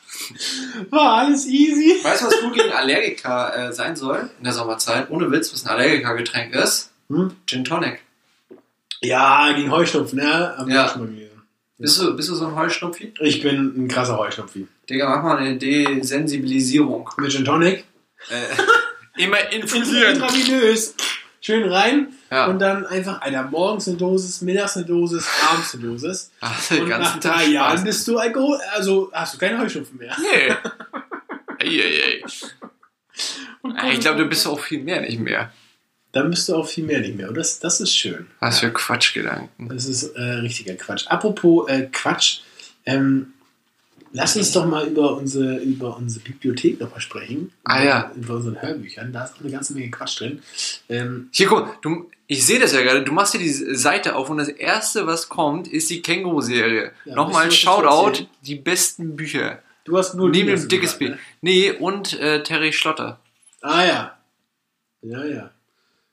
war 0.89 1.13
alles 1.19 1.45
easy. 1.45 1.95
Weißt 2.03 2.21
du, 2.21 2.27
was 2.27 2.39
gut 2.41 2.53
gegen 2.53 2.71
Allergiker 2.71 3.69
äh, 3.69 3.73
sein 3.73 3.95
soll 3.95 4.29
in 4.37 4.43
der 4.43 4.53
Sommerzeit? 4.53 5.09
Ohne 5.09 5.31
Witz, 5.31 5.51
was 5.53 5.65
ein 5.65 5.69
Allergikergetränk 5.69 6.53
ist? 6.55 6.91
Hm? 7.09 7.31
Gin 7.45 7.63
Tonic. 7.63 8.01
Ja, 9.01 9.51
gegen 9.53 9.71
Heuschnupfen, 9.71 10.19
ja, 10.19 10.55
haben 10.57 10.69
Ja. 10.71 10.89
schon 10.89 11.01
mal. 11.01 11.27
Bist 11.79 12.01
du, 12.01 12.15
bist 12.15 12.29
du 12.29 12.33
so 12.35 12.47
ein 12.47 12.55
Heuschnupfi? 12.55 13.13
Ich 13.19 13.41
bin 13.43 13.85
ein 13.85 13.87
krasser 13.87 14.17
Heuschnupfi. 14.17 14.67
Digga, 14.89 15.07
mach 15.09 15.21
mal 15.23 15.37
eine 15.37 15.57
Desensibilisierung. 15.57 17.07
Mit 17.17 17.31
Gin 17.31 17.45
Tonic. 17.45 17.83
Äh, 18.29 19.21
immer 19.23 19.37
Intravenös. 19.51 20.95
Schön 21.41 21.69
rein 21.71 22.07
Ja. 22.31 22.47
und 22.47 22.59
dann 22.59 22.85
einfach, 22.85 23.21
Alter, 23.21 23.43
morgens 23.43 23.87
eine 23.87 23.97
Dosis, 23.97 24.41
mittags 24.41 24.75
eine 24.77 24.85
Dosis, 24.85 25.27
abends 25.49 25.73
eine 25.75 25.83
Dosis. 25.83 26.31
Ach, 26.41 26.67
den 26.69 26.83
Und 26.83 26.89
nach 26.89 27.19
drei 27.19 27.29
Tag 27.43 27.47
Jahren 27.49 27.71
Spaß. 27.77 27.83
bist 27.83 28.07
du 28.07 28.17
Alkohol, 28.17 28.59
also 28.73 29.09
hast 29.13 29.35
du 29.35 29.37
keine 29.37 29.59
Heuschnupfen 29.59 29.97
mehr. 29.97 30.15
Nee. 30.19 30.55
Ey, 31.59 31.81
ey, 31.81 31.99
ey. 32.01 32.23
Ja, 33.63 33.89
Ich 33.91 33.99
glaube, 33.99 34.19
du 34.19 34.25
bist 34.29 34.45
auch 34.47 34.59
viel 34.59 34.83
mehr 34.83 35.01
nicht 35.01 35.19
mehr. 35.19 35.51
Dann 36.11 36.29
bist 36.29 36.47
du 36.49 36.55
auch 36.55 36.67
viel 36.67 36.83
mehr 36.85 36.99
nicht 36.99 37.15
mehr. 37.15 37.29
Und 37.29 37.35
das, 37.35 37.59
das 37.59 37.81
ist 37.81 37.95
schön. 37.95 38.27
Was 38.39 38.59
für 38.59 38.71
Quatschgedanken. 38.71 39.69
Das 39.69 39.85
ist 39.85 40.03
äh, 40.15 40.21
richtiger 40.21 40.75
Quatsch. 40.75 41.07
Apropos 41.07 41.67
äh, 41.69 41.87
Quatsch, 41.91 42.39
ähm, 42.85 43.33
lass 44.11 44.35
uns 44.35 44.51
doch 44.51 44.65
mal 44.65 44.87
über 44.87 45.15
unsere, 45.17 45.57
über 45.57 45.97
unsere 45.97 46.23
Bibliothek 46.23 46.79
nochmal 46.79 47.01
sprechen. 47.01 47.51
Ah, 47.63 47.83
ja. 47.83 48.11
Über 48.15 48.35
unseren 48.35 48.61
Hörbüchern. 48.61 49.11
Da 49.13 49.25
ist 49.25 49.35
auch 49.35 49.41
eine 49.41 49.51
ganze 49.51 49.73
Menge 49.73 49.91
Quatsch 49.91 50.19
drin. 50.19 50.41
Ähm, 50.89 51.29
Hier, 51.31 51.47
guck 51.47 51.81
du, 51.81 52.09
ich 52.27 52.45
sehe 52.45 52.59
das 52.59 52.73
ja 52.73 52.81
gerade. 52.81 53.03
Du 53.03 53.11
machst 53.13 53.33
hier 53.33 53.41
die 53.41 53.49
Seite 53.75 54.15
auf 54.15 54.29
und 54.29 54.37
das 54.37 54.49
erste, 54.49 55.07
was 55.07 55.29
kommt, 55.29 55.67
ist 55.67 55.89
die 55.89 56.01
Känguru-Serie. 56.01 56.91
Ja, 57.05 57.15
Nochmal 57.15 57.45
ein 57.45 57.51
Shoutout, 57.51 58.25
die 58.41 58.55
besten 58.55 59.15
Bücher. 59.15 59.59
du 59.85 59.97
hast 59.97 60.15
nur 60.15 60.29
Neben 60.29 60.49
dem 60.49 60.67
dickes 60.67 60.97
Bild. 60.97 61.17
Nee, 61.41 61.71
und 61.71 62.19
äh, 62.19 62.43
Terry 62.43 62.73
Schlotter. 62.73 63.19
Ne? 63.63 63.69
Ah 63.69 63.85
ja. 63.85 64.17
Ja, 65.01 65.25
ja. 65.25 65.51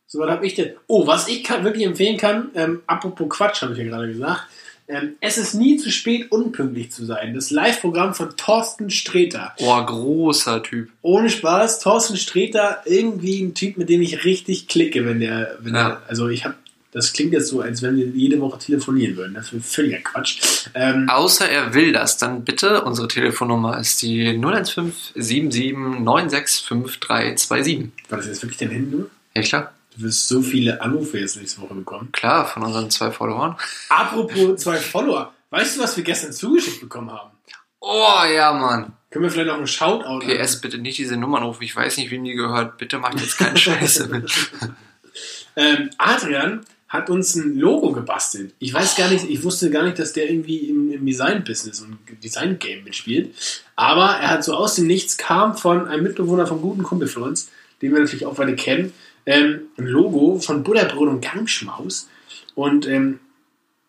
So, 0.06 0.20
was 0.20 0.30
habe 0.30 0.46
ich 0.46 0.54
denn? 0.54 0.74
Oh, 0.86 1.06
was 1.06 1.26
ich 1.26 1.42
kann, 1.42 1.64
wirklich 1.64 1.84
empfehlen 1.84 2.16
kann, 2.16 2.50
ähm, 2.54 2.82
apropos 2.86 3.28
Quatsch, 3.28 3.62
habe 3.62 3.72
ich 3.72 3.78
ja 3.78 3.84
gerade 3.84 4.06
gesagt. 4.06 4.46
Ähm, 4.86 5.14
es 5.20 5.38
ist 5.38 5.54
nie 5.54 5.78
zu 5.78 5.90
spät, 5.90 6.30
unpünktlich 6.30 6.92
zu 6.92 7.06
sein. 7.06 7.32
Das 7.34 7.50
Live-Programm 7.50 8.12
von 8.14 8.36
Thorsten 8.36 8.90
Sträter. 8.90 9.54
Oh, 9.58 9.82
großer 9.82 10.62
Typ. 10.62 10.90
Ohne 11.00 11.30
Spaß, 11.30 11.80
Thorsten 11.80 12.18
Sträter, 12.18 12.82
irgendwie 12.84 13.42
ein 13.42 13.54
Typ, 13.54 13.78
mit 13.78 13.88
dem 13.88 14.02
ich 14.02 14.24
richtig 14.24 14.68
klicke, 14.68 15.06
wenn 15.06 15.20
der, 15.20 15.56
wenn 15.60 15.74
Ja. 15.74 15.88
der 15.88 16.02
also 16.08 16.28
ich 16.28 16.44
habe 16.44 16.54
Das 16.92 17.12
klingt 17.12 17.32
jetzt 17.32 17.48
so, 17.48 17.60
als 17.60 17.82
wenn 17.82 17.96
wir 17.96 18.06
jede 18.06 18.40
Woche 18.40 18.58
telefonieren 18.60 19.16
würden. 19.16 19.34
Das 19.34 19.52
ist 19.52 19.74
völliger 19.74 19.98
Quatsch. 19.98 20.38
Ähm, 20.74 21.08
Außer 21.08 21.48
er 21.48 21.74
will 21.74 21.92
das, 21.92 22.18
dann 22.18 22.44
bitte, 22.44 22.82
unsere 22.84 23.08
Telefonnummer 23.08 23.80
ist 23.80 24.00
die 24.02 24.38
0157 24.38 25.74
9655327. 25.74 27.88
war 28.08 28.18
das 28.18 28.26
jetzt 28.26 28.42
wirklich 28.42 28.58
dein 28.58 28.70
Handy? 28.70 29.04
Ja 29.34 29.42
klar, 29.42 29.72
Du 29.96 30.02
wirst 30.04 30.28
so 30.28 30.42
viele 30.42 30.80
Anrufe 30.80 31.18
jetzt 31.18 31.36
nächste 31.36 31.60
Woche 31.60 31.74
bekommen. 31.74 32.10
klar, 32.12 32.46
von 32.46 32.62
unseren 32.62 32.90
zwei 32.90 33.10
Followern. 33.10 33.56
Apropos 33.88 34.60
zwei 34.60 34.76
Follower. 34.76 35.32
Weißt 35.50 35.76
du, 35.76 35.82
was 35.82 35.96
wir 35.96 36.04
gestern 36.04 36.32
zugeschickt 36.32 36.80
bekommen 36.80 37.12
haben? 37.12 37.30
Oh 37.80 38.24
ja, 38.34 38.52
Mann. 38.52 38.92
Können 39.10 39.24
wir 39.24 39.30
vielleicht 39.30 39.48
noch 39.48 39.56
einen 39.56 39.66
Shoutout 39.68 40.26
PS, 40.26 40.60
bitte 40.60 40.78
nicht 40.78 40.98
diese 40.98 41.16
Nummer 41.16 41.38
anrufen. 41.38 41.62
Ich 41.62 41.76
weiß 41.76 41.98
nicht, 41.98 42.10
wem 42.10 42.24
die 42.24 42.32
gehört. 42.34 42.78
Bitte 42.78 42.98
macht 42.98 43.20
jetzt 43.20 43.38
keinen 43.38 43.56
Scheiße 43.56 44.08
mit. 44.08 44.32
Ähm, 45.56 45.90
Adrian 45.98 46.66
hat 46.88 47.10
uns 47.10 47.36
ein 47.36 47.56
Logo 47.56 47.92
gebastelt. 47.92 48.54
Ich 48.58 48.74
weiß 48.74 48.96
gar 48.96 49.08
nicht, 49.08 49.24
ich 49.30 49.44
wusste 49.44 49.70
gar 49.70 49.84
nicht, 49.84 50.00
dass 50.00 50.12
der 50.12 50.28
irgendwie 50.28 50.68
im, 50.68 50.90
im 50.92 51.06
Design-Business 51.06 51.80
und 51.80 51.98
Design-Game 52.24 52.82
mitspielt. 52.82 53.34
Aber 53.76 54.16
er 54.16 54.30
hat 54.30 54.42
so 54.42 54.54
aus 54.54 54.74
dem 54.74 54.88
Nichts 54.88 55.16
kam 55.16 55.56
von 55.56 55.86
einem 55.86 56.02
Mitbewohner 56.02 56.48
vom 56.48 56.60
guten 56.60 56.82
Kumpel 56.82 57.06
von 57.06 57.22
uns, 57.22 57.50
den 57.82 57.92
wir 57.92 58.00
natürlich 58.00 58.26
auch 58.26 58.34
beide 58.34 58.56
kennen, 58.56 58.92
ähm, 59.26 59.68
ein 59.78 59.86
Logo 59.86 60.38
von 60.40 60.62
Butterbrot 60.62 61.08
und 61.08 61.24
Gaumenschmaus. 61.24 62.08
Und 62.54 62.86
ähm, 62.86 63.20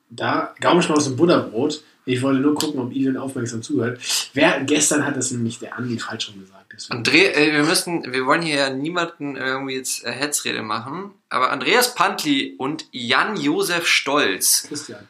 da 0.09 0.53
Gaumenschmaus 0.61 1.07
und 1.07 1.17
Butterbrot. 1.17 1.83
Ich 2.07 2.21
wollte 2.21 2.39
nur 2.39 2.53
gucken, 2.53 2.79
ob 2.79 2.93
Ivan 2.93 3.17
aufmerksam 3.17 3.63
zuhört. 3.63 3.99
Wer 4.33 4.61
gestern 4.63 5.03
hat 5.05 5.17
das 5.17 5.31
nämlich 5.31 5.57
der 5.57 5.75
Andi 5.75 5.97
falsch 5.97 6.25
schon 6.25 6.39
gesagt. 6.39 6.71
Deswegen- 6.71 7.03
André, 7.03 7.31
äh, 7.33 7.51
wir 7.53 7.63
müssen, 7.63 8.13
wir 8.13 8.25
wollen 8.27 8.43
hier 8.43 8.55
ja 8.55 8.69
niemanden 8.69 9.35
irgendwie 9.35 9.73
jetzt 9.75 10.05
äh, 10.05 10.11
Hetzrede 10.11 10.61
machen, 10.61 11.11
aber 11.29 11.51
Andreas 11.51 11.95
Pantli 11.95 12.53
und 12.59 12.85
Jan-Josef 12.91 13.87
Stolz, 13.87 14.65
Christian. 14.67 15.07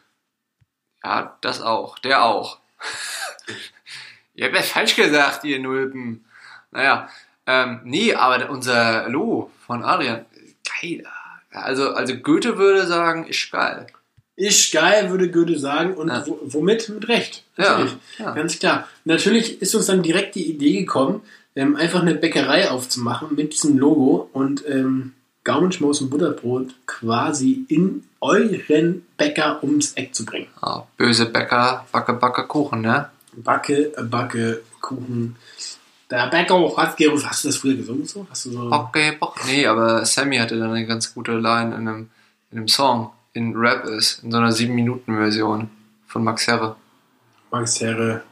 ja, 1.03 1.37
das 1.41 1.61
auch, 1.61 1.99
der 1.99 2.23
auch. 2.23 2.59
Ihr 4.35 4.45
habt 4.45 4.55
ja 4.55 4.61
falsch 4.61 4.95
gesagt, 4.95 5.43
ihr 5.45 5.59
Nulpen. 5.59 6.25
Naja, 6.71 7.09
ähm, 7.45 7.79
nee, 7.83 8.13
aber 8.13 8.49
unser 8.49 9.07
Logo 9.09 9.51
von 9.65 9.83
Adrian, 9.83 10.25
geil. 10.81 11.03
Also, 11.51 11.91
also 11.91 12.15
Goethe 12.17 12.57
würde 12.57 12.85
sagen, 12.85 13.25
ist 13.27 13.51
geil. 13.51 13.87
Ist 14.35 14.73
geil, 14.73 15.09
würde 15.09 15.31
Goethe 15.31 15.57
sagen. 15.57 15.93
Und 15.93 16.09
Ja. 16.09 16.25
wo, 16.27 16.37
womit? 16.43 16.89
Mit 16.89 17.07
Recht. 17.07 17.43
Ja, 17.57 17.87
ja. 18.19 18.31
Ganz 18.33 18.59
klar. 18.59 18.87
Natürlich 19.05 19.61
ist 19.61 19.73
uns 19.75 19.85
dann 19.85 20.03
direkt 20.03 20.35
die 20.35 20.49
Idee 20.51 20.79
gekommen, 20.81 21.21
ähm, 21.55 21.77
einfach 21.77 22.01
eine 22.01 22.15
Bäckerei 22.15 22.69
aufzumachen 22.69 23.29
mit 23.35 23.53
diesem 23.53 23.77
Logo 23.77 24.29
und 24.33 24.63
ähm, 24.67 25.13
Gaumenschmaus 25.45 26.01
und 26.01 26.09
Butterbrot 26.09 26.73
quasi 26.85 27.65
in 27.69 28.03
euren 28.19 29.05
Bäcker 29.15 29.63
ums 29.63 29.93
Eck 29.93 30.13
zu 30.13 30.25
bringen. 30.25 30.47
Ja, 30.61 30.85
böse 30.97 31.27
Bäcker, 31.27 31.85
Backe, 31.93 32.13
Backe, 32.13 32.45
Kuchen, 32.47 32.81
ne? 32.81 33.09
Backe, 33.33 33.93
Backe, 34.09 34.63
Kuchen. 34.81 35.35
Der 36.15 36.31
hat 36.31 36.97
gewusst. 36.97 37.27
Hast 37.27 37.43
du 37.43 37.49
das 37.49 37.57
früher 37.57 37.75
gesungen 37.75 38.05
so? 38.05 38.25
Hast 38.29 38.45
du 38.45 38.51
so. 38.51 38.71
Okay, 38.71 39.17
Bock. 39.19 39.39
Nee, 39.45 39.65
aber 39.67 40.05
Sammy 40.05 40.37
hatte 40.37 40.57
dann 40.57 40.71
eine 40.71 40.85
ganz 40.85 41.13
gute 41.13 41.33
Line 41.33 41.75
in 41.75 41.87
einem, 41.87 42.09
in 42.51 42.57
einem 42.57 42.67
Song, 42.67 43.11
in 43.33 43.55
Rap 43.55 43.85
ist, 43.85 44.23
in 44.23 44.31
so 44.31 44.37
einer 44.37 44.51
7-Minuten-Version 44.51 45.69
von 46.07 46.23
Max 46.23 46.47
Herre. 46.47 46.77
Max 47.51 47.81
Herre. 47.81 48.23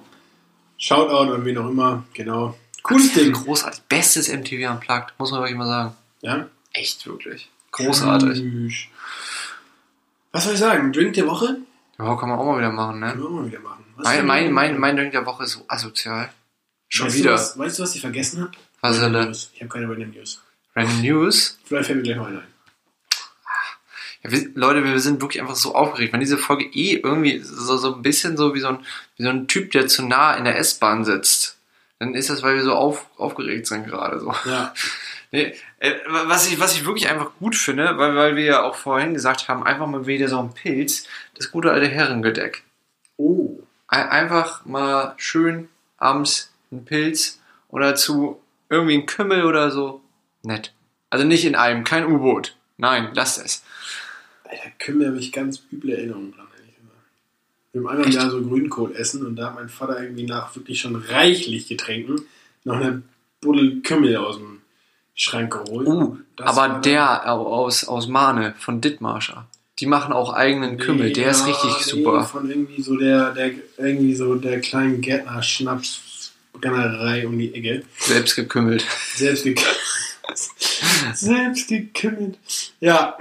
Shoutout 0.77 1.33
an 1.33 1.45
wen 1.45 1.57
auch 1.57 1.69
immer. 1.69 2.03
Genau. 2.13 2.55
Cooles 2.83 3.13
Ding. 3.13 3.33
Großartig. 3.33 3.81
Bestes 3.89 4.31
MTV 4.31 4.71
Unplugged, 4.71 5.13
muss 5.17 5.31
man 5.31 5.41
wirklich 5.41 5.57
mal 5.57 5.67
sagen. 5.67 5.95
Ja. 6.21 6.47
Echt, 6.73 7.05
wirklich. 7.05 7.49
Großartig. 7.71 8.39
Tschüss. 8.39 8.75
Was 10.31 10.45
soll 10.45 10.53
ich 10.53 10.59
sagen? 10.59 10.91
Drink 10.91 11.13
der 11.13 11.27
Woche? 11.27 11.57
Ja, 11.99 12.15
kann 12.15 12.29
man 12.29 12.39
auch 12.39 12.45
mal 12.45 12.57
wieder 12.57 12.71
machen, 12.71 12.99
ne? 12.99 13.13
wir 13.15 13.25
auch 13.25 13.29
mal 13.29 13.45
wieder 13.45 13.59
machen. 13.59 13.85
Was 13.95 14.05
Mein, 14.05 14.25
mein, 14.25 14.51
mein, 14.51 14.71
machen? 14.71 14.81
mein 14.81 14.97
Drink 14.97 15.11
der 15.11 15.25
Woche 15.25 15.43
ist 15.43 15.51
so 15.51 15.65
asozial. 15.67 16.29
Schon 16.93 17.07
weißt 17.07 17.15
wieder. 17.17 17.29
Du 17.31 17.35
was, 17.35 17.57
weißt 17.57 17.79
du, 17.79 17.83
was 17.83 17.95
ich 17.95 18.01
vergessen 18.01 18.41
habe? 18.41 18.51
Was 18.81 18.99
denn? 18.99 19.11
News. 19.13 19.49
Ich 19.55 19.61
habe 19.61 19.69
keine 19.69 19.89
Random 19.89 20.11
News. 20.11 20.41
Random 20.75 21.01
News. 21.01 21.57
Vielleicht 21.65 21.87
fällt 21.87 21.97
mir 21.97 22.03
gleich 22.03 22.17
eine 22.19 22.39
ein. 22.39 22.43
Ja, 24.23 24.31
wir, 24.31 24.49
Leute, 24.53 24.83
wir 24.83 24.99
sind 24.99 25.19
wirklich 25.21 25.41
einfach 25.41 25.55
so 25.55 25.73
aufgeregt. 25.73 26.13
Wenn 26.13 26.19
diese 26.19 26.37
Folge 26.37 26.65
eh 26.65 26.93
irgendwie 27.03 27.39
so, 27.39 27.77
so 27.77 27.95
ein 27.95 28.01
bisschen 28.03 28.37
so 28.37 28.53
wie 28.53 28.59
so, 28.59 28.67
ein, 28.67 28.85
wie 29.17 29.23
so 29.23 29.29
ein 29.29 29.47
Typ, 29.47 29.71
der 29.71 29.87
zu 29.87 30.05
nah 30.05 30.35
in 30.35 30.45
der 30.45 30.57
S-Bahn 30.59 31.03
sitzt, 31.03 31.57
dann 31.99 32.13
ist 32.13 32.29
das, 32.29 32.43
weil 32.43 32.55
wir 32.55 32.63
so 32.63 32.73
auf, 32.73 33.07
aufgeregt 33.17 33.65
sind 33.67 33.87
gerade 33.87 34.19
so. 34.19 34.33
Ja. 34.45 34.73
Nee, 35.35 35.55
äh, 35.79 35.95
was, 36.09 36.47
ich, 36.47 36.59
was 36.59 36.75
ich 36.75 36.85
wirklich 36.85 37.09
einfach 37.09 37.31
gut 37.39 37.55
finde, 37.55 37.97
weil, 37.97 38.15
weil 38.15 38.35
wir 38.35 38.43
ja 38.43 38.61
auch 38.61 38.75
vorhin 38.75 39.15
gesagt 39.15 39.47
haben, 39.47 39.63
einfach 39.63 39.87
mal 39.87 40.05
wieder 40.05 40.27
so 40.27 40.37
ein 40.37 40.53
Pilz, 40.53 41.07
das 41.33 41.49
gute 41.49 41.71
alte 41.71 41.87
Herrengedeck. 41.87 42.61
Oh. 43.17 43.57
Ein- 43.87 44.09
Einfach 44.09 44.63
mal 44.65 45.15
schön 45.17 45.69
abends 45.97 46.51
ein 46.73 46.85
Pilz 46.85 47.39
und 47.69 47.81
dazu 47.81 48.41
irgendwie 48.69 48.95
ein 48.95 49.05
Kümmel 49.05 49.45
oder 49.45 49.71
so. 49.71 50.01
Nett. 50.43 50.73
Also 51.09 51.25
nicht 51.25 51.45
in 51.45 51.55
einem, 51.55 51.83
kein 51.83 52.05
U-Boot. 52.05 52.55
Nein, 52.77 53.09
lasst 53.13 53.43
es. 53.43 53.63
Alter, 54.43 54.69
Kümmel 54.79 55.07
habe 55.07 55.19
ich 55.19 55.31
ganz 55.31 55.61
üble 55.71 55.91
Erinnerungen 55.93 56.31
dran. 56.31 56.47
ehrlich 56.57 56.75
gesagt. 56.75 56.97
Wir 57.71 57.81
haben 57.81 57.87
einmal 57.87 58.03
im 58.03 58.09
Echt? 58.09 58.17
Jahr 58.17 58.29
so 58.29 58.41
Grünkohl 58.41 58.95
essen 58.95 59.25
und 59.25 59.35
da 59.35 59.47
hat 59.47 59.55
mein 59.55 59.69
Vater 59.69 60.01
irgendwie 60.01 60.25
nach 60.25 60.55
wirklich 60.55 60.81
schon 60.81 60.95
reichlich 60.95 61.67
Getränken 61.67 62.21
noch 62.63 62.77
eine 62.77 63.03
Buddel 63.41 63.81
Kümmel 63.81 64.17
aus 64.17 64.37
dem 64.37 64.61
Schrank 65.15 65.53
geholt. 65.53 65.87
Uh, 65.87 66.17
aber 66.39 66.79
der 66.79 67.31
aus, 67.31 67.83
aus 67.83 68.07
Mahne 68.07 68.55
von 68.57 68.81
Dittmarscher. 68.81 69.47
Die 69.79 69.85
machen 69.85 70.13
auch 70.13 70.33
eigenen 70.33 70.77
Kümmel. 70.77 71.11
Der 71.13 71.31
ist 71.31 71.41
Ja, 71.41 71.47
richtig 71.47 71.71
nee, 71.71 72.03
super. 72.03 72.23
Von 72.23 72.49
irgendwie 72.49 72.81
so 72.81 72.95
der, 72.95 73.31
der 73.31 73.51
irgendwie 73.77 74.15
so 74.15 74.35
der 74.35 74.61
kleinen 74.61 75.01
Gärtner 75.01 75.41
Schnaps 75.43 75.99
Brennerei 76.53 77.27
um 77.27 77.37
die 77.37 77.53
Ecke. 77.53 77.83
Selbst 77.99 78.35
gekümmelt. 78.35 78.85
Selbst 79.15 79.43
gekümmelt. 79.43 79.79
Selbst 81.13 81.67
gekümmelt. 81.67 82.37
Ja, 82.79 83.17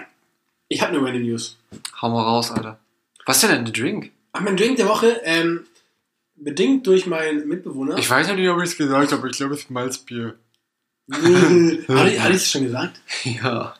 ich 0.68 0.80
habe 0.80 0.96
eine 0.96 1.04
Random 1.06 1.22
News. 1.22 1.56
Hau 2.00 2.10
mal 2.10 2.22
raus, 2.22 2.50
Alter. 2.50 2.78
Was 3.26 3.36
ist 3.36 3.50
denn 3.50 3.64
ein 3.66 3.72
Drink? 3.72 4.10
Ach, 4.32 4.40
mein 4.40 4.56
Drink 4.56 4.76
der 4.76 4.88
Woche, 4.88 5.20
ähm, 5.24 5.66
bedingt 6.36 6.86
durch 6.86 7.06
meinen 7.06 7.48
Mitbewohner. 7.48 7.98
Ich 7.98 8.08
weiß 8.08 8.28
nicht, 8.28 8.48
ob 8.48 8.58
ich 8.58 8.70
es 8.70 8.76
gesagt 8.76 9.12
habe. 9.12 9.28
Ich 9.30 9.36
glaube, 9.36 9.54
es 9.54 9.60
ist 9.60 9.70
Malzbier. 9.70 10.34
Hatte 11.10 12.08
ich 12.30 12.36
es 12.36 12.50
schon 12.50 12.64
gesagt? 12.64 13.00
Ja, 13.24 13.74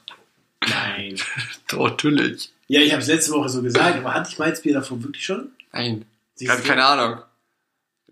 Nein. 0.69 1.17
doch, 1.69 1.89
natürlich. 1.89 2.53
Ja, 2.69 2.81
ich 2.81 2.93
habe 2.93 3.03
es 3.03 3.09
letzte 3.09 3.33
Woche 3.33 3.49
so 3.49 3.63
gesagt, 3.63 3.99
aber 3.99 4.15
hatte 4.15 4.31
ich 4.31 4.39
Malzbier 4.39 4.75
davor 4.75 5.03
wirklich 5.03 5.25
schon? 5.25 5.51
Nein. 5.73 6.05
Siehst 6.35 6.51
Ganz 6.51 6.63
du? 6.63 6.69
keine 6.69 6.85
Ahnung. 6.85 7.23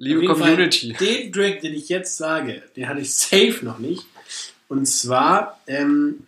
Liebe 0.03 0.25
Community. 0.25 0.95
Fall, 0.95 1.07
den 1.07 1.31
Drink, 1.31 1.61
den 1.61 1.75
ich 1.75 1.91
jetzt 1.91 2.17
sage, 2.17 2.63
den 2.75 2.89
hatte 2.89 3.03
ich 3.03 3.13
safe 3.13 3.59
noch 3.63 3.79
nicht. 3.79 4.07
Und 4.67 4.87
zwar 4.87 5.61
ähm, 5.67 6.21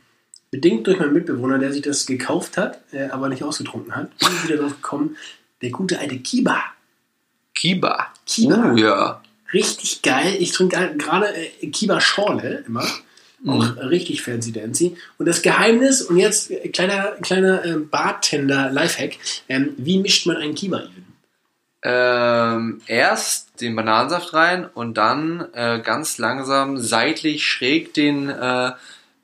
bedingt 0.51 0.87
durch 0.87 0.99
meinen 0.99 1.15
Mitbewohner, 1.15 1.59
der 1.59 1.73
sich 1.73 1.81
das 1.81 2.05
gekauft 2.05 2.59
hat, 2.59 2.81
äh, 2.93 3.07
aber 3.07 3.31
nicht 3.31 3.43
ausgetrunken 3.43 3.97
hat. 3.97 4.17
Bin 4.19 4.29
ich 4.29 4.49
wieder 4.49 4.59
drauf 4.59 4.75
gekommen, 4.75 5.17
der 5.63 5.71
gute 5.71 5.99
alte 5.99 6.19
Kiba. 6.19 6.63
Kiba. 7.55 8.09
Kiba. 8.27 8.73
Oh 8.73 8.77
ja. 8.77 9.23
Richtig 9.55 10.03
geil. 10.03 10.37
Ich 10.39 10.53
trinke 10.53 10.95
gerade 10.99 11.35
äh, 11.35 11.67
Kiba 11.69 11.99
Schorle 12.03 12.65
immer. 12.67 12.87
Auch 13.47 13.77
richtig 13.79 14.21
fancy 14.23 14.53
dancy. 14.53 14.97
Und 15.17 15.27
das 15.27 15.41
Geheimnis, 15.41 16.03
und 16.03 16.19
jetzt 16.19 16.51
äh, 16.51 16.69
kleiner, 16.69 17.13
kleiner 17.23 17.65
äh, 17.65 17.77
Bartender-Lifehack, 17.77 19.17
ähm, 19.49 19.71
wie 19.79 19.99
mischt 19.99 20.27
man 20.27 20.37
einen 20.37 20.55
Kiba 20.55 20.81
even? 20.81 21.12
Ähm, 21.85 22.81
erst 22.87 23.61
den 23.61 23.75
Bananensaft 23.75 24.35
rein 24.35 24.67
und 24.73 24.95
dann 24.97 25.49
äh, 25.53 25.81
ganz 25.85 26.19
langsam 26.19 26.79
seitlich 26.79 27.47
schräg 27.47 27.93
den, 27.95 28.29
äh, 28.29 28.73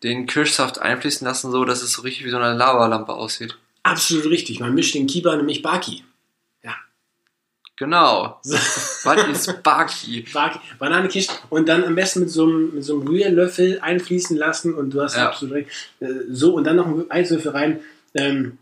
den 0.03 0.27
Kirschsaft 0.27 0.81
einfließen 0.81 1.25
lassen, 1.27 1.53
so 1.53 1.65
dass 1.65 1.83
es 1.83 1.93
so 1.93 2.03
richtig 2.03 2.27
wie 2.27 2.31
so 2.31 2.39
eine 2.39 2.57
Lavalampe 2.57 3.13
aussieht. 3.13 3.57
Absolut 3.85 4.27
richtig. 4.27 4.59
Man 4.59 4.75
mischt 4.75 4.95
den 4.95 5.07
Kiba 5.07 5.37
nämlich 5.37 5.63
Baki. 5.63 6.03
Genau. 7.79 8.41
Was 8.45 9.29
ist 9.29 9.63
Baki? 9.63 10.27
Baki, 10.33 10.59
Bananenkisch 10.81 11.29
und 11.49 11.69
dann 11.69 11.85
am 11.85 11.95
besten 11.95 12.21
mit 12.21 12.31
so 12.31 12.43
einem, 12.45 12.75
mit 12.75 12.85
so 12.85 12.95
einem 12.99 13.07
Rührlöffel 13.07 13.79
einfließen 13.81 14.37
lassen 14.37 14.75
und 14.75 14.91
du 14.91 15.01
hast 15.01 15.17
Ja. 15.17 15.29
absolut 15.29 15.55
recht. 15.55 15.71
Äh, 16.01 16.07
so 16.29 16.55
und 16.55 16.65
dann 16.65 16.77
noch 16.77 16.87
einen 16.87 17.11
Eiswürfel 17.11 17.53
rein. 17.53 17.81
Ähm, 18.15 18.59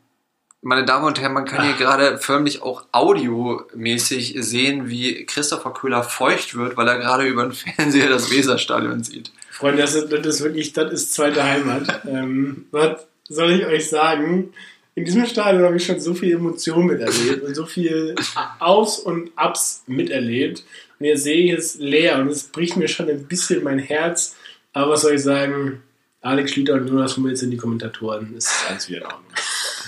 Meine 0.67 0.85
Damen 0.85 1.05
und 1.05 1.21
Herren, 1.21 1.33
man 1.33 1.45
kann 1.45 1.65
hier 1.65 1.77
gerade 1.77 2.19
förmlich 2.19 2.61
auch 2.61 2.87
audiomäßig 2.91 4.35
sehen, 4.41 4.89
wie 4.89 5.25
Christopher 5.25 5.73
Köhler 5.73 6.03
feucht 6.03 6.57
wird, 6.57 6.77
weil 6.77 6.89
er 6.89 6.99
gerade 6.99 7.25
über 7.25 7.45
den 7.45 7.53
Fernseher 7.53 8.09
das 8.09 8.33
Weserstadion 8.33 9.05
sieht. 9.05 9.31
Freunde, 9.49 9.83
das 9.83 9.95
ist, 9.95 10.11
das 10.11 10.27
ist 10.27 10.43
wirklich, 10.43 10.73
das 10.73 10.93
ist 10.93 11.15
zweite 11.15 11.45
Heimat. 11.45 12.03
ähm, 12.09 12.67
was 12.73 13.07
soll 13.29 13.53
ich 13.53 13.65
euch 13.65 13.89
sagen? 13.89 14.53
In 14.97 15.05
diesem 15.05 15.25
Stadion 15.27 15.63
habe 15.63 15.77
ich 15.77 15.87
schon 15.87 16.01
so 16.01 16.15
viel 16.15 16.33
Emotion 16.33 16.87
miterlebt 16.87 17.45
und 17.45 17.55
so 17.55 17.65
viel 17.65 18.17
Aus- 18.59 18.99
und 18.99 19.31
Ups 19.37 19.85
miterlebt. 19.87 20.65
Und 20.99 21.07
jetzt 21.07 21.23
sehe 21.23 21.45
ich 21.45 21.53
es 21.53 21.77
leer 21.77 22.19
und 22.19 22.27
es 22.27 22.43
bricht 22.43 22.77
mir 22.77 22.89
schon 22.89 23.09
ein 23.09 23.29
bisschen 23.29 23.63
mein 23.63 23.79
Herz. 23.79 24.35
Aber 24.73 24.95
was 24.95 25.03
soll 25.03 25.15
ich 25.15 25.23
sagen? 25.23 25.81
Alex 26.23 26.51
Schlüter 26.51 26.75
und 26.75 26.89
Jonas 26.89 27.17
Hummels 27.17 27.39
sind 27.39 27.53
die 27.53 27.57
Kommentatoren. 27.57 28.35
Ist 28.37 28.51
alles 28.69 28.89
wieder 28.89 29.03
in 29.03 29.05
Ordnung. 29.05 29.23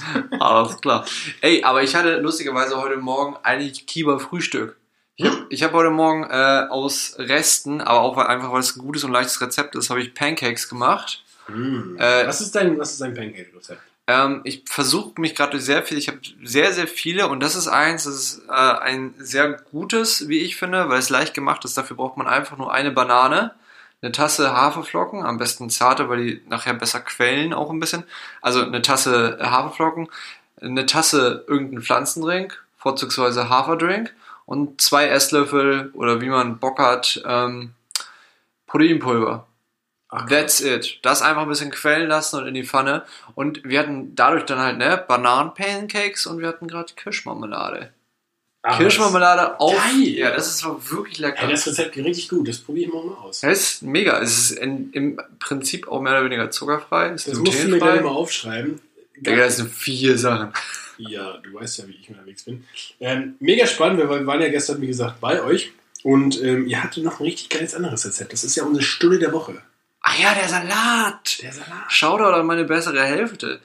Alles 0.40 0.80
klar. 0.80 1.04
Ey, 1.40 1.62
aber 1.64 1.82
ich 1.82 1.94
hatte 1.94 2.18
lustigerweise 2.18 2.80
heute 2.80 2.96
Morgen 2.96 3.36
eigentlich 3.42 3.86
Kieber 3.86 4.18
Frühstück. 4.20 4.76
Ich 5.16 5.24
habe 5.26 5.48
hab 5.50 5.72
heute 5.72 5.90
Morgen 5.90 6.24
äh, 6.24 6.66
aus 6.70 7.16
Resten, 7.18 7.80
aber 7.80 8.00
auch 8.00 8.16
weil, 8.16 8.28
einfach 8.28 8.52
weil 8.52 8.60
es 8.60 8.76
ein 8.76 8.82
gutes 8.82 9.02
und 9.02 9.10
leichtes 9.10 9.40
Rezept 9.40 9.74
ist, 9.74 9.90
habe 9.90 10.00
ich 10.00 10.14
Pancakes 10.14 10.68
gemacht. 10.68 11.24
Mm. 11.48 11.96
Äh, 11.98 12.26
was 12.26 12.40
ist 12.40 12.54
dein, 12.54 12.78
was 12.78 12.92
ist 12.92 13.00
dein 13.00 13.14
Pancake-Rezept? 13.14 13.80
Ähm, 14.06 14.40
ich 14.44 14.62
versuche 14.66 15.20
mich 15.20 15.34
gerade 15.34 15.52
durch 15.52 15.64
sehr 15.64 15.82
viel, 15.82 15.98
ich 15.98 16.08
habe 16.08 16.20
sehr, 16.42 16.72
sehr 16.72 16.86
viele 16.86 17.28
und 17.28 17.40
das 17.40 17.56
ist 17.56 17.68
eins, 17.68 18.04
das 18.04 18.14
ist 18.14 18.42
äh, 18.48 18.52
ein 18.52 19.14
sehr 19.18 19.52
gutes, 19.70 20.28
wie 20.28 20.38
ich 20.38 20.56
finde, 20.56 20.88
weil 20.88 20.98
es 20.98 21.10
leicht 21.10 21.34
gemacht 21.34 21.64
ist. 21.64 21.76
Dafür 21.76 21.96
braucht 21.96 22.16
man 22.16 22.26
einfach 22.26 22.56
nur 22.56 22.72
eine 22.72 22.90
Banane, 22.90 23.54
eine 24.00 24.12
Tasse 24.12 24.52
Haferflocken, 24.52 25.24
am 25.24 25.38
besten 25.38 25.70
zarte, 25.70 26.08
weil 26.08 26.24
die 26.24 26.42
nachher 26.48 26.74
besser 26.74 27.00
quellen 27.00 27.52
auch 27.52 27.70
ein 27.70 27.80
bisschen. 27.80 28.04
Also 28.40 28.62
eine 28.62 28.82
Tasse 28.82 29.38
Haferflocken, 29.40 30.08
eine 30.60 30.86
Tasse 30.86 31.44
irgendein 31.48 31.82
Pflanzendrink, 31.82 32.62
vorzugsweise 32.76 33.48
Haferdrink 33.48 34.14
und 34.46 34.80
zwei 34.80 35.08
Esslöffel 35.08 35.90
oder 35.94 36.20
wie 36.20 36.28
man 36.28 36.58
Bock 36.58 36.78
hat, 36.78 37.20
ähm, 37.26 37.74
Proteinpulver. 38.66 39.46
Ach, 40.10 40.26
That's 40.26 40.60
it. 40.60 41.00
Das 41.02 41.20
einfach 41.20 41.42
ein 41.42 41.48
bisschen 41.48 41.70
quellen 41.70 42.08
lassen 42.08 42.40
und 42.40 42.46
in 42.46 42.54
die 42.54 42.64
Pfanne. 42.64 43.04
Und 43.34 43.62
wir 43.64 43.78
hatten 43.78 44.14
dadurch 44.14 44.46
dann 44.46 44.58
halt, 44.58 44.78
ne, 44.78 45.04
Bananen-Pancakes 45.06 46.26
und 46.26 46.38
wir 46.38 46.48
hatten 46.48 46.66
gerade 46.66 46.94
Kirschmarmelade. 46.94 47.92
Ach, 48.62 48.78
Kirschmarmelade 48.78 49.60
auf. 49.60 49.74
Geil. 49.74 50.08
Ja, 50.08 50.30
das 50.30 50.48
ist 50.48 50.64
wirklich 50.90 51.18
lecker. 51.18 51.42
Ey, 51.42 51.50
das 51.50 51.66
Rezept 51.66 51.92
geht 51.92 52.04
richtig 52.04 52.28
gut, 52.28 52.48
das 52.48 52.58
probiere 52.58 52.88
ich 52.88 52.94
mal 52.94 53.14
aus. 53.14 53.40
Das 53.40 53.58
ist 53.58 53.82
mega. 53.82 54.20
Es 54.20 54.38
ist 54.38 54.50
in, 54.58 54.92
im 54.92 55.20
Prinzip 55.38 55.88
auch 55.88 56.00
mehr 56.00 56.12
oder 56.12 56.24
weniger 56.24 56.50
zuckerfrei. 56.50 57.10
Das 57.10 57.26
musst 57.26 57.64
du 57.64 57.68
mir 57.68 57.78
gleich 57.78 58.02
mal 58.02 58.08
aufschreiben. 58.08 58.80
Digga, 59.16 59.44
das 59.44 59.56
sind 59.56 59.72
vier 59.72 60.16
Sachen. 60.16 60.52
Ja, 60.98 61.36
du 61.38 61.54
weißt 61.54 61.78
ja, 61.78 61.88
wie 61.88 61.96
ich 62.00 62.08
unterwegs 62.08 62.44
bin. 62.44 62.64
Ähm, 63.00 63.36
mega 63.40 63.66
spannend, 63.66 64.00
weil 64.00 64.20
wir 64.20 64.26
waren 64.26 64.40
ja 64.40 64.48
gestern, 64.48 64.80
wie 64.80 64.86
gesagt, 64.86 65.20
bei 65.20 65.42
euch. 65.42 65.72
Und 66.02 66.42
ähm, 66.42 66.66
ihr 66.66 66.82
hattet 66.82 67.04
noch 67.04 67.20
ein 67.20 67.24
richtig 67.24 67.48
geiles 67.48 67.74
anderes 67.74 68.04
Rezept. 68.04 68.32
Das 68.32 68.44
ist 68.44 68.56
ja 68.56 68.64
unsere 68.64 68.84
Stunde 68.84 69.18
der 69.18 69.32
Woche. 69.32 69.60
Ach 70.00 70.18
ja, 70.18 70.34
der 70.34 70.48
Salat. 70.48 71.42
Der 71.42 71.52
Salat. 71.52 71.90
Shoutout 71.92 72.34
an 72.34 72.46
meine 72.46 72.64
bessere 72.64 73.04
Hälfte. 73.04 73.60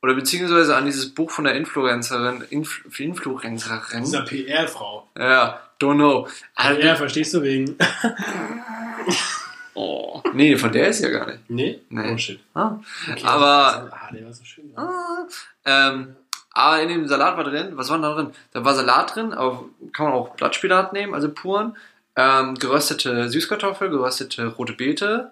Oder 0.00 0.14
beziehungsweise 0.14 0.76
an 0.76 0.84
dieses 0.84 1.12
Buch 1.12 1.30
von 1.30 1.44
der 1.44 1.54
Influencerin. 1.54 2.42
Influ 2.50 2.88
Influencerin. 2.98 4.04
Dieser 4.04 4.22
PR-Frau. 4.22 5.08
Ja, 5.18 5.60
don't 5.80 5.94
know. 5.96 6.28
Also, 6.54 6.80
Ja, 6.80 6.94
verstehst 6.94 7.34
du 7.34 7.42
wegen. 7.42 7.76
oh. 9.74 10.22
Nee, 10.32 10.56
von 10.56 10.72
der 10.72 10.88
ist 10.88 11.00
ja 11.02 11.08
gar 11.10 11.26
nicht. 11.26 11.48
Nee? 11.50 11.80
Nee. 11.88 12.12
Oh 12.12 12.18
shit. 12.18 12.40
Ah. 12.54 12.78
Okay, 13.10 13.24
Aber- 13.24 13.90
Ah, 13.92 14.10
der 14.12 14.24
war 14.24 14.32
so 14.32 14.44
schön. 14.44 14.72
Ah, 14.76 15.26
ähm, 15.64 16.16
aber 16.52 16.82
in 16.82 16.88
dem 16.88 17.08
Salat 17.08 17.36
war 17.36 17.44
drin, 17.44 17.76
was 17.76 17.88
war 17.90 17.98
da 17.98 18.14
drin? 18.14 18.30
Da 18.52 18.64
war 18.64 18.74
Salat 18.74 19.14
drin, 19.14 19.32
aber 19.32 19.64
kann 19.92 20.06
man 20.06 20.14
auch 20.14 20.34
Blattspinat 20.36 20.92
nehmen, 20.92 21.14
also 21.14 21.28
puren. 21.32 21.76
Ähm, 22.16 22.54
geröstete 22.56 23.28
Süßkartoffel, 23.30 23.90
geröstete 23.90 24.46
rote 24.46 24.72
Beete, 24.72 25.30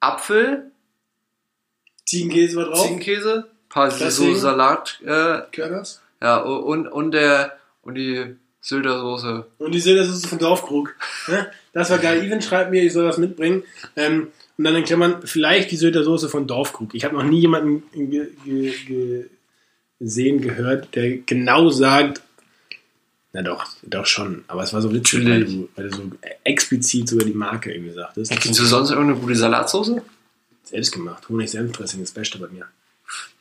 Apfel, 0.00 0.70
Ziegenkäse 2.06 2.56
war 2.58 2.64
drauf. 2.66 2.82
Ziegenkäse, 2.82 3.50
paar 3.72 3.90
so 3.90 4.04
Dressing. 4.04 4.36
Salat, 4.36 5.00
äh, 5.04 5.40
Körners. 5.50 6.02
ja, 6.20 6.38
und, 6.38 6.86
und 6.88 7.12
der, 7.12 7.56
und 7.82 7.94
die 7.94 8.36
Sylter 8.60 9.00
Soße. 9.00 9.44
Und 9.58 9.74
die 9.74 9.80
Silbersoße 9.80 10.28
von 10.28 10.38
Dorfkrug. 10.38 10.94
Ne? 11.26 11.50
Das 11.72 11.90
war 11.90 11.98
geil. 11.98 12.22
Even 12.24 12.40
schreibt 12.40 12.70
mir, 12.70 12.84
ich 12.84 12.92
soll 12.92 13.04
was 13.04 13.18
mitbringen. 13.18 13.64
Ähm, 13.96 14.28
und 14.56 14.64
dann 14.64 14.76
in 14.76 14.84
Klammern, 14.84 15.26
vielleicht 15.26 15.72
die 15.72 15.76
Sylter 15.76 16.04
Soße 16.04 16.28
von 16.28 16.46
Dorfkrug. 16.46 16.94
Ich 16.94 17.04
habe 17.04 17.16
noch 17.16 17.24
nie 17.24 17.40
jemanden 17.40 17.82
ge 17.92 18.28
ge 18.44 18.72
ge 18.86 19.26
gesehen, 19.98 20.40
gehört, 20.40 20.94
der 20.94 21.18
genau 21.18 21.70
sagt, 21.70 22.22
na 23.32 23.42
doch, 23.42 23.66
doch 23.82 24.06
schon. 24.06 24.44
Aber 24.46 24.62
es 24.62 24.72
war 24.72 24.82
so 24.82 24.92
witzig, 24.92 25.24
weil 25.24 25.44
du, 25.44 25.68
weil 25.74 25.88
du 25.88 25.96
so 25.96 26.02
explizit 26.44 27.08
sogar 27.08 27.26
die 27.26 27.32
Marke 27.32 27.72
irgendwie 27.72 27.94
sagtest. 27.94 28.30
Kennst 28.38 28.60
du 28.60 28.64
sonst 28.64 28.90
irgendeine 28.90 29.18
gute 29.18 29.34
Salatsoße? 29.34 30.02
Selbst 30.64 30.92
gemacht. 30.92 31.28
Honig-Senfdressing 31.28 32.02
ist 32.02 32.10
das 32.10 32.20
Beste 32.20 32.38
bei 32.38 32.48
mir. 32.48 32.66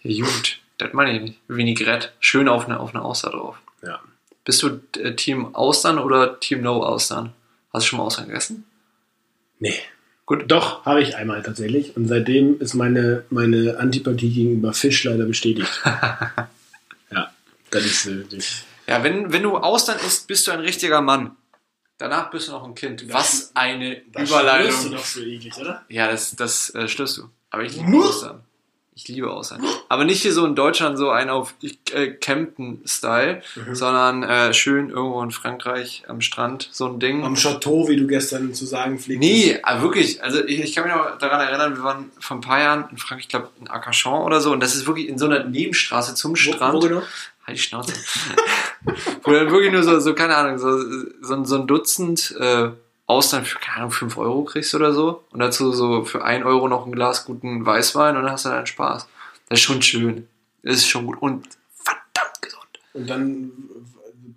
Ja, 0.03 0.25
gut, 0.25 0.59
das 0.77 0.93
meine 0.93 1.15
ich 1.15 1.21
nicht. 1.21 1.39
Vinaigrette, 1.47 2.09
schön 2.19 2.47
auf 2.47 2.65
eine, 2.65 2.79
auf 2.79 2.93
eine 2.95 3.03
Auster 3.03 3.29
drauf. 3.31 3.57
Ja. 3.83 3.99
Bist 4.45 4.63
du 4.63 4.79
äh, 4.97 5.15
Team 5.15 5.53
Austern 5.55 5.99
oder 5.99 6.39
Team 6.39 6.61
No 6.61 6.83
Austern? 6.83 7.33
Hast 7.73 7.83
du 7.85 7.89
schon 7.89 7.97
mal 7.99 8.05
Austern 8.05 8.27
gegessen? 8.27 8.65
Nee. 9.59 9.75
Gut. 10.25 10.45
Doch, 10.49 10.85
habe 10.85 11.01
ich 11.01 11.15
einmal 11.15 11.43
tatsächlich. 11.43 11.95
Und 11.95 12.07
seitdem 12.07 12.59
ist 12.59 12.73
meine, 12.73 13.23
meine 13.29 13.77
Antipathie 13.77 14.31
gegenüber 14.33 14.73
Fisch 14.73 15.03
leider 15.03 15.25
bestätigt. 15.25 15.69
ja, 17.11 17.31
das 17.69 17.85
ist 17.85 18.05
äh, 18.07 18.15
wirklich. 18.17 18.63
Ja, 18.87 19.03
wenn, 19.03 19.31
wenn 19.31 19.43
du 19.43 19.57
Austern 19.57 19.97
isst, 20.05 20.27
bist 20.27 20.47
du 20.47 20.51
ein 20.51 20.59
richtiger 20.59 21.01
Mann. 21.01 21.35
Danach 21.97 22.31
bist 22.31 22.47
du 22.47 22.53
noch 22.53 22.63
ein 22.63 22.73
Kind. 22.75 23.03
Das- 23.03 23.13
Was 23.13 23.51
eine 23.55 24.01
Das 24.11 24.29
Überleitung. 24.29 24.71
schlürfst 24.71 24.85
du 24.85 24.89
doch 24.89 25.05
so 25.05 25.21
eklig, 25.21 25.55
oder? 25.57 25.85
Ja, 25.89 26.09
das, 26.09 26.35
das 26.35 26.73
äh, 26.73 26.87
stößt 26.87 27.17
du. 27.19 27.29
Aber 27.51 27.63
ich 27.63 27.75
liebe? 27.75 27.97
Austern. 27.97 28.41
Ich 29.03 29.07
liebe 29.07 29.31
Austern. 29.31 29.63
Aber 29.89 30.05
nicht 30.05 30.21
hier 30.21 30.31
so 30.31 30.45
in 30.45 30.53
Deutschland 30.53 30.95
so 30.95 31.09
ein 31.09 31.31
auf 31.31 31.55
äh, 31.91 32.09
Campen-Style, 32.11 33.41
Mhm. 33.55 33.75
sondern 33.75 34.21
äh, 34.23 34.53
schön 34.53 34.89
irgendwo 34.91 35.21
in 35.23 35.31
Frankreich 35.31 36.03
am 36.07 36.21
Strand, 36.21 36.69
so 36.71 36.85
ein 36.85 36.99
Ding. 36.99 37.23
Am 37.23 37.35
Chateau, 37.35 37.87
wie 37.89 37.95
du 37.95 38.05
gestern 38.05 38.53
zu 38.53 38.65
sagen 38.67 38.99
pflegst. 38.99 39.19
Nee, 39.19 39.57
aber 39.63 39.81
wirklich. 39.81 40.23
Also 40.23 40.45
ich, 40.45 40.59
ich 40.61 40.75
kann 40.75 40.83
mich 40.85 40.93
noch 40.95 41.17
daran 41.17 41.39
erinnern, 41.41 41.75
wir 41.77 41.83
waren 41.83 42.11
vor 42.19 42.37
ein 42.37 42.41
paar 42.41 42.59
Jahren 42.59 42.85
in 42.91 42.97
Frankreich, 42.97 43.23
ich 43.25 43.29
glaube 43.29 43.49
in 43.59 43.67
Arcachon 43.69 44.21
oder 44.23 44.39
so, 44.39 44.51
und 44.51 44.59
das 44.61 44.75
ist 44.75 44.85
wirklich 44.85 45.07
in 45.09 45.17
so 45.17 45.25
einer 45.25 45.43
Nebenstraße 45.45 46.13
zum 46.13 46.31
Wo, 46.31 46.35
Strand. 46.35 46.73
wo 46.75 46.79
genau? 46.79 47.01
Halt 47.47 47.57
die 47.57 47.61
Schnauze. 47.61 47.93
Wo 49.23 49.31
dann 49.31 49.51
wirklich 49.51 49.71
nur 49.71 49.83
so, 49.83 49.99
so 49.99 50.13
keine 50.15 50.35
Ahnung, 50.35 50.57
so, 50.59 50.79
so, 51.21 51.33
ein- 51.35 51.45
so 51.45 51.55
ein 51.55 51.67
Dutzend 51.67 52.35
äh, 52.39 52.69
Austern 53.11 53.45
für, 53.45 53.59
keine 53.59 53.77
Ahnung, 53.77 53.91
5 53.91 54.17
Euro 54.17 54.43
kriegst 54.43 54.73
oder 54.73 54.93
so. 54.93 55.23
Und 55.31 55.39
dazu 55.39 55.71
so 55.71 56.05
für 56.05 56.23
1 56.23 56.45
Euro 56.45 56.67
noch 56.67 56.85
ein 56.85 56.91
Glas 56.91 57.25
guten 57.25 57.65
Weißwein 57.65 58.15
und 58.15 58.23
dann 58.23 58.31
hast 58.31 58.45
du 58.45 58.49
deinen 58.49 58.67
Spaß. 58.67 59.07
Das 59.49 59.59
ist 59.59 59.63
schon 59.63 59.81
schön. 59.81 60.27
Das 60.63 60.75
ist 60.75 60.87
schon 60.87 61.05
gut 61.05 61.21
und 61.21 61.47
verdammt 61.75 62.41
gesund. 62.41 62.79
Und 62.93 63.09
dann 63.09 63.51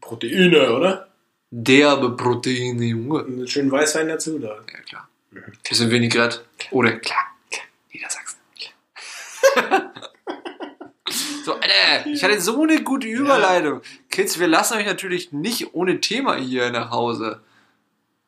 Proteine, 0.00 0.72
oder? 0.72 1.08
Derbe 1.50 2.16
Proteine, 2.16 2.84
Junge. 2.84 3.24
Und 3.24 3.38
einen 3.38 3.48
schönen 3.48 3.70
Weißwein 3.70 4.08
dazu, 4.08 4.37
oder? 4.37 4.64
Ja, 4.72 4.80
klar. 4.80 5.08
Bisschen 5.68 5.90
Vinaigrette. 5.90 6.40
Oder, 6.70 6.92
klar, 6.98 7.26
klar, 7.50 7.64
Niedersachsen. 7.92 8.38
so, 11.44 11.54
Alter, 11.54 12.06
ich 12.06 12.24
hatte 12.24 12.40
so 12.40 12.62
eine 12.62 12.82
gute 12.82 13.06
Überleitung. 13.06 13.82
Kids, 14.10 14.40
wir 14.40 14.48
lassen 14.48 14.78
euch 14.78 14.87
natürlich 14.87 15.32
nicht 15.32 15.74
ohne 15.74 16.00
Thema 16.00 16.37
hier 16.37 16.70
nach 16.70 16.90
Hause. 16.90 17.40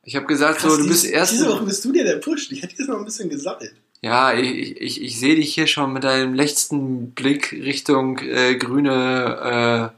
Ich 0.07 0.17
habe 0.17 0.25
gesagt, 0.27 0.61
so, 0.61 0.69
Krass, 0.69 0.79
du 0.79 0.87
bist 0.89 1.03
diese- 1.05 1.13
erst. 1.13 1.33
Diese 1.33 1.49
Woche 1.49 1.65
bist 1.65 1.85
du 1.85 1.93
der, 1.93 2.05
der 2.05 2.17
pusht. 2.17 2.51
Ich 2.53 2.63
hätte 2.63 2.75
jetzt 2.79 2.89
noch 2.89 2.99
ein 2.99 3.05
bisschen 3.05 3.29
gesammelt. 3.29 3.75
Ja, 4.01 4.33
ich, 4.33 4.81
ich, 4.81 5.03
ich 5.03 5.19
sehe 5.21 5.35
dich 5.35 5.53
hier 5.53 5.67
schon 5.67 5.93
mit 5.93 6.05
deinem 6.05 6.33
letzten 6.35 7.11
Blick 7.11 7.53
Richtung 7.53 8.19
äh, 8.21 8.55
grüne. 8.57 9.93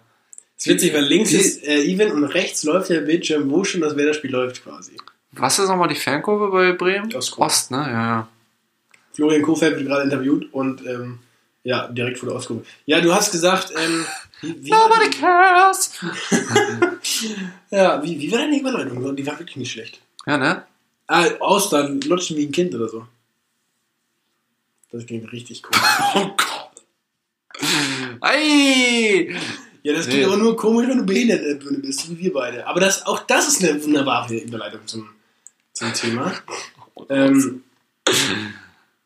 Es 0.57 0.67
ist 0.67 0.73
witzig, 0.73 0.95
weil 0.95 1.05
links 1.05 1.33
ist 1.33 1.63
äh, 1.65 1.85
Even 1.85 2.11
und 2.13 2.25
rechts 2.25 2.65
läuft 2.65 2.91
der 2.91 3.03
Bildschirm, 3.03 3.51
wo 3.51 3.63
schon 3.65 3.81
das 3.81 3.97
Werder-Spiel 3.97 4.31
läuft 4.31 4.65
quasi. 4.65 4.93
Äh, 4.95 4.99
was 5.33 5.59
ist 5.59 5.69
nochmal 5.69 5.89
die 5.89 5.95
Fankurve 5.95 6.49
bei 6.51 6.73
Bremen? 6.73 7.15
Ostkurve. 7.15 7.47
Ost, 7.47 7.71
ne? 7.71 7.77
Ja, 7.79 7.91
ja. 7.93 8.29
Florian 9.13 9.43
Kofeld 9.43 9.77
wird 9.77 9.87
gerade 9.87 10.03
interviewt 10.05 10.53
und 10.53 10.85
ähm, 10.87 11.19
ja, 11.65 11.87
direkt 11.89 12.19
vor 12.19 12.29
der 12.31 12.37
Ostkurve. 12.39 12.65
Ja, 12.87 13.01
du 13.01 13.13
hast 13.13 13.31
gesagt, 13.31 13.73
ähm, 13.77 14.05
wie, 14.41 14.65
wie, 14.65 14.71
Nobody 14.71 15.11
cares! 15.11 15.93
ja, 17.71 18.03
wie, 18.03 18.19
wie 18.19 18.31
war 18.33 18.39
deine 18.39 18.59
Überleitung? 18.59 19.17
Die 19.17 19.27
war 19.27 19.39
wirklich 19.39 19.57
nicht 19.57 19.73
schlecht. 19.73 20.01
Ja, 20.27 20.37
ne? 20.39 20.65
Ah, 21.07 21.27
Austern, 21.41 22.01
lutschen 22.03 22.37
wie 22.37 22.47
ein 22.47 22.53
Kind 22.53 22.75
oder 22.75 22.89
so. 22.89 23.07
Das 24.91 25.07
ging 25.07 25.25
richtig 25.27 25.63
cool. 25.65 25.81
Oh 26.15 26.31
Gott. 26.37 26.83
Ei! 28.21 29.35
Ja, 29.83 29.93
das 29.95 30.07
Nee. 30.07 30.13
klingt 30.15 30.27
aber 30.27 30.37
nur 30.37 30.57
komisch, 30.57 30.89
wenn 30.89 30.99
du 30.99 31.07
behindert 31.07 31.43
äh, 31.43 31.77
bist, 31.79 32.09
wie 32.11 32.19
wir 32.19 32.33
beide. 32.33 32.67
Aber 32.67 32.81
das, 32.81 33.07
auch 33.07 33.21
das 33.21 33.49
ist 33.49 33.63
eine 33.65 33.83
wunderbare 33.83 34.37
Überleitung 34.37 34.81
zum, 34.87 35.09
zum 35.73 35.93
Thema. 35.95 36.33
Ähm, 37.11 37.63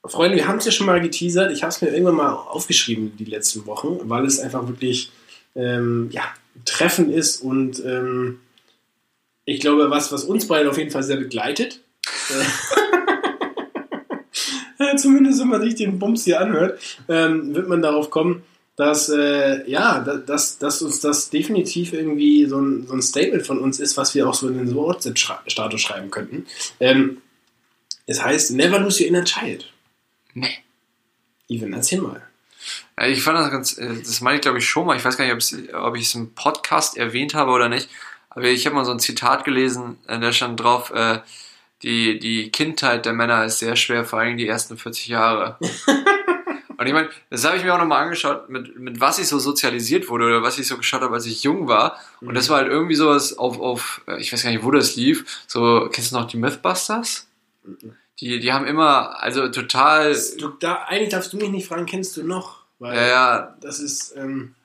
Freunde, 0.03 0.39
wir 0.39 0.49
haben 0.49 0.57
es 0.57 0.65
ja 0.65 0.73
schon 0.73 0.87
mal 0.87 0.99
geteasert. 0.99 1.53
Ich 1.53 1.63
habe 1.63 1.69
es 1.71 1.83
mir 1.83 1.89
irgendwann 1.89 2.15
mal 2.17 2.33
aufgeschrieben 2.33 3.15
die 3.19 3.27
letzten 3.27 3.67
Wochen, 3.67 3.99
weil 4.09 4.25
es 4.25 4.41
einfach 4.41 4.67
wirklich 4.67 5.13
ähm, 5.55 6.09
ja, 6.13 6.23
treffend 6.65 7.13
ist 7.13 7.43
und 7.43 7.85
ähm, 7.85 8.41
ich 9.45 9.61
glaube, 9.61 9.91
was, 9.91 10.13
was 10.13 10.25
uns 10.25 10.47
beide 10.47 10.71
auf 10.71 10.79
jeden 10.79 10.91
Fall 10.91 11.03
sehr 11.03 11.17
begleitet. 11.17 11.81
Äh, 14.79 14.97
Zumindest 14.97 15.39
wenn 15.41 15.49
man 15.49 15.63
sich 15.63 15.77
den 15.77 15.99
Bums 16.01 16.25
hier 16.25 16.41
anhört, 16.41 16.81
ähm, 17.09 17.55
wird 17.55 17.69
man 17.69 17.83
darauf 17.83 18.11
kommen, 18.11 18.43
dass, 18.77 19.09
äh, 19.09 19.69
ja, 19.71 20.01
da- 20.01 20.17
dass, 20.17 20.59
dass 20.59 20.83
uns 20.83 20.99
das 21.01 21.31
definitiv 21.31 21.93
irgendwie 21.93 22.47
so 22.47 22.59
ein, 22.61 22.87
so 22.89 22.95
ein 22.95 23.03
Statement 23.03 23.47
von 23.47 23.59
uns 23.61 23.79
ist, 23.79 23.97
was 23.97 24.15
wir 24.15 24.29
auch 24.29 24.35
so 24.35 24.49
in 24.49 24.59
den 24.59 24.75
WhatsApp-Status 24.75 25.81
schreiben 25.81 26.11
könnten. 26.11 26.47
Ähm, 26.81 27.19
es 28.07 28.23
heißt, 28.25 28.51
never 28.53 28.81
lose 28.81 29.03
your 29.05 29.09
inner 29.09 29.25
child. 29.25 29.73
Nee. 30.35 30.59
Even, 31.49 31.73
erzähl 31.75 32.01
mal. 32.01 32.23
Ja, 32.99 33.07
Ich 33.07 33.23
fand 33.23 33.39
das 33.39 33.51
ganz, 33.51 33.79
äh, 33.79 33.99
das 33.99 34.21
meine 34.21 34.37
ich 34.37 34.43
glaube 34.43 34.59
ich 34.59 34.69
schon 34.69 34.87
mal, 34.87 34.97
ich 34.97 35.05
weiß 35.05 35.17
gar 35.17 35.25
nicht, 35.25 35.75
ob 35.75 35.97
ich 35.97 36.07
es 36.07 36.15
im 36.15 36.35
Podcast 36.35 36.97
erwähnt 36.97 37.35
habe 37.35 37.51
oder 37.51 37.69
nicht, 37.69 37.89
aber 38.31 38.45
ich 38.45 38.67
habe 38.67 38.77
mal 38.77 38.85
so 38.85 38.93
ein 38.93 39.01
Zitat 39.01 39.45
gelesen, 39.45 39.99
äh, 40.07 40.19
da 40.19 40.33
stand 40.33 40.61
drauf, 40.61 40.91
äh, 40.91 41.21
die, 41.83 42.19
die 42.19 42.51
Kindheit 42.51 43.07
der 43.07 43.13
Männer 43.13 43.45
ist 43.45 43.59
sehr 43.59 43.77
schwer, 43.77 44.05
vor 44.05 44.21
allem 44.21 44.37
die 44.37 44.47
ersten 44.47 44.79
40 44.79 45.09
Jahre. 45.09 45.59
Und 46.83 46.89
ich 46.89 46.95
meine, 46.95 47.11
das 47.31 47.45
habe 47.45 47.57
ich 47.57 47.63
mir 47.63 47.73
auch 47.75 47.79
nochmal 47.79 48.03
angeschaut, 48.03 48.49
mit, 48.49 48.77
mit 48.77 49.01
was 49.01 49.21
ich 49.21 49.29
so 49.29 49.39
sozialisiert 49.39 50.09
wurde 50.09 50.27
oder 50.27 50.43
was 50.43 50.59
ich 50.59 50.67
so 50.67 50.77
geschaut 50.77 51.03
habe, 51.03 51.15
als 51.15 51.27
ich 51.27 51.45
jung 51.45 51.69
war. 51.69 51.97
Und 52.21 52.35
das 52.35 52.49
war 52.49 52.57
halt 52.59 52.69
irgendwie 52.69 52.97
sowas 52.97 53.39
auf, 53.39 53.61
auf, 53.61 54.01
äh, 54.09 54.21
ich 54.21 54.33
weiß 54.33 54.43
gar 54.43 54.51
nicht, 54.51 54.65
wo 54.65 54.71
das 54.73 54.97
lief. 54.97 55.45
So, 55.47 55.89
kennst 55.93 56.11
du 56.11 56.17
noch 56.17 56.27
die 56.27 56.39
Mythbusters? 56.39 57.29
Die, 58.19 58.41
die 58.41 58.53
haben 58.53 58.67
immer, 58.67 59.23
also 59.23 59.49
total, 59.49 60.17
Du, 60.39 60.49
da, 60.59 60.83
eigentlich 60.87 61.11
darfst 61.11 61.33
du 61.33 61.37
mich 61.37 61.51
nicht 61.51 61.69
fragen, 61.69 61.87
kennst 61.87 62.17
du 62.17 62.25
noch? 62.25 62.62
Weil 62.83 62.97
ja, 62.97 63.07
ja, 63.07 63.57
das 63.61 63.79
ist 63.79 64.17
ähm, 64.17 64.57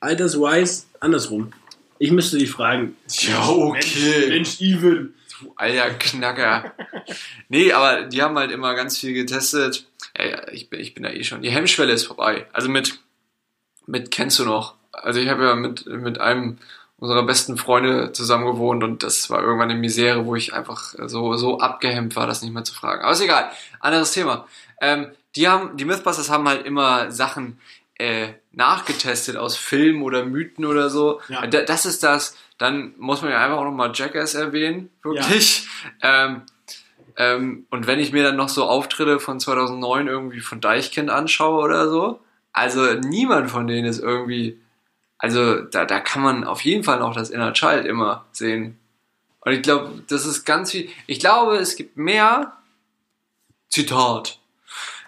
alterswise 0.00 0.84
andersrum. 1.00 1.50
Ich 1.98 2.10
müsste 2.10 2.36
dich 2.36 2.50
fragen. 2.50 2.94
Ja, 3.08 3.48
okay. 3.48 4.28
Mensch, 4.28 4.58
Mensch 4.58 4.60
Even. 4.60 5.14
Du 5.40 5.54
alter 5.56 5.94
Knacker. 5.94 6.74
nee, 7.48 7.72
aber 7.72 8.02
die 8.02 8.20
haben 8.20 8.36
halt 8.36 8.50
immer 8.50 8.74
ganz 8.74 8.98
viel 8.98 9.14
getestet. 9.14 9.86
Ja, 10.14 10.46
ich, 10.52 10.68
bin, 10.68 10.78
ich 10.78 10.92
bin 10.92 11.04
da 11.04 11.10
eh 11.10 11.24
schon. 11.24 11.40
Die 11.40 11.50
Hemmschwelle 11.50 11.94
ist 11.94 12.04
vorbei. 12.04 12.46
Also 12.52 12.68
mit, 12.68 12.98
mit 13.86 14.10
kennst 14.10 14.38
du 14.38 14.44
noch. 14.44 14.74
Also 14.92 15.18
ich 15.18 15.30
habe 15.30 15.44
ja 15.44 15.54
mit, 15.54 15.86
mit 15.86 16.20
einem 16.20 16.58
unserer 16.98 17.22
besten 17.22 17.56
Freunde 17.56 18.12
zusammen 18.12 18.44
gewohnt 18.44 18.84
und 18.84 19.02
das 19.02 19.30
war 19.30 19.40
irgendwann 19.40 19.70
eine 19.70 19.80
Misere, 19.80 20.26
wo 20.26 20.36
ich 20.36 20.52
einfach 20.52 20.94
so, 21.06 21.34
so 21.36 21.60
abgehemmt 21.60 22.14
war, 22.14 22.26
das 22.26 22.42
nicht 22.42 22.52
mehr 22.52 22.64
zu 22.64 22.74
fragen. 22.74 23.02
Aber 23.02 23.12
ist 23.12 23.22
egal. 23.22 23.50
Anderes 23.80 24.12
Thema. 24.12 24.46
Ähm, 24.82 25.12
die 25.36 25.46
haben, 25.48 25.76
die 25.76 25.84
Mythbusters 25.84 26.30
haben 26.30 26.48
halt 26.48 26.66
immer 26.66 27.10
Sachen 27.12 27.60
äh, 27.98 28.28
nachgetestet 28.52 29.36
aus 29.36 29.56
Filmen 29.56 30.02
oder 30.02 30.24
Mythen 30.24 30.64
oder 30.64 30.90
so. 30.90 31.20
Ja. 31.28 31.46
Da- 31.46 31.62
Das 31.62 31.86
ist 31.86 32.02
das. 32.02 32.36
Dann 32.58 32.94
muss 32.98 33.22
man 33.22 33.30
ja 33.30 33.42
einfach 33.44 33.58
auch 33.58 33.64
nochmal 33.64 33.92
Jackass 33.94 34.34
erwähnen, 34.34 34.90
wirklich. 35.02 35.68
Ähm, 36.02 36.42
ähm, 37.18 37.66
und 37.70 37.86
wenn 37.86 37.98
ich 37.98 38.12
mir 38.12 38.22
dann 38.22 38.36
noch 38.36 38.48
so 38.48 38.64
Auftritte 38.64 39.20
von 39.20 39.40
2009 39.40 40.06
irgendwie 40.06 40.40
von 40.40 40.60
Deichkind 40.60 41.10
anschaue 41.10 41.62
oder 41.62 41.88
so, 41.88 42.20
also 42.52 42.94
niemand 42.94 43.50
von 43.50 43.66
denen 43.66 43.86
ist 43.86 43.98
irgendwie, 44.00 44.58
also 45.18 45.60
da, 45.62 45.84
da 45.84 46.00
kann 46.00 46.22
man 46.22 46.44
auf 46.44 46.62
jeden 46.62 46.84
Fall 46.84 46.98
noch 46.98 47.14
das 47.14 47.30
Inner 47.30 47.52
Child 47.52 47.86
immer 47.86 48.24
sehen. 48.32 48.78
Und 49.40 49.52
ich 49.52 49.62
glaube, 49.62 50.02
das 50.08 50.26
ist 50.26 50.44
ganz 50.44 50.70
viel, 50.72 50.88
ich 51.06 51.20
glaube, 51.20 51.56
es 51.56 51.76
gibt 51.76 51.96
mehr, 51.96 52.52
Zitat, 53.68 54.38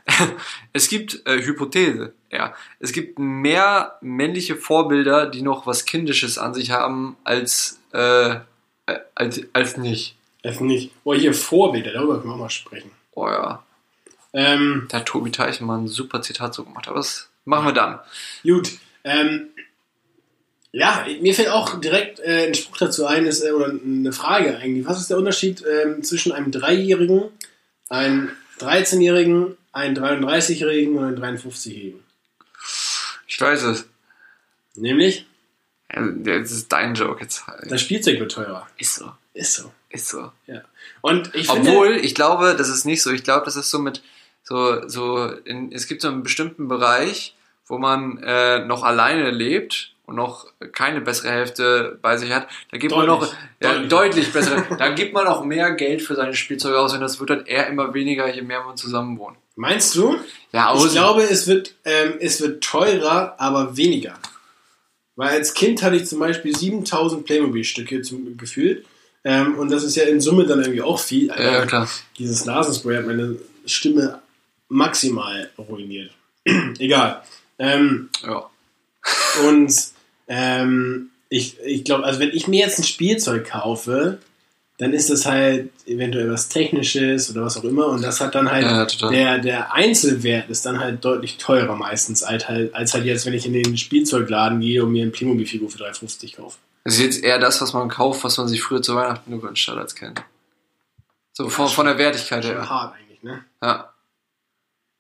es 0.73 0.89
gibt 0.89 1.27
äh, 1.27 1.43
Hypothese, 1.43 2.15
ja. 2.31 2.55
Es 2.81 2.93
gibt 2.93 3.19
mehr 3.19 3.99
männliche 4.01 4.57
Vorbilder, 4.57 5.27
die 5.27 5.43
noch 5.43 5.67
was 5.67 5.85
Kindisches 5.85 6.39
an 6.39 6.55
sich 6.55 6.71
haben, 6.71 7.17
als, 7.25 7.81
äh, 7.93 8.31
äh, 8.31 8.39
als, 9.15 9.43
als 9.53 9.77
nicht. 9.77 10.17
Das 10.43 10.61
nicht. 10.61 10.93
Oh, 11.05 11.15
hier 11.15 11.35
Vorbilder, 11.35 11.93
darüber 11.93 12.19
können 12.19 12.31
wir 12.31 12.35
auch 12.35 12.39
mal 12.39 12.51
sprechen. 12.51 12.91
Oh 13.15 13.29
ja. 13.29 13.63
Ähm, 14.33 14.87
Da 14.89 14.99
hat 14.99 15.07
Tobi 15.07 15.31
Teichen 15.31 15.67
mal 15.67 15.79
ein 15.79 15.89
super 15.89 16.23
Zitat 16.23 16.55
so 16.55 16.65
gemacht, 16.65 16.89
aber 16.89 16.99
das 16.99 17.29
machen 17.45 17.67
wir 17.67 17.73
dann. 17.73 17.99
gut. 18.43 18.71
Ähm, 19.05 19.49
ja, 20.71 21.07
mir 21.21 21.35
fällt 21.35 21.49
auch 21.49 21.81
direkt 21.81 22.21
äh, 22.21 22.47
ein 22.47 22.55
Spruch 22.55 22.77
dazu 22.77 23.07
ein, 23.07 23.27
ist, 23.27 23.43
äh, 23.43 23.53
oder 23.53 23.71
eine 23.71 24.13
Frage 24.13 24.59
eigentlich. 24.59 24.87
Was 24.87 25.01
ist 25.01 25.11
der 25.11 25.19
Unterschied 25.19 25.65
ähm, 25.67 26.03
zwischen 26.03 26.31
einem 26.31 26.53
Dreijährigen, 26.53 27.25
einem 27.89 28.31
13-Jährigen, 28.61 29.57
einem 29.73 29.95
33-Jährigen 29.97 30.97
und 30.97 31.05
einem 31.05 31.37
53-Jährigen? 31.39 32.03
Ich 33.27 33.41
weiß 33.41 33.63
es. 33.65 33.89
Nämlich, 34.75 35.27
Das 35.89 36.51
ist 36.51 36.73
dein 36.73 36.95
Joke 36.95 37.23
jetzt. 37.23 37.45
das 37.69 37.81
Spielzeug 37.81 38.21
wird 38.21 38.33
teurer. 38.33 38.67
Ist 38.77 38.97
so. 38.97 39.13
Ist 39.35 39.55
so. 39.55 39.73
Ist 39.91 40.09
so. 40.09 40.33
Ja. 40.47 40.63
Und 41.01 41.35
ich 41.35 41.49
Obwohl, 41.49 41.97
ich 41.97 42.15
glaube, 42.15 42.55
das 42.57 42.69
ist 42.69 42.85
nicht 42.85 43.03
so. 43.03 43.11
Ich 43.11 43.25
glaube, 43.25 43.45
das 43.45 43.57
ist 43.57 43.71
so 43.71 43.79
mit 43.79 44.03
so, 44.43 44.89
so 44.89 45.27
in, 45.45 45.73
es 45.73 45.87
gibt 45.87 46.03
so 46.03 46.09
einen 46.09 46.23
bestimmten 46.23 46.69
Bereich, 46.69 47.37
wo 47.67 47.79
man 47.79 48.19
äh, 48.23 48.65
noch 48.65 48.83
alleine 48.83 49.31
lebt 49.31 49.95
und 50.07 50.17
noch 50.17 50.47
keine 50.73 51.01
bessere 51.03 51.31
Hälfte 51.31 51.99
bei 52.01 52.17
sich 52.17 52.33
hat. 52.33 52.49
Da 52.71 52.79
gibt 52.79 52.95
man 52.95 53.07
Deutlich. 53.07 53.31
noch 53.31 53.39
ja, 53.61 53.73
Deutlich. 53.75 53.89
deutlich, 53.91 54.33
bessere. 54.33 54.65
Da 54.79 54.89
gibt 54.91 55.13
man 55.13 55.27
auch 55.27 55.45
mehr 55.45 55.73
Geld 55.73 56.01
für 56.03 56.15
seine 56.15 56.35
Spielzeuge 56.35 56.79
aus 56.79 56.95
und 56.95 57.01
das 57.01 57.21
wird 57.21 57.31
dann 57.31 57.47
eher 57.47 57.67
immer 57.67 57.93
weniger, 57.93 58.33
je 58.33 58.43
mehr 58.43 58.65
man 58.65 58.77
zusammen 58.77 59.19
wohnt. 59.19 59.37
Meinst 59.59 59.97
du? 59.97 60.17
Ja, 60.53 60.73
Ich 60.77 60.93
glaube, 60.93 61.25
es 61.25 61.49
wird, 61.49 61.75
ähm, 61.85 62.15
es 62.21 62.41
wird 62.41 62.63
teurer, 62.63 63.35
aber 63.39 63.77
weniger. 63.77 64.15
Weil 65.17 65.31
als 65.31 65.53
Kind 65.53 65.83
hatte 65.83 65.97
ich 65.97 66.07
zum 66.07 66.21
Beispiel 66.21 66.57
7000 66.57 67.25
Playmobil-Stücke 67.27 68.03
zum 68.03 68.37
gefühlt. 68.37 68.87
Ähm, 69.25 69.59
und 69.59 69.69
das 69.71 69.83
ist 69.83 69.97
ja 69.97 70.05
in 70.05 70.21
Summe 70.21 70.47
dann 70.47 70.61
irgendwie 70.61 70.83
auch 70.83 71.01
viel. 71.01 71.27
Ja, 71.27 71.67
klar. 71.67 71.89
Dieses 72.19 72.45
Nasenspray 72.45 72.99
hat 72.99 73.07
meine 73.07 73.37
Stimme 73.67 74.21
maximal 74.69 75.51
ruiniert. 75.59 76.13
Egal. 76.79 77.23
Ähm, 77.59 78.11
Ja. 78.25 78.49
und 79.49 79.75
ähm, 80.29 81.11
ich, 81.31 81.59
ich 81.65 81.83
glaube, 81.83 82.05
also 82.05 82.21
wenn 82.21 82.31
ich 82.31 82.47
mir 82.47 82.61
jetzt 82.65 82.79
ein 82.79 82.85
Spielzeug 82.85 83.49
kaufe, 83.49 84.19
dann 84.79 84.93
ist 84.93 85.11
das 85.11 85.27
halt 85.27 85.71
eventuell 85.87 86.31
was 86.31 86.49
Technisches 86.49 87.31
oder 87.31 87.45
was 87.45 87.57
auch 87.57 87.65
immer. 87.65 87.89
Und 87.89 88.03
das 88.03 88.21
hat 88.21 88.35
dann 88.37 88.51
halt, 88.51 88.65
Ja, 88.65 89.11
der, 89.11 89.39
der 89.39 89.75
Einzelwert 89.75 90.49
ist 90.49 90.65
dann 90.65 90.79
halt 90.79 91.05
deutlich 91.05 91.37
teurer 91.37 91.75
meistens, 91.75 92.23
als 92.23 92.49
halt, 92.49 92.73
als 92.75 92.95
halt 92.95 93.05
jetzt, 93.05 93.27
wenn 93.27 93.35
ich 93.35 93.45
in 93.45 93.53
den 93.53 93.77
Spielzeugladen 93.77 94.61
gehe 94.61 94.85
und 94.85 94.93
mir 94.93 95.05
ein 95.05 95.11
Playmobil-Figur 95.13 95.69
für 95.69 95.79
3,50 95.79 96.37
kaufe. 96.37 96.59
Das 96.85 96.95
ist 96.95 97.03
jetzt 97.03 97.25
eher 97.25 97.41
das, 97.41 97.61
was 97.61 97.73
man 97.73 97.89
kauft, 97.89 98.23
was 98.23 98.39
man 98.39 98.47
sich 98.47 98.63
früher 98.63 98.81
zu 98.81 98.95
Weihnachten 98.95 99.33
gewünscht 99.33 99.69
hat 99.69 99.79
als 99.79 99.95
Kind. 99.95 100.23
So 101.33 101.49
von, 101.49 101.69
von 101.69 101.87
der 101.87 101.99
Wertigkeit 101.99 102.45
Schon 102.45 102.55
her. 102.55 102.71
hart 102.71 102.95
eigentlich, 102.95 103.23
ne? 103.23 103.45
Ja. 103.63 103.93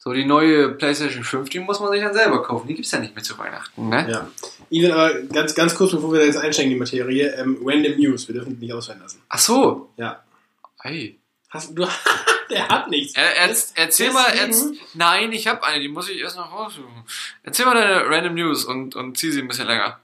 So 0.00 0.12
die 0.12 0.24
neue 0.24 0.68
PlayStation 0.70 1.24
5, 1.24 1.50
die 1.50 1.58
muss 1.58 1.80
man 1.80 1.90
sich 1.90 2.00
dann 2.00 2.14
selber 2.14 2.42
kaufen. 2.42 2.68
Die 2.68 2.74
gibt's 2.74 2.92
ja 2.92 3.00
nicht 3.00 3.16
mehr 3.16 3.24
zu 3.24 3.36
Weihnachten, 3.36 3.88
ne? 3.88 4.08
Ja. 4.08 4.28
Ivan, 4.70 4.92
aber 4.92 5.22
ganz, 5.22 5.56
ganz 5.56 5.74
kurz, 5.74 5.90
bevor 5.90 6.12
wir 6.12 6.20
da 6.20 6.26
jetzt 6.26 6.38
einsteigen 6.38 6.70
in 6.70 6.76
die 6.76 6.80
Materie, 6.80 7.34
ähm, 7.34 7.58
Random 7.64 7.96
News, 7.98 8.28
wir 8.28 8.36
dürfen 8.36 8.58
die 8.58 8.66
nicht 8.66 8.74
ausfallen 8.74 9.00
lassen. 9.00 9.20
Ach 9.28 9.38
so. 9.38 9.90
Ja. 9.96 10.22
Ei. 10.78 11.16
Hast 11.50 11.76
du, 11.76 11.84
der 12.50 12.68
hat 12.68 12.88
nichts. 12.88 13.16
Er, 13.16 13.36
er, 13.36 13.56
erzähl 13.74 14.12
mal, 14.12 14.26
erz, 14.26 14.66
nein, 14.94 15.32
ich 15.32 15.48
habe 15.48 15.64
eine, 15.64 15.80
die 15.80 15.88
muss 15.88 16.08
ich 16.08 16.20
erst 16.20 16.36
noch 16.36 16.52
raussuchen. 16.52 17.04
Erzähl 17.42 17.66
mal 17.66 17.74
deine 17.74 18.08
Random 18.08 18.34
News 18.34 18.64
und, 18.64 18.94
und 18.94 19.16
zieh 19.18 19.32
sie 19.32 19.40
ein 19.40 19.48
bisschen 19.48 19.66
länger. 19.66 19.98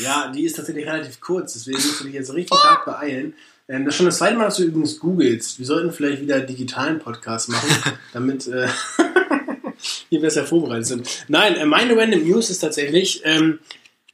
Ja, 0.00 0.28
die 0.28 0.44
ist 0.44 0.56
tatsächlich 0.56 0.86
relativ 0.86 1.20
kurz, 1.20 1.54
deswegen 1.54 1.78
musst 1.78 2.00
du 2.00 2.04
dich 2.04 2.14
jetzt 2.14 2.32
richtig 2.32 2.62
hart 2.62 2.84
beeilen. 2.84 3.34
Ähm, 3.66 3.84
das 3.84 3.94
ist 3.94 3.96
schon 3.96 4.06
das 4.06 4.18
zweite 4.18 4.36
Mal, 4.36 4.44
dass 4.44 4.56
du 4.56 4.64
übrigens 4.64 4.98
googelst. 4.98 5.58
Wir 5.58 5.66
sollten 5.66 5.90
vielleicht 5.90 6.20
wieder 6.20 6.40
digitalen 6.40 6.98
Podcast 6.98 7.48
machen, 7.48 7.98
damit 8.12 8.46
äh, 8.46 8.68
wir 10.14 10.20
besser 10.20 10.44
vorbereitet 10.44 10.86
sind. 10.86 11.24
Nein, 11.28 11.56
äh, 11.56 11.66
meine 11.66 11.96
Random 11.96 12.26
News 12.26 12.50
ist 12.50 12.60
tatsächlich, 12.60 13.22
ähm, 13.24 13.58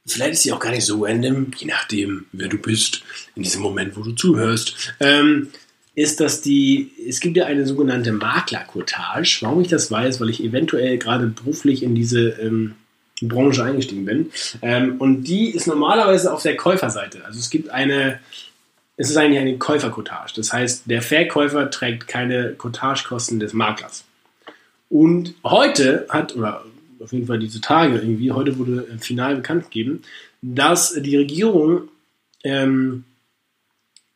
vielleicht 0.05 0.33
ist 0.33 0.43
sie 0.43 0.51
auch 0.51 0.59
gar 0.59 0.71
nicht 0.71 0.85
so 0.85 1.03
random, 1.03 1.51
je 1.57 1.67
nachdem, 1.67 2.25
wer 2.31 2.47
du 2.47 2.57
bist, 2.57 3.03
in 3.35 3.43
diesem 3.43 3.61
Moment, 3.61 3.95
wo 3.95 4.01
du 4.01 4.11
zuhörst, 4.11 4.93
ähm, 4.99 5.49
ist, 5.93 6.19
dass 6.19 6.41
die, 6.41 6.91
es 7.07 7.19
gibt 7.19 7.37
ja 7.37 7.45
eine 7.45 7.65
sogenannte 7.65 8.13
Maklercottage. 8.13 9.39
Warum 9.41 9.61
ich 9.61 9.67
das 9.67 9.91
weiß, 9.91 10.21
weil 10.21 10.29
ich 10.29 10.43
eventuell 10.43 10.97
gerade 10.97 11.27
beruflich 11.27 11.83
in 11.83 11.95
diese 11.95 12.29
ähm, 12.29 12.75
Branche 13.21 13.63
eingestiegen 13.63 14.05
bin. 14.05 14.31
Ähm, 14.61 14.97
und 14.99 15.23
die 15.23 15.51
ist 15.51 15.67
normalerweise 15.67 16.33
auf 16.33 16.43
der 16.43 16.55
Käuferseite. 16.55 17.23
Also 17.25 17.39
es 17.39 17.49
gibt 17.49 17.69
eine, 17.69 18.19
es 18.97 19.09
ist 19.09 19.17
eigentlich 19.17 19.39
eine 19.39 19.57
Käufercottage. 19.57 20.33
Das 20.35 20.53
heißt, 20.53 20.83
der 20.85 21.01
Verkäufer 21.01 21.69
trägt 21.69 22.07
keine 22.07 22.53
Cottagekosten 22.53 23.39
des 23.39 23.53
Maklers. 23.53 24.05
Und 24.91 25.35
heute 25.45 26.05
hat, 26.09 26.35
oder 26.35 26.65
auf 26.99 27.13
jeden 27.13 27.25
Fall 27.25 27.39
diese 27.39 27.61
Tage 27.61 27.97
irgendwie, 27.97 28.33
heute 28.33 28.59
wurde 28.59 28.85
final 28.99 29.37
bekannt 29.37 29.63
gegeben, 29.63 30.01
dass 30.41 30.93
die 30.93 31.15
Regierung 31.15 31.83
ähm, 32.43 33.05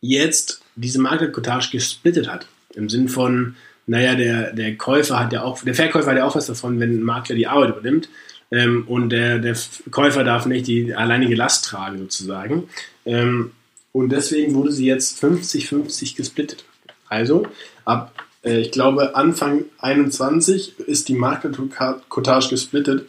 jetzt 0.01 0.61
diese 0.75 0.99
Maklercottage 0.99 1.69
gesplittet 1.71 2.29
hat. 2.29 2.47
Im 2.73 2.89
Sinn 2.89 3.07
von, 3.07 3.55
naja, 3.87 4.15
der, 4.15 4.51
der 4.51 4.75
Käufer 4.75 5.17
hat 5.17 5.31
ja 5.31 5.43
auch, 5.43 5.63
der 5.63 5.75
Verkäufer 5.75 6.11
hat 6.11 6.17
ja 6.17 6.25
auch 6.25 6.35
was 6.35 6.47
davon, 6.47 6.77
wenn 6.81 6.99
ein 6.99 7.03
Makler 7.03 7.37
die 7.37 7.47
Arbeit 7.47 7.69
übernimmt. 7.69 8.09
Ähm, 8.51 8.83
und 8.85 9.11
der, 9.11 9.39
der 9.39 9.55
Käufer 9.91 10.25
darf 10.25 10.45
nicht 10.45 10.67
die 10.67 10.93
alleinige 10.93 11.35
Last 11.35 11.63
tragen, 11.63 11.99
sozusagen. 11.99 12.67
Ähm, 13.05 13.51
und 13.93 14.09
deswegen 14.09 14.53
wurde 14.55 14.73
sie 14.73 14.87
jetzt 14.87 15.23
50-50 15.23 16.17
gesplittet. 16.17 16.65
Also, 17.07 17.47
ab, 17.85 18.24
ich 18.45 18.71
glaube, 18.71 19.15
Anfang 19.15 19.65
21 19.79 20.79
ist 20.79 21.07
die 21.07 21.15
Maklercottage 21.15 22.49
gesplittet. 22.49 23.07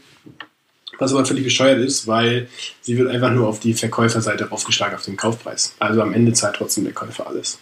Was 0.99 1.13
aber 1.13 1.27
völlig 1.27 1.45
bescheuert 1.45 1.79
ist, 1.79 2.07
weil 2.07 2.49
sie 2.81 2.97
wird 2.97 3.11
einfach 3.11 3.31
nur 3.31 3.49
auf 3.49 3.61
die 3.61 3.75
Verkäuferseite 3.75 4.51
aufgeschlagen, 4.51 4.95
auf 4.97 5.05
den 5.05 5.19
Kaufpreis. 5.19 5.75
Also 5.79 6.01
am 6.01 6.15
Ende 6.15 6.33
zahlt 6.33 6.57
trotzdem 6.57 6.85
der 6.85 6.95
Käufer 6.95 7.27
alles. 7.27 7.59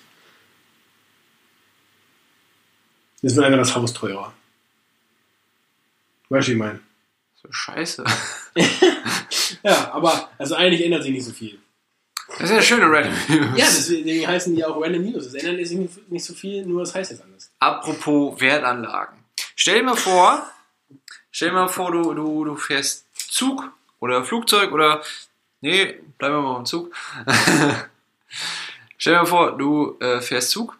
Jetzt 3.22 3.34
wird 3.34 3.44
einfach 3.44 3.58
das 3.58 3.74
Haus 3.74 3.92
teurer. 3.92 4.32
Weißt 6.28 6.46
du, 6.46 6.52
wie 6.52 6.54
ich 6.54 6.60
meine? 6.60 6.80
Scheiße. 7.50 8.04
Ja, 9.62 9.92
aber 9.92 10.30
also 10.38 10.54
eigentlich 10.54 10.84
ändert 10.84 11.02
sich 11.02 11.12
nicht 11.12 11.24
so 11.24 11.32
viel. 11.32 11.58
Das 12.38 12.50
ist 12.50 12.56
ja 12.56 12.62
schöne 12.62 12.86
Random 12.86 13.12
News. 13.28 13.58
Ja, 13.58 13.66
deswegen 13.66 14.26
heißen 14.26 14.54
die 14.54 14.64
auch 14.64 14.80
Random 14.80 15.04
News. 15.04 15.26
Es 15.26 15.34
ändert 15.34 15.66
sich 15.66 15.78
nicht, 15.78 16.10
nicht 16.10 16.24
so 16.24 16.34
viel, 16.34 16.66
nur 16.66 16.82
es 16.82 16.94
heißt 16.94 17.10
jetzt 17.10 17.22
anders. 17.22 17.33
Apropos 17.58 18.40
Wertanlagen. 18.40 19.24
Stell 19.56 19.76
dir 19.76 19.84
mal 19.84 19.96
vor, 19.96 20.46
stell 21.30 21.48
dir 21.48 21.54
mal 21.54 21.68
vor, 21.68 21.92
du, 21.92 22.14
du, 22.14 22.44
du 22.44 22.56
fährst 22.56 23.06
Zug 23.14 23.70
oder 24.00 24.24
Flugzeug 24.24 24.72
oder. 24.72 25.02
Nee, 25.60 26.00
bleiben 26.18 26.34
wir 26.34 26.42
mal 26.42 26.58
im 26.58 26.66
Zug. 26.66 26.94
stell 28.98 29.14
dir 29.14 29.20
mal 29.20 29.26
vor, 29.26 29.56
du 29.56 29.96
äh, 30.00 30.20
fährst 30.20 30.50
Zug 30.50 30.76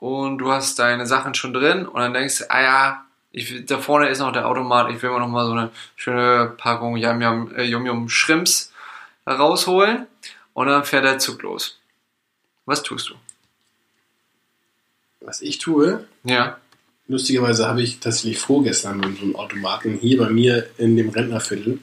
und 0.00 0.38
du 0.38 0.52
hast 0.52 0.78
deine 0.78 1.06
Sachen 1.06 1.34
schon 1.34 1.54
drin 1.54 1.86
und 1.86 2.00
dann 2.00 2.12
denkst 2.12 2.38
du, 2.38 2.50
ah 2.50 2.62
ja, 2.62 3.06
ich, 3.32 3.66
da 3.66 3.78
vorne 3.78 4.08
ist 4.08 4.18
noch 4.18 4.32
der 4.32 4.46
Automat, 4.46 4.90
ich 4.90 5.02
will 5.02 5.10
mir 5.10 5.20
noch 5.20 5.28
mal 5.28 5.46
so 5.46 5.52
eine 5.52 5.70
schöne 5.94 6.54
Packung 6.56 6.96
Yum 6.96 7.20
Yum, 7.20 7.54
äh, 7.54 7.64
Yum 7.64 7.86
Yum 7.86 8.08
Shrimps 8.08 8.72
rausholen 9.26 10.06
und 10.54 10.66
dann 10.68 10.84
fährt 10.84 11.04
der 11.04 11.18
Zug 11.18 11.42
los. 11.42 11.78
Was 12.64 12.82
tust 12.82 13.10
du? 13.10 13.14
Was 15.26 15.42
ich 15.42 15.58
tue, 15.58 16.06
Ja. 16.24 16.58
lustigerweise 17.08 17.66
habe 17.68 17.82
ich 17.82 17.98
tatsächlich 18.00 18.38
vorgestern 18.38 19.02
in 19.02 19.16
so 19.16 19.22
einem 19.24 19.36
Automaten 19.36 19.98
hier 19.98 20.18
bei 20.18 20.30
mir 20.30 20.68
in 20.78 20.96
dem 20.96 21.08
Rentnerviertel 21.10 21.78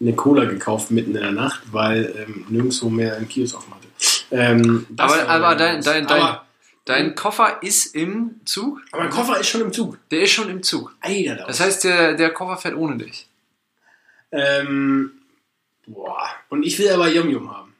eine 0.00 0.12
Cola 0.14 0.44
gekauft 0.44 0.90
mitten 0.90 1.14
in 1.14 1.22
der 1.22 1.32
Nacht, 1.32 1.62
weil 1.72 2.12
ähm, 2.16 2.44
nirgendwo 2.48 2.88
mehr 2.90 3.16
ein 3.16 3.28
Kiosk 3.28 3.56
offen 3.56 3.72
hatte. 3.74 3.86
Ähm, 4.30 4.86
Aber, 4.96 5.28
aber 5.28 5.54
dein, 5.54 5.80
dein, 5.82 6.06
dein, 6.06 6.22
aber, 6.22 6.46
dein 6.84 7.14
Koffer 7.14 7.58
ist 7.62 7.94
im 7.94 8.40
Zug? 8.44 8.80
aber 8.92 9.04
mein 9.04 9.12
Koffer 9.12 9.40
ist 9.40 9.48
schon 9.48 9.60
im 9.62 9.72
Zug. 9.72 9.96
Der 10.10 10.22
ist 10.22 10.32
schon 10.32 10.48
im 10.50 10.62
Zug. 10.62 10.94
Eider 11.00 11.44
Das 11.46 11.60
heißt, 11.60 11.84
der, 11.84 12.14
der 12.14 12.30
Koffer 12.30 12.56
fährt 12.58 12.76
ohne 12.76 12.96
dich. 12.98 13.26
ähm, 14.32 15.12
boah. 15.86 16.28
Und 16.48 16.64
ich 16.64 16.78
will 16.78 16.90
aber 16.90 17.08
Yum 17.08 17.30
Yum 17.30 17.50
haben. 17.50 17.74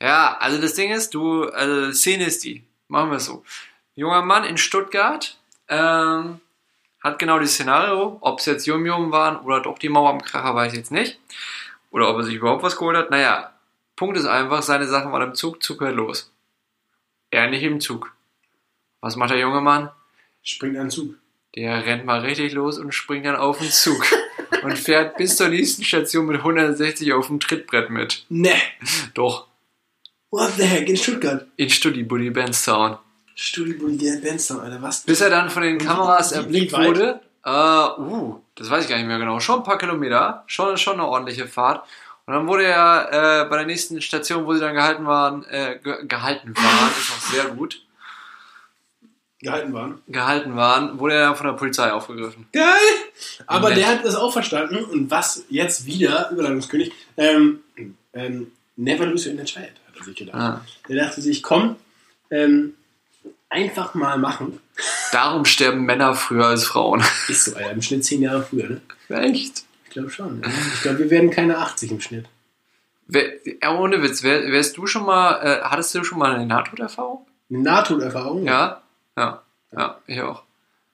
Ja, 0.00 0.36
also 0.38 0.60
das 0.60 0.74
Ding 0.74 0.92
ist, 0.92 1.12
du, 1.14 1.44
also 1.44 1.92
Szene 1.92 2.26
ist 2.26 2.42
die. 2.44 2.64
Machen 2.88 3.10
wir 3.10 3.16
es 3.18 3.26
so. 3.26 3.44
Junger 4.00 4.22
Mann 4.22 4.44
in 4.44 4.56
Stuttgart 4.56 5.36
ähm, 5.68 6.40
hat 7.02 7.18
genau 7.18 7.38
das 7.38 7.52
Szenario, 7.52 8.16
ob 8.22 8.38
es 8.40 8.46
jetzt 8.46 8.66
Yum 8.66 8.86
Yum 8.86 9.12
waren 9.12 9.36
oder 9.44 9.60
doch 9.60 9.78
die 9.78 9.90
Mauer 9.90 10.08
am 10.08 10.22
Kracher, 10.22 10.54
weiß 10.54 10.72
ich 10.72 10.78
jetzt 10.78 10.90
nicht. 10.90 11.18
Oder 11.90 12.08
ob 12.08 12.16
er 12.16 12.22
sich 12.22 12.36
überhaupt 12.36 12.62
was 12.62 12.76
geholt 12.76 12.96
hat. 12.96 13.10
Naja, 13.10 13.52
Punkt 13.96 14.16
ist 14.16 14.24
einfach, 14.24 14.62
seine 14.62 14.86
Sachen 14.86 15.12
waren 15.12 15.28
im 15.28 15.34
Zug, 15.34 15.62
Zug 15.62 15.82
hört 15.82 15.96
los. 15.96 16.32
Er 17.30 17.50
nicht 17.50 17.62
im 17.62 17.78
Zug. 17.80 18.12
Was 19.02 19.16
macht 19.16 19.32
der 19.32 19.38
junge 19.38 19.60
Mann? 19.60 19.90
Springt 20.42 20.76
an 20.78 20.84
den 20.84 20.90
Zug. 20.90 21.16
Der 21.54 21.84
rennt 21.84 22.06
mal 22.06 22.20
richtig 22.20 22.54
los 22.54 22.78
und 22.78 22.94
springt 22.94 23.26
dann 23.26 23.36
auf 23.36 23.58
den 23.58 23.70
Zug 23.70 24.02
und 24.62 24.78
fährt 24.78 25.18
bis 25.18 25.36
zur 25.36 25.48
nächsten 25.48 25.84
Station 25.84 26.24
mit 26.24 26.38
160 26.38 27.12
auf 27.12 27.26
dem 27.26 27.38
Trittbrett 27.38 27.90
mit. 27.90 28.24
Ne. 28.30 28.54
Doch, 29.12 29.46
What 30.30 30.52
the 30.56 30.64
heck? 30.64 30.88
In 30.88 30.96
Stuttgart. 30.96 31.46
in 31.56 31.68
Studi 31.68 32.02
Buddy 32.04 32.30
Benstown. 32.30 32.96
Studio 33.40 33.78
Bolivian 33.78 34.20
Benstown, 34.20 34.60
Alter. 34.60 34.82
Was? 34.82 35.00
Bis 35.00 35.22
er 35.22 35.30
dann 35.30 35.48
von 35.48 35.62
den 35.62 35.78
Kameras 35.78 36.32
erblickt 36.32 36.74
wurde. 36.74 37.20
Äh, 37.42 37.50
uh, 37.50 38.38
das 38.54 38.68
weiß 38.68 38.84
ich 38.84 38.90
gar 38.90 38.98
nicht 38.98 39.06
mehr 39.06 39.18
genau. 39.18 39.40
Schon 39.40 39.60
ein 39.60 39.64
paar 39.64 39.78
Kilometer, 39.78 40.44
schon, 40.46 40.76
schon 40.76 40.94
eine 40.94 41.06
ordentliche 41.06 41.48
Fahrt. 41.48 41.86
Und 42.26 42.34
dann 42.34 42.46
wurde 42.46 42.64
er 42.64 43.44
äh, 43.44 43.48
bei 43.48 43.56
der 43.56 43.66
nächsten 43.66 44.02
Station, 44.02 44.44
wo 44.44 44.52
sie 44.52 44.60
dann 44.60 44.74
gehalten 44.74 45.06
waren, 45.06 45.44
äh, 45.44 45.78
ge 45.82 46.06
gehalten 46.06 46.54
waren, 46.54 46.90
ist 46.90 47.10
auch 47.10 47.32
sehr 47.32 47.44
gut, 47.46 47.82
Gehalten 49.40 49.72
waren. 49.72 50.02
gehalten 50.06 50.54
waren, 50.54 50.98
wurde 50.98 51.14
er 51.14 51.28
dann 51.28 51.36
von 51.36 51.46
der 51.46 51.54
Polizei 51.54 51.90
aufgegriffen. 51.90 52.46
Geil! 52.52 52.64
Aber 53.46 53.74
der 53.74 53.86
hat 53.88 54.04
das 54.04 54.16
auch 54.16 54.34
verstanden 54.34 54.84
und 54.84 55.10
was 55.10 55.46
jetzt 55.48 55.86
wieder, 55.86 56.30
Überleitungskönig, 56.30 56.92
ähm, 57.16 57.60
ähm, 58.12 58.52
never 58.76 59.06
lose 59.06 59.30
your 59.30 59.34
inner 59.34 59.46
child, 59.46 59.72
hat 59.88 59.96
er 59.96 60.04
sich 60.04 60.16
gedacht. 60.16 60.36
Ah. 60.36 60.60
Der 60.90 61.06
dachte 61.06 61.22
sich, 61.22 61.42
komm, 61.42 61.76
ähm, 62.30 62.74
einfach 63.48 63.94
mal 63.94 64.18
machen. 64.18 64.60
Darum 65.12 65.44
sterben 65.44 65.84
Männer 65.84 66.14
früher 66.14 66.46
als 66.46 66.64
Frauen. 66.64 67.02
Ist 67.28 67.44
so, 67.44 67.56
Alter, 67.56 67.72
im 67.72 67.82
Schnitt 67.82 68.04
zehn 68.04 68.22
Jahre 68.22 68.42
früher, 68.42 68.68
ne? 68.68 68.80
Echt? 69.08 69.64
Ich 69.84 69.90
glaube 69.90 70.10
schon. 70.10 70.40
Ja. 70.42 70.48
Ich 70.74 70.82
glaube, 70.82 70.98
wir 71.00 71.10
werden 71.10 71.30
keine 71.30 71.58
80 71.58 71.90
im 71.90 72.00
Schnitt. 72.00 72.26
Ja, 73.62 73.76
ohne 73.76 74.02
Witz, 74.02 74.22
wär, 74.22 74.52
wärst 74.52 74.76
du 74.76 74.86
schon 74.86 75.04
mal, 75.04 75.40
äh, 75.42 75.62
hattest 75.62 75.94
du 75.94 76.04
schon 76.04 76.18
mal 76.18 76.32
eine 76.32 76.46
Nahtoderfahrung? 76.46 77.26
Eine 77.50 77.58
Nahtoderfahrung? 77.58 78.46
Ja? 78.46 78.82
Ja. 79.16 79.42
Ja, 79.72 79.98
ich 80.06 80.20
auch. 80.20 80.42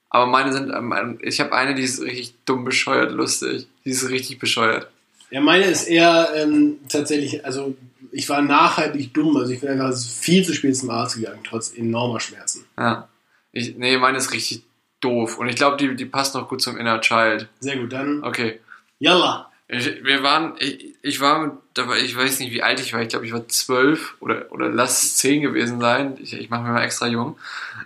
Aber 0.09 0.25
meine 0.25 0.53
sind, 0.53 0.71
ähm, 0.71 1.19
ich 1.21 1.39
habe 1.39 1.53
eine, 1.53 1.75
die 1.75 1.83
ist 1.83 2.01
richtig 2.01 2.35
dumm 2.45 2.63
bescheuert 2.63 3.11
lustig. 3.11 3.67
Die 3.85 3.89
ist 3.89 4.09
richtig 4.09 4.39
bescheuert. 4.39 4.89
Ja, 5.29 5.41
meine 5.41 5.65
ist 5.65 5.87
eher 5.87 6.29
ähm, 6.35 6.77
tatsächlich, 6.87 7.45
also 7.45 7.75
ich 8.11 8.29
war 8.29 8.41
nachhaltig 8.41 9.13
dumm, 9.13 9.35
also 9.35 9.51
ich 9.51 9.59
bin 9.59 9.69
einfach 9.69 9.95
viel 9.97 10.45
zu 10.45 10.53
spät 10.53 10.75
zum 10.77 10.89
Arzt 10.89 11.15
gegangen, 11.15 11.41
trotz 11.43 11.73
enormer 11.75 12.19
Schmerzen. 12.19 12.65
Ja. 12.77 13.09
Ich, 13.51 13.75
nee, 13.75 13.97
meine 13.97 14.17
ist 14.17 14.33
richtig 14.33 14.63
doof. 15.01 15.37
Und 15.37 15.49
ich 15.49 15.55
glaube, 15.55 15.77
die, 15.77 15.95
die 15.95 16.05
passt 16.05 16.35
noch 16.35 16.47
gut 16.47 16.61
zum 16.61 16.77
Inner 16.77 17.01
Child. 17.01 17.47
Sehr 17.59 17.77
gut, 17.77 17.91
dann 17.91 18.23
Okay. 18.23 18.59
Yalla. 18.99 19.51
Ich, 19.67 20.03
wir 20.03 20.23
waren, 20.23 20.53
ich, 20.59 20.95
ich 21.01 21.19
war, 21.19 21.57
da 21.73 21.87
war, 21.87 21.97
ich 21.97 22.15
weiß 22.15 22.39
nicht, 22.39 22.53
wie 22.53 22.63
alt 22.63 22.79
ich 22.79 22.93
war. 22.93 23.01
Ich 23.01 23.09
glaube, 23.09 23.25
ich 23.25 23.33
war 23.33 23.47
zwölf 23.49 24.15
oder, 24.21 24.51
oder 24.51 24.69
lass 24.69 25.03
es 25.03 25.17
zehn 25.17 25.41
gewesen 25.41 25.81
sein. 25.81 26.17
Ich, 26.21 26.33
ich 26.33 26.49
mache 26.49 26.63
mich 26.63 26.71
mal 26.71 26.83
extra 26.83 27.07
jung. 27.07 27.37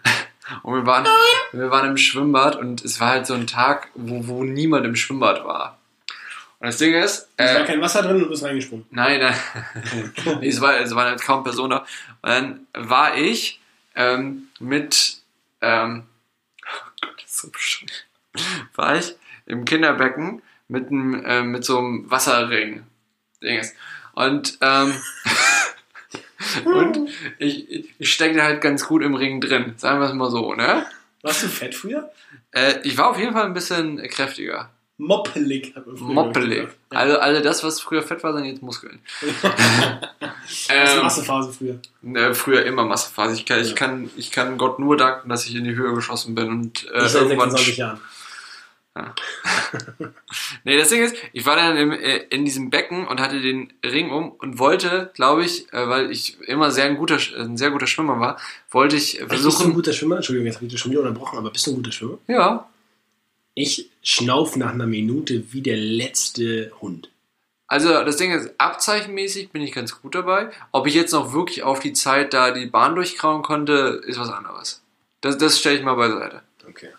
Und 0.64 0.76
wir 0.76 0.86
waren, 0.86 1.08
wir 1.54 1.72
waren 1.72 1.92
im 1.92 1.98
Schwimmbad 1.98 2.58
und 2.58 2.84
es 2.84 3.00
war 3.00 3.08
halt 3.08 3.26
so 3.26 3.34
ein 3.36 3.48
Tag, 3.48 3.88
wo, 3.96 4.28
wo 4.28 4.44
niemand 4.44 4.86
im 4.86 4.98
Schwimmbad 4.98 5.46
war. 5.46 5.78
Und 6.62 6.68
das 6.68 6.78
Ding 6.78 6.94
ist, 6.94 7.28
Es 7.38 7.56
war 7.56 7.64
äh, 7.64 7.66
kein 7.66 7.82
Wasser 7.82 8.04
drin 8.04 8.18
und 8.18 8.22
du 8.22 8.30
bist 8.30 8.44
reingesprungen. 8.44 8.86
nein, 8.92 9.20
nein, 9.20 9.34
nee, 10.42 10.48
es, 10.48 10.62
war, 10.62 10.80
es 10.80 10.94
waren 10.94 11.08
halt 11.08 11.22
kaum 11.22 11.44
Personen 11.44 11.72
da. 11.72 11.78
Und 12.22 12.30
dann 12.30 12.68
war 12.76 13.18
ich 13.18 13.60
ähm, 13.96 14.44
mit, 14.60 15.18
ähm, 15.62 16.04
oh 16.64 16.92
Gott, 17.02 17.16
das 17.18 17.32
ist 17.32 17.38
so 17.40 17.50
bescheuert, 17.50 18.06
war 18.76 18.96
ich 18.96 19.16
im 19.48 19.66
Kinderbecken 19.66 20.44
mit, 20.68 20.90
einem, 20.92 21.26
äh, 21.26 21.42
mit 21.42 21.66
so 21.66 21.80
einem 21.80 22.12
Wasserring. 22.12 22.84
Dinges. 23.42 23.74
Und, 24.14 24.60
ähm, 24.62 24.94
und 26.66 27.10
ich, 27.40 27.90
ich 28.00 28.14
steckte 28.14 28.44
halt 28.44 28.62
ganz 28.62 28.86
gut 28.86 29.02
im 29.02 29.16
Ring 29.16 29.42
drin, 29.42 29.74
sagen 29.78 30.00
wir 30.00 30.06
es 30.06 30.14
mal 30.14 30.30
so, 30.30 30.54
ne? 30.54 30.86
Warst 31.24 31.42
du 31.42 31.48
fett 31.48 31.74
früher? 31.74 32.12
Äh, 32.52 32.76
ich 32.84 33.00
war 33.00 33.10
auf 33.10 33.18
jeden 33.18 33.34
Fall 33.34 33.46
ein 33.46 33.56
bisschen 33.56 33.98
kräftiger. 34.10 34.70
Moppelig. 35.04 35.74
Moppelig. 36.00 36.68
Ja. 36.92 36.98
Also, 37.00 37.18
also 37.18 37.42
das, 37.44 37.64
was 37.64 37.82
früher 37.82 38.04
fett 38.04 38.24
war, 38.24 38.34
sind 38.36 38.46
jetzt 38.46 38.62
Muskeln. 38.62 39.00
Das 40.48 40.68
ähm, 40.98 41.04
Massephase 41.04 41.54
früher. 41.54 41.80
äh, 42.16 42.34
früher 42.34 42.66
immer 42.66 42.84
Massephase. 42.86 43.36
Ich 43.36 43.46
kann, 43.46 43.62
ich, 43.62 43.70
Ja. 43.70 43.76
kann, 43.76 44.10
ich 44.18 44.32
kann 44.32 44.58
Gott 44.58 44.80
nur 44.80 44.98
danken, 44.98 45.30
dass 45.30 45.46
ich 45.46 45.56
in 45.56 45.64
die 45.64 45.76
Höhe 45.76 45.94
geschossen 45.94 46.36
bin 46.36 46.50
und 46.50 46.86
äh, 46.92 47.06
Ich 47.06 47.14
irgendwann 47.16 47.52
26 47.52 47.78
Jahren. 47.78 48.00
Nee, 50.66 50.78
das 50.78 50.90
Ding 50.90 51.02
ist, 51.02 51.16
ich 51.34 51.46
war 51.46 51.56
dann 51.56 51.78
im, 51.78 51.92
äh, 51.92 52.18
in 52.30 52.44
diesem 52.46 52.70
Becken 52.70 53.08
und 53.08 53.22
hatte 53.22 53.40
den 53.42 53.72
Ring 53.86 54.12
um 54.12 54.32
und 54.32 54.60
wollte, 54.60 55.12
glaube 55.14 55.46
ich, 55.46 55.72
äh, 55.72 55.88
weil 55.88 56.12
ich 56.12 56.40
immer 56.42 56.72
sehr 56.72 56.86
ein 56.86 56.98
guter, 56.98 57.16
Sch- 57.16 57.36
ein 57.38 57.56
sehr 57.58 57.72
guter 57.72 57.88
Schwimmer 57.88 58.20
war, 58.20 58.38
wollte 58.70 58.98
ich 58.98 59.12
Bist 59.14 59.20
du 59.22 59.24
ein 59.24 59.30
versuchen. 59.30 59.74
guter 59.74 59.94
Schwimmer? 59.94 60.18
Entschuldigung, 60.18 60.48
jetzt 60.48 60.56
habe 60.56 60.66
ich 60.66 60.72
dich 60.74 60.82
schon 60.82 60.92
wieder 60.92 61.02
unterbrochen, 61.02 61.38
aber 61.40 61.52
bist 61.52 61.66
du 61.68 61.72
ein 61.72 61.76
guter 61.78 61.92
Schwimmer? 61.92 62.18
Ja, 62.28 62.70
Ich 63.54 63.91
schnauf 64.02 64.56
nach 64.56 64.74
einer 64.74 64.88
Minute 64.88 65.54
wie 65.54 65.62
der 65.62 65.78
letzte 65.78 66.72
Hund. 66.82 67.10
also 67.68 67.90
das 68.04 68.18
Ding 68.18 68.32
ist, 68.32 68.52
abzeichenmäßig 68.58 69.50
bin 69.52 69.62
ich 69.62 69.72
ganz 69.72 70.02
gut 70.02 70.16
dabei. 70.16 70.50
Ob 70.72 70.88
ich 70.88 70.94
jetzt 70.94 71.14
noch 71.14 71.34
wirklich 71.34 71.64
auf 71.64 71.80
die 71.80 71.94
Zeit 71.94 72.34
da 72.34 72.52
die 72.52 72.66
Bahn 72.66 72.96
durchkrauen 72.96 73.44
konnte, 73.44 74.02
ist 74.06 74.20
was 74.20 74.30
anderes. 74.30 74.82
Das, 75.22 75.38
das 75.38 75.60
stelle 75.60 75.78
ich 75.78 75.84
mal 75.84 75.96
beiseite. 75.96 76.42
Okay. 76.68 76.90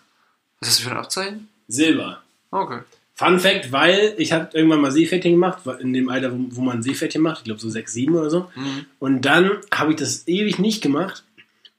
Was 0.59 0.69
ist 0.69 0.79
das 0.79 0.85
für 0.85 0.91
ein 0.91 0.97
Abzeichen? 0.97 1.49
Silber. 1.67 2.23
Okay. 2.51 2.79
Fun 3.15 3.39
Fact, 3.39 3.71
weil 3.71 4.15
ich 4.17 4.31
habe 4.31 4.49
irgendwann 4.53 4.81
mal 4.81 4.91
Seepferdchen 4.91 5.33
gemacht, 5.33 5.59
in 5.79 5.93
dem 5.93 6.09
Alter, 6.09 6.31
wo, 6.31 6.37
wo 6.49 6.61
man 6.61 6.81
Seepferdchen 6.81 7.21
macht, 7.21 7.39
ich 7.39 7.43
glaube 7.43 7.61
so 7.61 7.69
6, 7.69 7.93
7 7.93 8.15
oder 8.15 8.29
so. 8.29 8.49
Mhm. 8.55 8.85
Und 8.99 9.21
dann 9.21 9.51
habe 9.71 9.91
ich 9.91 9.97
das 9.97 10.27
ewig 10.27 10.57
nicht 10.57 10.81
gemacht. 10.81 11.23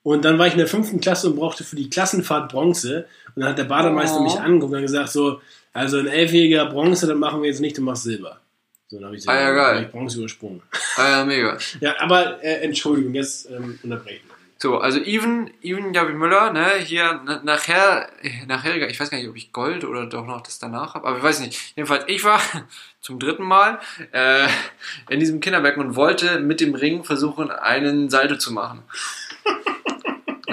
Und 0.05 0.25
dann 0.25 0.39
war 0.39 0.47
ich 0.47 0.53
in 0.53 0.59
der 0.59 0.69
fünften 0.69 1.01
Klasse 1.01 1.29
und 1.31 1.37
brauchte 1.37 1.65
für 1.65 1.75
die 1.77 1.91
Klassenfahrt 1.91 2.53
Bronze. 2.53 3.07
Und 3.35 3.41
dann 3.41 3.51
hat 3.51 3.59
der 3.59 3.65
Bademeister 3.65 4.21
Oh. 4.21 4.23
mich 4.23 4.39
angeguckt 4.39 4.75
und 4.75 4.83
gesagt 4.83 5.09
so, 5.11 5.41
also 5.73 5.99
ein 5.99 6.07
elfjähriger 6.07 6.67
Bronze, 6.67 7.07
dann 7.09 7.19
machen 7.19 7.43
wir 7.43 7.49
jetzt 7.49 7.61
nicht, 7.61 7.77
du 7.79 7.83
machst 7.83 8.05
Silber. 8.05 8.39
So, 8.89 8.97
dann 8.99 9.07
habe 9.07 9.17
ich, 9.17 9.29
Ah, 9.29 9.35
ja, 9.41 9.51
geil. 9.53 9.77
hab 9.79 9.83
ich 9.87 9.91
Bronze 9.91 10.19
übersprungen. 10.19 10.63
Ah, 10.97 11.09
ja, 11.09 11.25
mega. 11.25 11.59
Ja, 11.81 11.95
aber 12.01 12.45
äh, 12.45 12.61
Entschuldigung, 12.65 13.15
jetzt 13.15 13.51
ähm, 13.51 13.79
unterbrechen. 13.83 14.21
So, 14.59 14.79
also 14.79 14.99
Even, 15.01 15.51
Even 15.63 15.93
Javi 15.95 16.13
Müller, 16.13 16.53
ne, 16.53 16.67
hier 16.85 17.21
na, 17.25 17.41
nachher, 17.43 18.09
nachher, 18.47 18.89
ich 18.89 19.01
weiß 19.01 19.11
gar 19.11 19.19
nicht, 19.19 19.29
ob 19.29 19.37
ich 19.37 19.53
Gold 19.53 19.85
oder 19.85 20.07
doch 20.07 20.25
noch 20.27 20.43
das 20.43 20.59
danach 20.59 20.95
habe, 20.95 21.09
aber 21.09 21.17
ich 21.19 21.23
weiß 21.25 21.41
nicht. 21.41 21.59
Jedenfalls, 21.77 22.05
ich 22.07 22.23
war 22.25 22.41
zum 23.01 23.19
dritten 23.19 23.43
Mal 23.43 23.79
äh, 24.13 24.47
in 25.09 25.19
diesem 25.19 25.41
Kinderbecken 25.41 25.83
und 25.83 25.97
wollte 25.97 26.41
mit 26.41 26.61
dem 26.61 26.75
Ring 26.75 27.05
versuchen, 27.05 27.51
einen 27.51 28.11
Salto 28.11 28.37
zu 28.37 28.53
machen. 28.53 28.83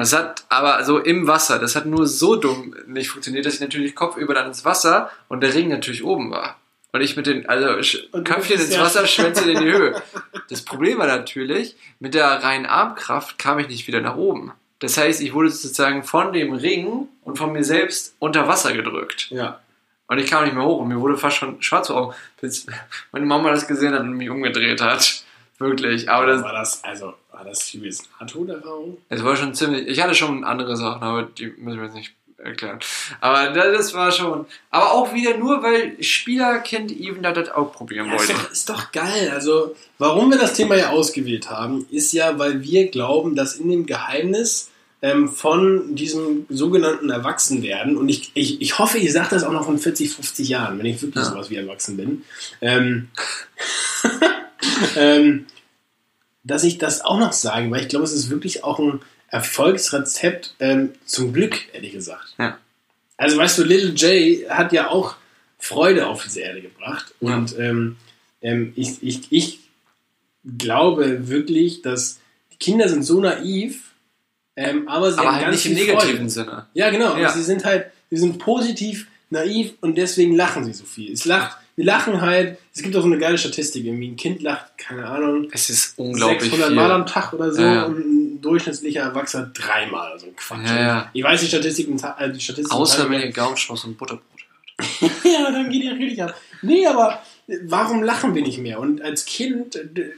Das 0.02 0.14
hat 0.14 0.46
aber 0.50 0.84
so 0.84 0.98
im 0.98 1.28
Wasser, 1.28 1.60
das 1.60 1.76
hat 1.76 1.86
nur 1.86 2.08
so 2.08 2.36
dumm 2.36 2.76
nicht 2.88 3.10
funktioniert, 3.10 3.46
dass 3.46 3.54
ich 3.54 3.60
natürlich 3.60 3.94
kopfüber 3.94 4.34
dann 4.34 4.48
ins 4.48 4.66
Wasser 4.66 5.12
und 5.28 5.42
der 5.42 5.54
Ring 5.54 5.68
natürlich 5.68 6.04
oben 6.04 6.32
war. 6.32 6.58
Und 6.92 7.02
ich 7.02 7.16
mit 7.16 7.28
den, 7.28 7.48
also 7.48 7.68
Köpfchen 8.24 8.60
ins 8.60 8.74
ja- 8.74 8.82
Wasser, 8.82 9.06
Schwänzchen 9.06 9.48
in 9.48 9.60
die 9.60 9.72
Höhe. 9.72 10.02
Das 10.50 10.64
Problem 10.64 10.98
war 10.98 11.06
natürlich, 11.06 11.76
mit 12.00 12.16
der 12.16 12.26
reinen 12.26 12.66
Armkraft 12.66 13.38
kam 13.38 13.60
ich 13.60 13.68
nicht 13.68 13.86
wieder 13.86 14.02
nach 14.02 14.16
oben. 14.16 14.52
Das 14.80 14.98
heißt, 14.98 15.22
ich 15.22 15.36
wurde 15.36 15.52
sozusagen 15.52 16.04
von 16.04 16.34
dem 16.34 16.54
Ring 16.54 17.08
und 17.22 17.38
von 17.38 17.52
mir 17.54 17.64
selbst 17.64 18.16
unter 18.18 18.48
Wasser 18.48 18.74
gedrückt. 18.74 19.28
Ja. 19.30 19.60
Und 20.08 20.18
ich 20.18 20.32
kam 20.32 20.46
nicht 20.46 20.56
mehr 20.56 20.66
hoch 20.66 20.80
und 20.82 20.88
mir 20.88 21.00
wurde 21.00 21.16
fast 21.16 21.38
schon 21.38 21.62
schwarz 21.62 21.88
vor 21.88 21.96
Augen, 21.96 22.16
bis 22.42 22.66
meine 23.12 23.28
Mama 23.28 23.52
das 23.52 23.68
gesehen 23.68 23.94
hat 23.94 24.02
und 24.02 24.14
mich 24.14 24.32
umgedreht 24.32 24.82
hat. 24.82 25.24
Wirklich. 25.62 26.10
Aber 26.10 26.26
das, 26.26 26.44
war 26.44 26.54
das, 26.54 26.84
also, 26.84 27.14
war 27.32 27.44
das 27.46 27.74
übelst 27.74 28.10
Nahtoderfahrung? 28.20 28.98
es 29.10 29.24
war 29.24 29.36
schon 29.36 29.54
ziemlich. 29.54 29.88
Ich 29.88 30.02
hatte 30.02 30.16
schon 30.16 30.44
andere 30.44 30.76
Sachen, 30.76 31.02
aber 31.04 31.24
die 31.24 31.48
müssen 31.58 31.78
wir 31.80 31.86
jetzt 31.86 31.96
nicht 31.96 32.14
erklären. 32.38 32.80
Aber 33.20 33.52
das, 33.52 33.94
war 33.94 34.12
schon. 34.12 34.46
Aber 34.72 34.92
auch 34.94 35.14
wieder 35.14 35.38
nur, 35.38 35.62
weil 35.62 35.96
Spielerkind 36.04 36.92
Even 36.92 37.22
da 37.24 37.32
das 37.34 37.50
auch 37.50 37.72
probieren 37.72 38.08
Ja, 38.08 38.16
ist, 38.16 38.30
wollte. 38.30 38.42
doch, 38.42 38.52
ist 38.52 38.70
doch 38.70 38.92
geil. 38.92 39.30
Also, 39.32 39.76
warum 40.00 40.32
wir 40.32 40.40
das 40.40 40.54
Thema 40.56 40.76
ja 40.76 40.90
ausgewählt 40.90 41.50
haben, 41.52 41.86
ist 41.92 42.12
ja, 42.14 42.40
weil 42.40 42.64
wir 42.64 42.90
glauben, 42.90 43.36
dass 43.36 43.56
in 43.56 43.70
dem 43.70 43.86
Geheimnis 43.86 44.70
ähm, 45.04 45.30
von 45.30 45.96
diesem 45.96 46.46
sogenannten 46.50 47.10
Erwachsenwerden, 47.10 47.98
und 47.98 48.10
ich, 48.10 48.32
ich, 48.36 48.62
ich 48.62 48.78
hoffe, 48.80 48.98
ich 49.00 49.12
sage 49.14 49.30
das 49.32 49.44
auch 49.44 49.52
noch 49.52 49.68
in 49.70 49.78
40, 49.80 50.12
50 50.12 50.48
Jahren, 50.50 50.78
wenn 50.80 50.86
ich 50.86 51.02
wirklich 51.02 51.24
Ja. 51.24 51.32
sowas 51.32 51.50
wie 51.50 51.56
erwachsen 51.56 51.98
bin, 51.98 52.24
ähm, 52.62 53.08
ähm, 54.98 55.46
dass 56.44 56.64
ich 56.64 56.78
das 56.78 57.02
auch 57.02 57.20
noch 57.20 57.34
sage, 57.34 57.70
weil 57.72 57.82
ich 57.82 57.88
glaube, 57.88 58.06
es 58.06 58.14
ist 58.14 58.30
wirklich 58.30 58.64
auch 58.64 58.80
ein 58.80 59.02
Erfolgsrezept 59.28 60.56
ähm, 60.60 60.94
zum 61.06 61.34
Glück, 61.34 61.74
ehrlich 61.74 61.94
gesagt. 61.94 62.36
Ja. 62.38 62.58
Also 63.18 63.38
weißt 63.38 63.60
du, 63.60 63.64
Little 63.64 63.92
J 63.92 64.50
hat 64.50 64.74
ja 64.74 64.90
auch 64.90 65.16
Freude 65.60 66.08
auf 66.08 66.24
diese 66.24 66.42
Erde 66.42 66.62
gebracht. 66.62 67.14
Ja. 67.22 67.38
Und 67.38 67.58
ähm, 67.58 67.98
ähm, 68.42 68.74
ich, 68.76 69.02
ich, 69.02 69.32
ich 69.32 69.60
glaube 70.58 71.30
wirklich, 71.30 71.82
dass 71.82 72.20
die 72.52 72.58
Kinder 72.58 72.90
sind 72.90 73.04
so 73.04 73.22
naiv, 73.22 73.92
ähm, 74.56 74.88
aber 74.88 75.12
sie 75.12 75.20
Aber 75.20 75.28
haben 75.28 75.36
halt 75.36 75.46
ganz 75.46 75.56
nicht 75.58 75.66
im 75.68 75.74
negativen 75.86 76.16
Freude. 76.18 76.30
Sinne. 76.30 76.66
Ja, 76.74 76.90
genau. 76.90 77.16
Ja. 77.16 77.32
Sie 77.32 77.44
sind 77.44 77.64
halt, 77.64 77.92
sie 78.10 78.18
sind 78.18 78.40
positiv, 78.40 79.08
naiv 79.30 79.76
und 79.82 79.98
deswegen 79.98 80.36
lachen 80.36 80.66
sie 80.66 80.74
so 80.74 80.84
viel. 80.84 81.14
Es 81.14 81.26
lacht, 81.26 81.58
wir 81.76 81.86
lachen 81.86 82.22
halt, 82.22 82.58
es 82.74 82.82
gibt 82.82 82.96
auch 82.96 83.02
so 83.02 83.08
eine 83.08 83.18
geile 83.18 83.38
Statistik, 83.38 83.86
irgendwie 83.86 84.10
ein 84.10 84.16
Kind 84.16 84.42
lacht, 84.42 84.78
keine 84.78 85.06
Ahnung, 85.08 85.48
Es 85.52 85.70
ist 85.70 85.98
unglaublich 85.98 86.44
600 86.44 86.68
viel. 86.68 86.76
Mal 86.76 86.92
am 86.92 87.06
Tag 87.06 87.34
oder 87.34 87.52
so 87.54 87.62
Ja, 87.62 87.86
und 87.86 87.98
ein 88.00 88.42
durchschnittlicher 88.42 89.02
Erwachsener 89.02 89.52
dreimal, 89.54 90.20
so 90.20 90.28
ein 90.28 90.36
Quatsch. 90.36 90.68
Ja, 90.70 90.80
ja. 90.82 91.10
Ich 91.14 91.24
weiß 91.24 91.40
die 91.42 91.48
Statistiken, 91.48 91.98
äh, 91.98 92.32
die 92.32 92.40
Statistiken 92.40 92.72
Außer 92.72 93.10
wenn 93.10 93.22
ihr 93.22 93.32
Gaumenschmaus 93.32 93.86
und 93.86 93.98
Butterbrot 93.98 94.24
hört. 94.78 95.12
ja, 95.24 95.52
dann 95.52 95.70
geht 95.70 95.84
ihr 95.84 95.94
richtig 95.94 96.22
ab. 96.24 96.36
Nee, 96.62 96.86
aber 96.88 97.22
warum 97.64 98.04
lachen 98.04 98.36
wir 98.36 98.42
nicht 98.42 98.58
mehr? 98.60 98.80
Und 98.80 99.02
als 99.02 99.26
Kind, 99.26 99.76
äh, 99.76 100.12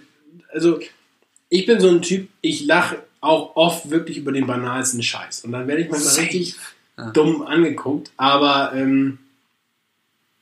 also 0.53 0.79
ich 1.49 1.65
bin 1.65 1.79
so 1.79 1.89
ein 1.89 2.01
Typ, 2.01 2.29
ich 2.41 2.65
lache 2.65 2.97
auch 3.21 3.55
oft 3.55 3.89
wirklich 3.89 4.17
über 4.17 4.31
den 4.31 4.47
banalsten 4.47 5.01
Scheiß. 5.03 5.45
Und 5.45 5.51
dann 5.53 5.67
werde 5.67 5.81
ich 5.83 5.89
manchmal 5.89 6.13
Safe. 6.13 6.25
richtig 6.27 6.55
Ja. 6.97 7.09
dumm 7.11 7.41
angeguckt. 7.41 8.11
Aber 8.17 8.73
ähm, 8.75 9.19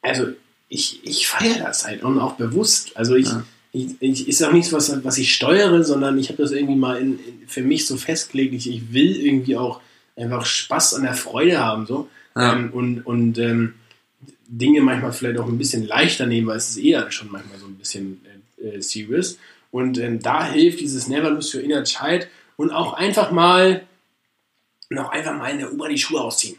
also 0.01 0.27
ich, 0.71 1.01
ich 1.03 1.27
feiere 1.27 1.65
das 1.65 1.85
halt 1.85 2.01
und 2.01 2.17
auch 2.17 2.35
bewusst. 2.35 2.95
Also 2.95 3.15
ich, 3.15 3.27
Ja. 3.27 3.43
ich, 3.73 3.87
ich 3.99 4.27
ist 4.29 4.41
auch 4.41 4.53
nichts, 4.53 4.71
was, 4.71 5.03
was 5.03 5.17
ich 5.17 5.33
steuere, 5.33 5.83
sondern 5.83 6.17
ich 6.17 6.29
habe 6.29 6.41
das 6.41 6.51
irgendwie 6.51 6.77
mal 6.77 6.97
in, 6.97 7.19
in, 7.19 7.47
für 7.47 7.61
mich 7.61 7.85
so 7.85 7.97
festgelegt. 7.97 8.53
Ich, 8.53 8.69
ich 8.69 8.93
will 8.93 9.17
irgendwie 9.17 9.57
auch 9.57 9.81
einfach 10.15 10.45
Spaß 10.45 10.93
an 10.93 11.03
der 11.03 11.13
Freude 11.13 11.59
haben. 11.59 11.85
So. 11.85 12.07
Ja. 12.37 12.53
Ähm, 12.53 12.71
und 12.71 13.05
und 13.05 13.37
ähm, 13.37 13.73
Dinge 14.47 14.79
manchmal 14.81 15.11
vielleicht 15.11 15.39
auch 15.39 15.47
ein 15.47 15.57
bisschen 15.57 15.85
leichter 15.85 16.25
nehmen, 16.25 16.47
weil 16.47 16.57
es 16.57 16.69
ist 16.69 16.77
eher 16.77 17.11
schon 17.11 17.29
manchmal 17.29 17.59
so 17.59 17.65
ein 17.65 17.75
bisschen 17.75 18.21
äh, 18.57 18.77
äh, 18.77 18.81
serious. 18.81 19.37
Und 19.71 19.97
ähm, 19.97 20.21
da 20.21 20.49
hilft 20.49 20.79
dieses 20.79 21.07
Never 21.09 21.31
Lose 21.31 21.57
Your 21.57 21.63
Inner 21.65 21.83
Child 21.83 22.29
und 22.55 22.71
auch 22.71 22.93
einfach 22.93 23.31
mal 23.31 23.83
noch 24.89 25.09
einfach 25.11 25.37
mal 25.37 25.51
in 25.51 25.59
der 25.59 25.73
U-Bahn 25.73 25.89
die 25.89 25.97
Schuhe 25.97 26.21
ausziehen. 26.21 26.57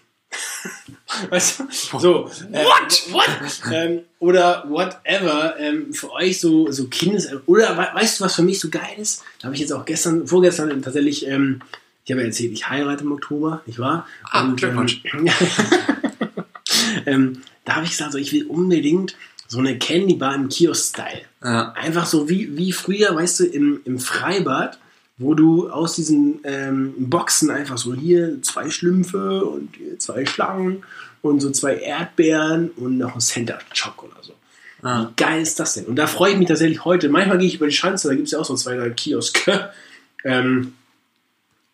Weißt 1.30 1.61
du? 1.61 1.99
So. 1.99 2.30
Äh, 2.53 2.64
What? 2.64 3.03
What? 3.12 3.28
ähm, 3.72 4.01
oder 4.18 4.64
whatever. 4.68 5.55
Ähm, 5.59 5.93
für 5.93 6.11
euch 6.12 6.41
so, 6.41 6.70
so 6.70 6.87
Kindes... 6.89 7.28
Oder 7.47 7.76
we- 7.76 7.95
weißt 8.01 8.20
du, 8.20 8.24
was 8.24 8.35
für 8.37 8.43
mich 8.43 8.61
so 8.61 8.68
geil 8.70 8.97
ist? 8.99 9.22
Da 9.41 9.47
habe 9.47 9.55
ich 9.55 9.61
jetzt 9.61 9.72
auch 9.72 9.85
gestern, 9.85 10.26
vorgestern 10.26 10.83
tatsächlich... 10.83 11.26
Ähm, 11.26 11.61
ich 12.05 12.11
habe 12.11 12.22
ja 12.22 12.26
erzählt, 12.26 12.53
ich 12.53 12.68
heirate 12.68 13.05
im 13.05 13.12
Oktober, 13.12 13.62
nicht 13.64 13.78
wahr? 13.78 14.09
Ah, 14.24 14.45
Glückwunsch. 14.57 15.03
Ähm, 15.12 15.28
ähm, 17.07 17.43
da 17.64 17.76
habe 17.76 17.85
ich 17.85 17.93
gesagt, 17.93 18.12
so, 18.12 18.18
ich 18.18 18.33
will 18.33 18.47
unbedingt 18.47 19.14
so 19.47 19.59
eine 19.59 19.78
Candy 19.78 20.14
Bar 20.14 20.35
im 20.35 20.49
Kiosk-Style. 20.49 21.22
Ja. 21.45 21.72
Einfach 21.72 22.07
so 22.07 22.28
wie, 22.28 22.57
wie 22.57 22.72
früher, 22.72 23.14
weißt 23.14 23.41
du, 23.41 23.45
im, 23.45 23.80
im 23.85 23.99
Freibad, 24.01 24.78
wo 25.23 25.35
du 25.35 25.70
aus 25.70 25.95
diesen 25.95 26.41
ähm, 26.45 26.95
Boxen 26.99 27.51
einfach 27.51 27.79
so 27.79 27.95
hier 27.95 28.43
zwei 28.43 28.68
Schlümpfe 28.70 29.45
und 29.45 29.70
zwei 29.99 30.27
Schlangen 30.27 30.85
und 31.23 31.41
so 31.41 31.51
zwei 31.51 31.77
Erdbeeren 31.77 32.70
und 32.70 32.99
noch 32.99 33.14
ein 33.14 33.20
Center 33.20 33.59
Choc 33.75 34.03
oder 34.03 34.23
so. 34.23 34.35
Ja. 34.83 35.09
Wie 35.09 35.23
geil 35.23 35.41
ist 35.43 35.61
das 35.61 35.75
denn? 35.75 35.87
Und 35.87 35.97
da 35.97 36.07
freue 36.07 36.33
ich 36.33 36.39
mich 36.39 36.49
tatsächlich 36.49 36.85
heute. 36.85 37.09
Manchmal 37.09 37.39
gehe 37.39 37.47
ich 37.47 37.55
über 37.55 37.66
die 37.66 37.73
Schanze, 37.73 38.09
da 38.09 38.14
gibt 38.14 38.27
es 38.27 38.33
ja 38.33 38.41
auch 38.41 38.45
so 38.45 38.57
zwei, 38.57 38.77
drei 38.77 38.91
Kioske. 38.91 39.70
Ähm, 40.25 40.75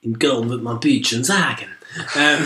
in 0.01 0.19
Köln 0.19 0.49
wird 0.49 0.63
man 0.63 0.81
Bütchen 0.81 1.23
sagen. 1.23 1.67
Ähm, 2.17 2.45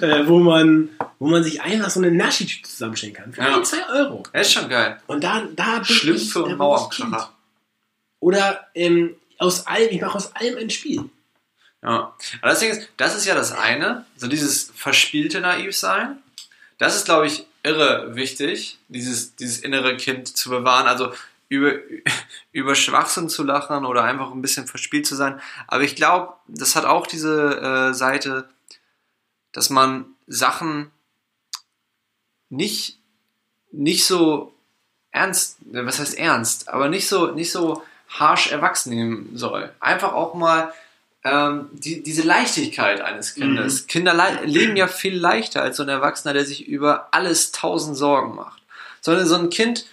äh, 0.00 0.26
wo, 0.26 0.38
man, 0.38 0.88
wo 1.18 1.28
man 1.28 1.44
sich 1.44 1.60
einfach 1.60 1.90
so 1.90 2.00
eine 2.00 2.10
Naschi-Tüte 2.10 2.66
zusammenstellen 2.66 3.14
kann. 3.14 3.30
Für 3.30 3.42
Ja. 3.42 3.62
zwei 3.62 3.86
Euro. 3.90 4.22
Das 4.32 4.46
ist 4.46 4.54
schon 4.54 4.70
geil. 4.70 4.98
Und 5.06 5.22
da, 5.22 5.42
da 5.54 5.74
bin 5.74 5.82
ich, 5.82 5.96
Schlümpfe 5.96 6.38
da 6.38 6.44
und 6.46 6.50
ich 6.52 6.56
Mauerkracher. 6.56 7.30
Oder 8.20 8.60
ähm, 8.74 9.16
aus 9.40 9.66
allem, 9.66 9.88
ich 9.90 10.00
mache 10.00 10.16
aus 10.16 10.34
allem 10.36 10.58
ein 10.58 10.70
Spiel. 10.70 11.10
Ja. 11.82 12.14
Aber 12.42 12.50
das 12.50 12.60
Ding 12.60 12.70
ist, 12.70 12.88
das 12.98 13.16
ist 13.16 13.24
ja 13.24 13.34
das 13.34 13.52
eine, 13.52 14.04
so 14.16 14.28
dieses 14.28 14.70
verspielte 14.74 15.40
Naivsein. 15.40 16.18
Das 16.78 16.94
ist, 16.94 17.06
glaube 17.06 17.26
ich, 17.26 17.46
irre 17.62 18.14
wichtig, 18.14 18.78
dieses, 18.88 19.34
dieses 19.36 19.60
innere 19.60 19.96
Kind 19.96 20.36
zu 20.36 20.50
bewahren. 20.50 20.86
Also 20.86 21.12
über, 21.48 21.72
über 22.52 22.74
Schwachsinn 22.74 23.30
zu 23.30 23.42
lachen 23.42 23.86
oder 23.86 24.04
einfach 24.04 24.30
ein 24.30 24.42
bisschen 24.42 24.66
verspielt 24.66 25.06
zu 25.06 25.16
sein. 25.16 25.40
Aber 25.66 25.82
ich 25.82 25.96
glaube, 25.96 26.34
das 26.46 26.76
hat 26.76 26.84
auch 26.84 27.06
diese 27.06 27.90
äh, 27.90 27.94
Seite, 27.94 28.48
dass 29.52 29.70
man 29.70 30.04
Sachen 30.26 30.90
nicht, 32.50 32.98
nicht 33.72 34.04
so 34.04 34.52
ernst, 35.12 35.56
was 35.62 35.98
heißt 35.98 36.18
ernst, 36.18 36.68
aber 36.68 36.88
nicht 36.88 37.08
so, 37.08 37.30
nicht 37.32 37.50
so 37.50 37.82
harsh 38.10 38.50
erwachsen 38.52 38.90
nehmen 38.90 39.30
soll. 39.34 39.70
Einfach 39.80 40.12
auch 40.12 40.34
mal 40.34 40.72
ähm, 41.24 41.68
die, 41.72 42.02
diese 42.02 42.22
Leichtigkeit 42.22 43.00
eines 43.00 43.34
Kindes. 43.34 43.86
Kinder 43.86 44.14
lei- 44.14 44.40
leben 44.44 44.76
ja 44.76 44.88
viel 44.88 45.16
leichter 45.16 45.62
als 45.62 45.76
so 45.76 45.82
ein 45.82 45.88
Erwachsener, 45.88 46.32
der 46.34 46.44
sich 46.44 46.66
über 46.66 47.08
alles 47.12 47.52
tausend 47.52 47.96
Sorgen 47.96 48.34
macht. 48.34 48.62
Sondern 49.00 49.26
so 49.26 49.36
ein 49.36 49.50
Kind, 49.50 49.86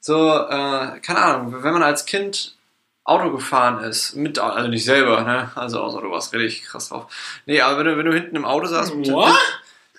so, 0.00 0.28
äh, 0.36 0.98
keine 1.00 1.18
Ahnung, 1.22 1.62
wenn 1.62 1.72
man 1.72 1.82
als 1.82 2.04
Kind 2.06 2.56
Auto 3.04 3.30
gefahren 3.32 3.82
ist, 3.82 4.14
mit, 4.14 4.38
also 4.38 4.68
nicht 4.68 4.84
selber, 4.84 5.22
ne? 5.22 5.50
Also 5.56 5.80
außer 5.80 6.00
du 6.02 6.10
warst 6.12 6.32
richtig 6.34 6.64
krass 6.64 6.88
drauf. 6.90 7.06
Nee, 7.46 7.60
aber 7.60 7.78
wenn 7.78 7.86
du, 7.86 7.96
wenn 7.98 8.06
du 8.06 8.12
hinten 8.14 8.36
im 8.36 8.44
Auto 8.44 8.66
saßt, 8.66 8.92
What? 9.12 9.34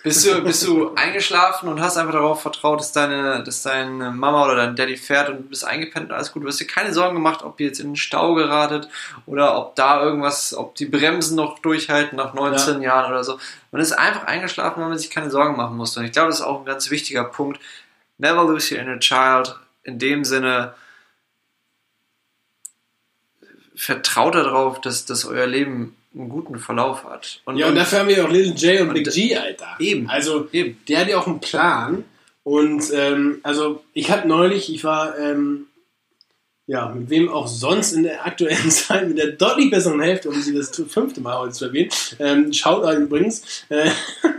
Bist 0.03 0.25
du, 0.25 0.43
bist 0.43 0.67
du 0.67 0.93
eingeschlafen 0.95 1.69
und 1.69 1.79
hast 1.79 1.97
einfach 1.97 2.11
darauf 2.11 2.41
vertraut, 2.41 2.81
dass 2.81 2.91
deine, 2.91 3.41
dass 3.43 3.61
deine 3.61 4.11
Mama 4.11 4.45
oder 4.45 4.57
dein 4.57 4.75
Daddy 4.75 4.97
fährt 4.97 5.29
und 5.29 5.37
du 5.37 5.43
bist 5.43 5.65
eingepennt 5.65 6.09
und 6.09 6.15
alles 6.15 6.33
gut. 6.33 6.43
Du 6.43 6.47
hast 6.47 6.59
dir 6.59 6.67
keine 6.67 6.93
Sorgen 6.93 7.15
gemacht, 7.15 7.41
ob 7.41 7.59
ihr 7.61 7.67
jetzt 7.67 7.79
in 7.79 7.91
den 7.91 7.95
Stau 7.95 8.35
geratet 8.35 8.89
oder 9.25 9.57
ob 9.57 9.75
da 9.75 10.03
irgendwas, 10.03 10.53
ob 10.53 10.75
die 10.75 10.87
Bremsen 10.87 11.37
noch 11.37 11.59
durchhalten 11.59 12.17
nach 12.17 12.33
19 12.33 12.81
Jahren 12.81 13.11
oder 13.11 13.23
so. 13.23 13.39
Man 13.71 13.81
ist 13.81 13.93
einfach 13.93 14.25
eingeschlafen, 14.25 14.81
weil 14.81 14.89
man 14.89 14.97
sich 14.97 15.09
keine 15.09 15.31
Sorgen 15.31 15.55
machen 15.55 15.77
musste. 15.77 16.01
Und 16.01 16.05
ich 16.05 16.11
glaube, 16.11 16.27
das 16.27 16.39
ist 16.39 16.45
auch 16.45 16.59
ein 16.59 16.65
ganz 16.65 16.89
wichtiger 16.89 17.23
Punkt. 17.23 17.61
Never 18.17 18.43
lose 18.43 18.75
your 18.75 18.81
inner 18.81 18.99
child. 18.99 19.55
In 19.83 19.99
dem 19.99 20.25
Sinne, 20.25 20.73
vertraut 23.75 24.35
darauf, 24.35 24.81
dass, 24.81 25.05
dass 25.05 25.25
euer 25.25 25.47
Leben 25.47 25.95
einen 26.15 26.29
guten 26.29 26.57
Verlauf 26.59 27.03
hat. 27.05 27.41
Und, 27.45 27.57
Ja, 27.57 27.67
und 27.69 27.75
dafür 27.75 27.99
haben 27.99 28.07
wir 28.09 28.23
auch 28.25 28.29
Little 28.29 28.53
J 28.53 28.81
und, 28.81 28.89
und- 28.89 28.93
Big 28.95 29.09
G, 29.11 29.35
Alter. 29.35 29.75
Eben. 29.79 30.09
Also, 30.09 30.47
Eben. 30.51 30.77
der 30.87 30.99
hat 30.99 31.07
ja 31.09 31.17
auch 31.19 31.27
einen 31.27 31.39
Plan. 31.39 32.03
Und, 32.43 32.83
ähm, 32.93 33.39
also, 33.43 33.83
ich 33.93 34.11
hatte 34.11 34.27
neulich, 34.27 34.73
ich 34.73 34.83
war, 34.83 35.17
ähm, 35.17 35.67
ja, 36.67 36.89
mit 36.89 37.09
wem 37.09 37.29
auch 37.29 37.47
sonst 37.47 37.93
in 37.93 38.03
der 38.03 38.25
aktuellen 38.25 38.69
Zeit, 38.71 39.07
mit 39.07 39.17
der 39.17 39.27
deutlich 39.31 39.69
besseren 39.71 40.01
Hälfte, 40.01 40.29
um 40.29 40.41
sie 40.41 40.53
das 40.53 40.71
fünfte 40.87 41.19
Mal 41.21 41.37
heute 41.39 41.53
zu 41.53 41.65
erwähnen, 41.65 41.89
ähm, 42.19 42.53
schaut 42.53 42.83
euch 42.83 42.99
übrigens, 42.99 43.65
äh, 43.69 43.89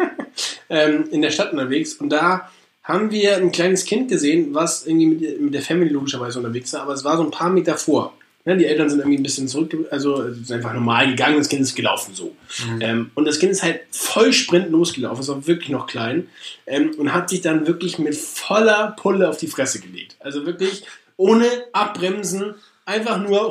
ähm, 0.68 1.08
in 1.10 1.22
der 1.22 1.30
Stadt 1.30 1.52
unterwegs. 1.52 1.94
Und 1.94 2.10
da 2.10 2.50
haben 2.82 3.10
wir 3.10 3.36
ein 3.36 3.52
kleines 3.52 3.84
Kind 3.84 4.08
gesehen, 4.10 4.54
was 4.54 4.86
irgendwie 4.86 5.06
mit, 5.06 5.40
mit 5.40 5.54
der 5.54 5.62
Family 5.62 5.90
logischerweise 5.90 6.38
unterwegs 6.38 6.72
war, 6.74 6.82
aber 6.82 6.92
es 6.92 7.04
war 7.04 7.16
so 7.16 7.24
ein 7.24 7.30
paar 7.30 7.50
Meter 7.50 7.76
vor. 7.76 8.14
Ne, 8.46 8.58
die 8.58 8.66
Eltern 8.66 8.90
sind 8.90 8.98
irgendwie 8.98 9.16
ein 9.16 9.22
bisschen 9.22 9.48
zurück, 9.48 9.74
also 9.90 10.20
es 10.22 10.38
ist 10.38 10.52
einfach 10.52 10.74
normal 10.74 11.06
gegangen, 11.08 11.38
das 11.38 11.48
Kind 11.48 11.62
ist 11.62 11.74
gelaufen 11.74 12.14
so. 12.14 12.36
Mhm. 12.66 12.80
Ähm, 12.82 13.10
und 13.14 13.24
das 13.24 13.38
Kind 13.38 13.52
ist 13.52 13.62
halt 13.62 13.80
voll 13.90 14.34
sprint 14.34 14.70
losgelaufen, 14.70 15.20
ist 15.22 15.30
auch 15.30 15.46
wirklich 15.46 15.70
noch 15.70 15.86
klein 15.86 16.28
ähm, 16.66 16.90
und 16.98 17.14
hat 17.14 17.30
sich 17.30 17.40
dann 17.40 17.66
wirklich 17.66 17.98
mit 17.98 18.14
voller 18.14 18.94
Pulle 19.00 19.30
auf 19.30 19.38
die 19.38 19.46
Fresse 19.46 19.80
gelegt. 19.80 20.16
Also 20.20 20.44
wirklich 20.44 20.84
ohne 21.16 21.46
Abbremsen, 21.72 22.54
einfach 22.84 23.18
nur, 23.18 23.50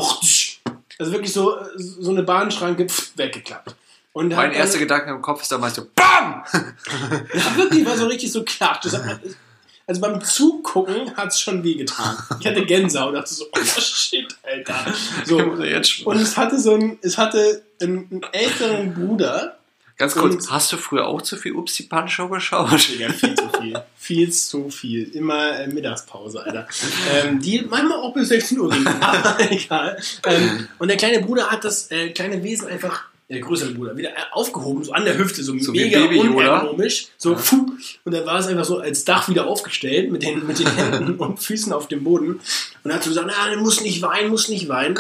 also 1.00 1.12
wirklich 1.12 1.34
so, 1.34 1.56
so 1.76 2.12
eine 2.12 2.22
Bahnschranke 2.22 2.88
pff, 2.88 3.14
weggeklappt. 3.18 3.76
Und 4.12 4.28
Mein 4.30 4.52
dann- 4.52 4.60
erster 4.60 4.78
Gedanke 4.78 5.10
im 5.10 5.24
Kopf 5.24 5.42
ist 5.42 5.52
damals 5.52 5.74
so, 5.74 5.88
BAM! 5.96 6.44
ja, 6.54 7.58
wirklich 7.58 7.84
war 7.84 7.98
so 7.98 8.06
richtig 8.06 8.32
so 8.32 8.44
klar. 8.44 8.80
Das 8.84 8.94
hat 8.96 9.20
also 9.86 10.02
beim 10.02 10.24
Zugucken 10.24 11.16
hat 11.16 11.30
es 11.30 11.40
schon 11.40 11.64
wehgetan. 11.64 12.18
Ich 12.40 12.48
hatte 12.48 12.66
Gänsehaut 12.66 13.10
und 13.10 13.16
dachte 13.16 13.34
so, 13.34 13.46
oh 13.52 13.80
shit, 13.80 14.28
Alter. 14.44 14.94
So. 15.26 15.38
Und 15.38 16.18
es 16.18 16.38
hatte 16.38 16.60
so 16.60 16.76
ein, 16.76 17.00
es 17.02 17.18
hatte 17.18 17.64
einen, 17.82 18.08
einen 18.10 18.24
älteren 18.32 18.94
Bruder. 18.94 19.58
Ganz 19.98 20.16
kurz, 20.16 20.50
hast 20.50 20.72
du 20.74 20.78
früher 20.78 21.08
auch 21.08 21.22
zu 21.22 21.38
viel 21.38 21.54
Upsi 21.54 21.84
Punch-Show 21.84 22.28
geschaut? 22.28 22.90
Digga, 22.90 23.10
viel 23.10 23.36
zu 23.36 23.50
viel. 23.62 23.82
Viel 23.96 24.32
zu 24.32 24.70
viel. 24.70 25.04
Immer 25.16 25.60
äh, 25.60 25.68
Mittagspause, 25.68 26.44
Alter. 26.44 26.68
Ähm, 27.14 27.40
die 27.40 27.62
manchmal 27.62 28.00
auch 28.00 28.14
bis 28.14 28.30
16 28.30 28.60
Uhr 28.60 28.72
ging. 28.72 28.88
Aber 28.88 29.38
egal. 29.52 30.02
Ähm, 30.26 30.68
und 30.80 30.88
der 30.88 30.98
kleine 30.98 31.22
Bruder 31.22 31.52
hat 31.52 31.64
das 31.64 31.92
äh, 31.92 32.10
kleine 32.10 32.42
Wesen 32.42 32.70
einfach, 32.70 33.04
der 33.30 33.40
größere 33.40 33.72
Bruder, 33.74 33.96
wieder 33.98 34.10
äh, 34.10 34.22
aufgehoben, 34.32 34.84
so 34.84 34.92
an 34.92 35.06
der 35.06 35.18
Hüfte, 35.18 35.42
so, 35.44 35.58
So 35.58 35.72
mega 35.72 36.00
Baby 36.02 36.20
unergonomisch. 36.20 37.08
So, 37.18 37.36
pfuh. 37.36 37.66
Und 38.04 38.14
dann 38.14 38.26
war 38.26 38.40
es 38.40 38.48
einfach 38.48 38.66
so 38.66 38.80
als 38.80 39.06
Dach 39.06 39.28
wieder 39.30 39.48
aufgestellt 39.48 40.12
mit 40.12 40.24
den, 40.24 40.46
mit 40.46 40.60
den 40.60 40.68
Händen 40.76 41.16
und 41.16 41.40
Füßen 41.42 41.72
auf 41.74 41.88
dem 41.88 42.04
Boden. 42.04 42.40
Und 42.84 42.94
hat 42.94 43.04
so 43.04 43.10
gesagt, 43.10 43.28
na, 43.30 43.56
muss 43.60 43.82
nicht 43.82 44.02
weinen, 44.02 44.30
muss 44.30 44.50
nicht 44.50 44.68
weinen. 44.70 45.00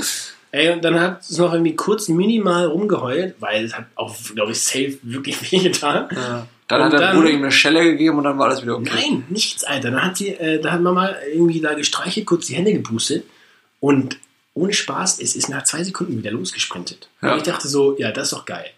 Ey, 0.51 0.71
und 0.71 0.83
dann 0.83 0.99
hat 0.99 1.21
es 1.21 1.37
noch 1.37 1.51
irgendwie 1.51 1.75
kurz 1.75 2.09
minimal 2.09 2.65
rumgeheult, 2.67 3.35
weil 3.39 3.65
es 3.65 3.73
hat 3.75 3.85
auch, 3.95 4.15
glaube 4.35 4.51
ich, 4.51 4.61
safe 4.61 4.97
wirklich 5.01 5.39
wehgetan. 5.51 6.07
Ja. 6.15 6.47
Dann 6.67 6.79
Und 6.79 6.85
hat 6.85 6.93
der 6.93 6.99
dann- 7.01 7.15
Bruder 7.17 7.29
ihm 7.29 7.41
eine 7.41 7.51
Schelle 7.51 7.83
gegeben 7.83 8.17
und 8.19 8.23
dann 8.23 8.37
war 8.39 8.47
alles 8.49 8.61
wieder 8.61 8.77
okay. 8.77 8.89
Nein, 8.93 9.23
nichts, 9.29 9.63
Alter. 9.63 9.91
Da 9.91 10.01
hat, 10.01 10.17
sie, 10.17 10.29
äh, 10.29 10.61
da 10.61 10.71
hat 10.71 10.81
Mama 10.81 11.09
irgendwie 11.33 11.59
da 11.59 11.73
gestreichelt, 11.73 12.25
kurz 12.25 12.45
die 12.47 12.55
Hände 12.55 12.71
gepustet 12.71 13.25
und 13.79 14.17
ohne 14.53 14.73
Spaß, 14.73 15.19
es 15.19 15.35
ist 15.35 15.49
nach 15.49 15.63
zwei 15.63 15.83
Sekunden 15.83 16.17
wieder 16.17 16.31
losgesprintet. 16.31 17.09
Ja. 17.21 17.33
Und 17.33 17.39
ich 17.39 17.43
dachte 17.43 17.67
so, 17.67 17.97
ja, 17.97 18.11
das 18.11 18.25
ist 18.25 18.33
doch 18.33 18.45
geil. 18.45 18.69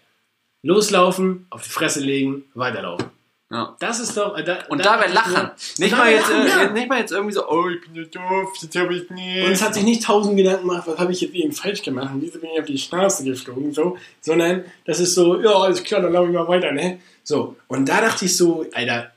Loslaufen, 0.62 1.46
auf 1.50 1.62
die 1.62 1.70
Fresse 1.70 2.00
legen, 2.00 2.44
weiterlaufen. 2.54 3.10
Ja. 3.50 3.76
Das 3.78 4.00
ist 4.00 4.16
doch. 4.16 4.36
Äh, 4.36 4.42
da, 4.42 4.64
Und 4.68 4.84
dabei 4.84 5.06
dachte 5.06 5.30
ich 5.30 5.34
lachen. 5.34 5.50
Nicht 5.78 5.92
dabei 5.92 6.04
mal, 6.04 6.12
jetzt, 6.12 6.28
lachen, 6.28 6.46
äh, 6.46 6.48
ja. 6.48 6.72
nicht 6.72 6.88
mal 6.88 6.98
jetzt 6.98 7.12
irgendwie 7.12 7.34
so, 7.34 7.48
oh, 7.48 7.68
ich 7.68 7.80
bin 7.82 7.94
ja 7.94 8.02
doof, 8.04 8.52
das 8.60 8.82
habe 8.82 8.96
ich 8.96 9.08
nicht. 9.10 9.44
Und 9.44 9.52
es 9.52 9.62
hat 9.62 9.74
sich 9.74 9.84
nicht 9.84 10.02
tausend 10.02 10.36
Gedanken 10.36 10.66
gemacht, 10.66 10.84
was 10.86 10.98
habe 10.98 11.12
ich 11.12 11.20
jetzt 11.20 11.34
eben 11.34 11.52
falsch 11.52 11.82
gemacht 11.82 12.12
und 12.12 12.22
wieso 12.22 12.40
bin 12.40 12.50
ich 12.52 12.60
auf 12.60 12.66
die 12.66 12.78
Straße 12.78 13.22
geflogen, 13.22 13.72
so, 13.72 13.96
sondern 14.20 14.64
das 14.84 14.98
ist 14.98 15.14
so, 15.14 15.40
ja, 15.40 15.50
alles 15.50 15.84
klar, 15.84 16.00
dann 16.00 16.12
laufe 16.12 16.28
ich 16.28 16.34
mal 16.34 16.48
weiter, 16.48 16.72
ne? 16.72 16.98
So, 17.22 17.56
und 17.68 17.88
da 17.88 18.00
dachte 18.00 18.24
ich 18.24 18.36
so, 18.36 18.66
Alter, 18.72 19.12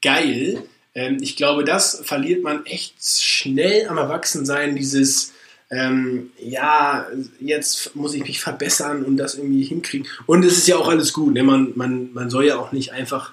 geil. 0.00 0.62
Ähm, 0.94 1.18
ich 1.20 1.36
glaube, 1.36 1.64
das 1.64 2.00
verliert 2.04 2.42
man 2.42 2.64
echt 2.64 2.94
schnell 3.02 3.88
am 3.88 3.98
Erwachsensein, 3.98 4.76
dieses, 4.76 5.31
ähm, 5.72 6.30
ja, 6.38 7.06
jetzt 7.40 7.96
muss 7.96 8.12
ich 8.12 8.22
mich 8.22 8.40
verbessern 8.40 9.04
und 9.04 9.16
das 9.16 9.36
irgendwie 9.36 9.64
hinkriegen. 9.64 10.06
Und 10.26 10.44
es 10.44 10.58
ist 10.58 10.68
ja 10.68 10.76
auch 10.76 10.88
alles 10.88 11.14
gut, 11.14 11.32
ne? 11.32 11.42
Man, 11.42 11.72
man, 11.74 12.12
man 12.12 12.28
soll 12.28 12.44
ja 12.44 12.58
auch 12.58 12.72
nicht 12.72 12.92
einfach, 12.92 13.32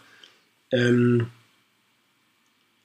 ähm, 0.72 1.28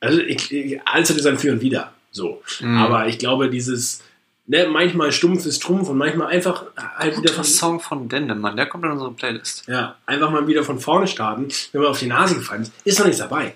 also 0.00 0.18
ich, 0.18 0.50
ich, 0.50 0.80
alles 0.84 1.08
hat 1.08 1.20
sein 1.20 1.38
Für 1.38 1.52
und 1.52 1.60
Wider, 1.60 1.92
so. 2.10 2.42
Mhm. 2.60 2.78
Aber 2.78 3.06
ich 3.06 3.20
glaube, 3.20 3.48
dieses, 3.48 4.02
ne, 4.46 4.66
manchmal 4.66 5.12
stumpf 5.12 5.46
ist 5.46 5.62
Trumpf 5.62 5.88
und 5.88 5.98
manchmal 5.98 6.32
einfach 6.32 6.64
halt 6.76 7.12
wieder 7.12 7.20
Guter 7.20 7.34
von, 7.34 7.44
Song 7.44 7.78
von 7.78 8.08
Dendemann, 8.08 8.56
der 8.56 8.66
kommt 8.66 8.84
in 8.84 8.90
unsere 8.90 9.12
Playlist. 9.12 9.68
ja, 9.68 9.94
einfach 10.04 10.32
mal 10.32 10.48
wieder 10.48 10.64
von 10.64 10.80
vorne 10.80 11.06
starten, 11.06 11.46
wenn 11.70 11.80
man 11.80 11.92
auf 11.92 12.00
die 12.00 12.08
Nase 12.08 12.34
gefallen 12.34 12.62
ist, 12.62 12.72
ist 12.82 12.98
noch 12.98 13.06
nichts 13.06 13.20
dabei. 13.20 13.54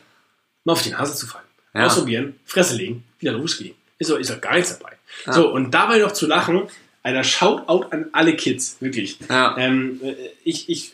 Mal 0.62 0.74
auf 0.74 0.82
die 0.82 0.90
Nase 0.90 1.16
zu 1.16 1.26
fallen. 1.26 1.44
Ja. 1.74 1.86
Ausprobieren, 1.86 2.38
Fresse 2.44 2.76
legen, 2.76 3.03
wieder 3.18 3.32
losgehen. 3.32 3.74
Ist 3.99 4.11
doch, 4.11 4.16
ist 4.18 4.30
doch 4.30 4.40
gar 4.40 4.55
nichts 4.55 4.78
dabei. 4.78 4.92
Ja. 5.26 5.32
So, 5.32 5.51
und 5.53 5.72
dabei 5.72 5.99
noch 5.99 6.12
zu 6.12 6.26
lachen, 6.26 6.62
einer 7.03 7.24
Shoutout 7.24 7.86
an 7.90 8.07
alle 8.12 8.36
Kids, 8.36 8.76
wirklich. 8.80 9.18
Ja. 9.28 9.57
Ähm, 9.59 10.01
äh, 10.03 10.14
ich 10.44 10.68
ich 10.68 10.92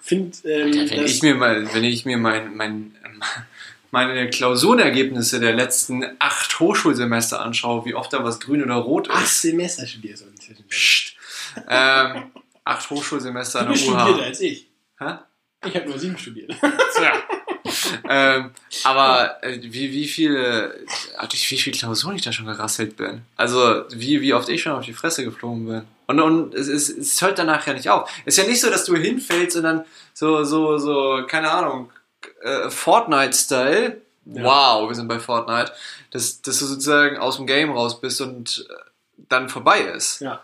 finde, 0.00 0.36
ähm, 0.44 0.72
Wenn 0.90 1.04
ich 1.04 1.22
mir 1.22 1.34
mal, 1.34 1.72
wenn 1.74 1.84
ich 1.84 2.04
mir 2.04 2.16
mein, 2.16 2.56
mein, 2.56 2.94
meine 3.90 4.30
Klausurenergebnisse 4.30 5.40
der 5.40 5.52
letzten 5.54 6.04
acht 6.18 6.58
Hochschulsemester 6.58 7.40
anschaue, 7.40 7.84
wie 7.84 7.94
oft 7.94 8.12
da 8.12 8.24
was 8.24 8.40
grün 8.40 8.62
oder 8.62 8.74
rot 8.76 9.08
ist. 9.08 9.14
acht 9.14 9.28
Semester 9.28 9.86
studierst 9.86 10.24
du 10.24 10.28
inzwischen. 10.28 10.64
Psst. 10.68 11.14
ähm, 11.68 12.30
acht 12.64 12.88
Hochschulsemester 12.90 13.60
Du 13.60 13.66
an 13.66 13.72
bist 13.72 13.86
der 13.86 13.90
studierter 13.92 14.20
UH. 14.20 14.24
als 14.24 14.40
ich. 14.40 14.66
Hä? 14.98 15.14
Ich 15.66 15.74
habe 15.76 15.88
nur 15.88 15.98
sieben 15.98 16.16
studiert. 16.18 16.52
Tja. 16.96 17.12
ähm, 18.08 18.50
aber 18.84 19.42
äh, 19.42 19.58
wie, 19.62 19.92
wie 19.92 20.08
viele, 20.08 20.74
durch 21.28 21.50
wie 21.50 21.58
viele 21.58 21.76
Klausuren 21.76 22.16
ich 22.16 22.22
da 22.22 22.32
schon 22.32 22.46
gerasselt 22.46 22.96
bin. 22.96 23.22
Also 23.36 23.84
wie, 23.90 24.20
wie 24.20 24.34
oft 24.34 24.48
ich 24.48 24.62
schon 24.62 24.72
auf 24.72 24.84
die 24.84 24.92
Fresse 24.92 25.24
geflogen 25.24 25.66
bin. 25.66 25.82
Und, 26.06 26.20
und 26.20 26.54
es, 26.54 26.68
es, 26.68 26.88
es 26.88 27.22
hört 27.22 27.38
danach 27.38 27.66
ja 27.66 27.72
nicht 27.72 27.88
auf. 27.88 28.10
Es 28.24 28.36
ist 28.36 28.44
ja 28.44 28.50
nicht 28.50 28.60
so, 28.60 28.70
dass 28.70 28.84
du 28.84 28.96
hinfällst 28.96 29.56
und 29.56 29.62
dann 29.62 29.84
so, 30.12 30.44
so, 30.44 30.78
so, 30.78 31.24
keine 31.26 31.50
Ahnung, 31.50 31.90
äh, 32.42 32.70
Fortnite-Style. 32.70 34.00
Ja. 34.26 34.44
Wow, 34.44 34.88
wir 34.88 34.94
sind 34.94 35.08
bei 35.08 35.18
Fortnite. 35.18 35.72
Dass, 36.10 36.42
dass 36.42 36.58
du 36.58 36.66
sozusagen 36.66 37.18
aus 37.18 37.36
dem 37.36 37.46
Game 37.46 37.70
raus 37.70 38.00
bist 38.00 38.20
und 38.20 38.66
äh, 38.68 38.74
dann 39.28 39.48
vorbei 39.48 39.80
ist. 39.80 40.20
ja. 40.20 40.42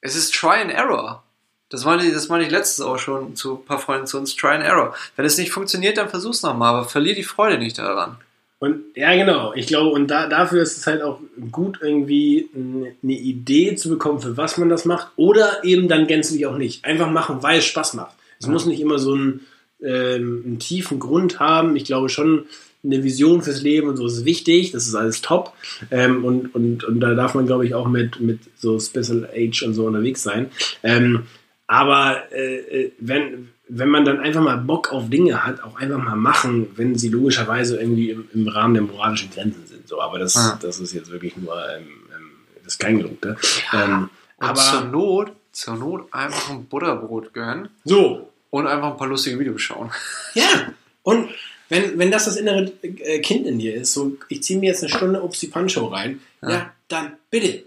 Es 0.00 0.14
ist 0.14 0.32
Try 0.34 0.60
and 0.60 0.70
Error. 0.70 1.24
Das 1.70 1.84
meine 1.84 2.04
ich, 2.04 2.12
das 2.12 2.28
meine 2.28 2.44
ich 2.44 2.50
letztens 2.50 2.86
auch 2.86 2.98
schon 2.98 3.36
zu 3.36 3.56
ein 3.56 3.64
paar 3.64 3.78
Freunden 3.78 4.06
zu 4.06 4.18
uns. 4.18 4.34
Try 4.34 4.54
and 4.54 4.64
Error. 4.64 4.94
Wenn 5.16 5.24
es 5.24 5.36
nicht 5.36 5.50
funktioniert, 5.50 5.98
dann 5.98 6.08
versuch's 6.08 6.42
nochmal, 6.42 6.74
aber 6.74 6.88
verlier 6.88 7.14
die 7.14 7.24
Freude 7.24 7.58
nicht 7.58 7.78
daran. 7.78 8.16
Und 8.60 8.80
ja, 8.96 9.14
genau. 9.14 9.52
Ich 9.54 9.68
glaube, 9.68 9.90
und 9.90 10.08
da, 10.08 10.26
dafür 10.28 10.62
ist 10.62 10.78
es 10.78 10.86
halt 10.86 11.02
auch 11.02 11.20
gut, 11.52 11.78
irgendwie 11.80 12.48
eine 12.54 13.12
Idee 13.12 13.76
zu 13.76 13.88
bekommen, 13.88 14.20
für 14.20 14.36
was 14.36 14.58
man 14.58 14.68
das 14.68 14.84
macht. 14.84 15.08
Oder 15.16 15.62
eben 15.64 15.88
dann 15.88 16.06
gänzlich 16.06 16.46
auch 16.46 16.56
nicht. 16.56 16.84
Einfach 16.84 17.10
machen, 17.10 17.42
weil 17.42 17.58
es 17.58 17.66
Spaß 17.66 17.94
macht. 17.94 18.16
Es 18.40 18.46
muss 18.46 18.66
nicht 18.66 18.80
immer 18.80 18.98
so 18.98 19.14
einen, 19.14 19.46
ähm, 19.82 20.42
einen 20.44 20.58
tiefen 20.58 20.98
Grund 20.98 21.38
haben. 21.38 21.76
Ich 21.76 21.84
glaube 21.84 22.08
schon, 22.08 22.46
eine 22.84 23.02
Vision 23.02 23.42
fürs 23.42 23.62
Leben 23.62 23.88
und 23.88 23.96
so 23.96 24.06
ist 24.06 24.24
wichtig. 24.24 24.72
Das 24.72 24.86
ist 24.86 24.94
alles 24.94 25.22
top. 25.22 25.52
Ähm, 25.90 26.24
und, 26.24 26.54
und, 26.54 26.84
und 26.84 27.00
da 27.00 27.14
darf 27.14 27.34
man, 27.34 27.46
glaube 27.46 27.66
ich, 27.66 27.74
auch 27.74 27.88
mit, 27.88 28.20
mit 28.20 28.40
so 28.56 28.78
Special 28.80 29.28
Age 29.34 29.62
und 29.62 29.74
so 29.74 29.86
unterwegs 29.86 30.22
sein. 30.22 30.50
Ähm, 30.82 31.26
aber 31.68 32.32
äh, 32.32 32.56
äh, 32.56 32.92
wenn, 32.98 33.50
wenn 33.68 33.88
man 33.88 34.04
dann 34.04 34.18
einfach 34.18 34.42
mal 34.42 34.56
Bock 34.56 34.90
auf 34.92 35.08
Dinge 35.10 35.44
hat, 35.46 35.62
auch 35.62 35.76
einfach 35.78 35.98
mal 36.02 36.16
machen, 36.16 36.68
wenn 36.76 36.96
sie 36.96 37.08
logischerweise 37.10 37.78
irgendwie 37.78 38.10
im, 38.10 38.28
im 38.34 38.48
Rahmen 38.48 38.74
der 38.74 38.82
moralischen 38.82 39.30
Grenzen 39.30 39.66
sind. 39.66 39.86
So, 39.86 40.00
aber 40.00 40.18
das, 40.18 40.34
Ja. 40.34 40.58
das 40.60 40.80
ist 40.80 40.92
jetzt 40.94 41.10
wirklich 41.10 41.36
nur 41.36 41.54
ähm, 41.76 41.86
ähm, 42.16 42.30
das 42.64 42.78
Kleingedruckte. 42.78 43.36
Ähm, 43.72 44.08
Und 44.38 44.56
zur 44.56 44.78
aber 44.78 44.88
Not, 44.90 45.32
zur 45.52 45.76
Not 45.76 46.08
einfach 46.12 46.50
ein 46.50 46.64
Butterbrot 46.64 47.32
gönnen 47.34 47.68
so, 47.84 48.30
und 48.50 48.66
einfach 48.66 48.92
ein 48.92 48.96
paar 48.96 49.08
lustige 49.08 49.38
Videos 49.38 49.60
schauen. 49.62 49.90
ja. 50.34 50.72
Und 51.02 51.28
wenn, 51.68 51.98
wenn 51.98 52.10
das 52.10 52.24
das 52.24 52.36
innere 52.36 52.72
äh, 52.82 53.20
Kind 53.20 53.46
in 53.46 53.58
dir 53.58 53.74
ist, 53.74 53.92
so 53.92 54.16
ich 54.30 54.42
ziehe 54.42 54.58
mir 54.58 54.70
jetzt 54.70 54.82
eine 54.82 54.90
Stunde 54.92 55.22
Upsi 55.22 55.48
Pancho 55.48 55.86
rein, 55.86 56.20
ja. 56.40 56.50
Ja. 56.50 56.72
dann 56.88 57.12
bitte. 57.30 57.64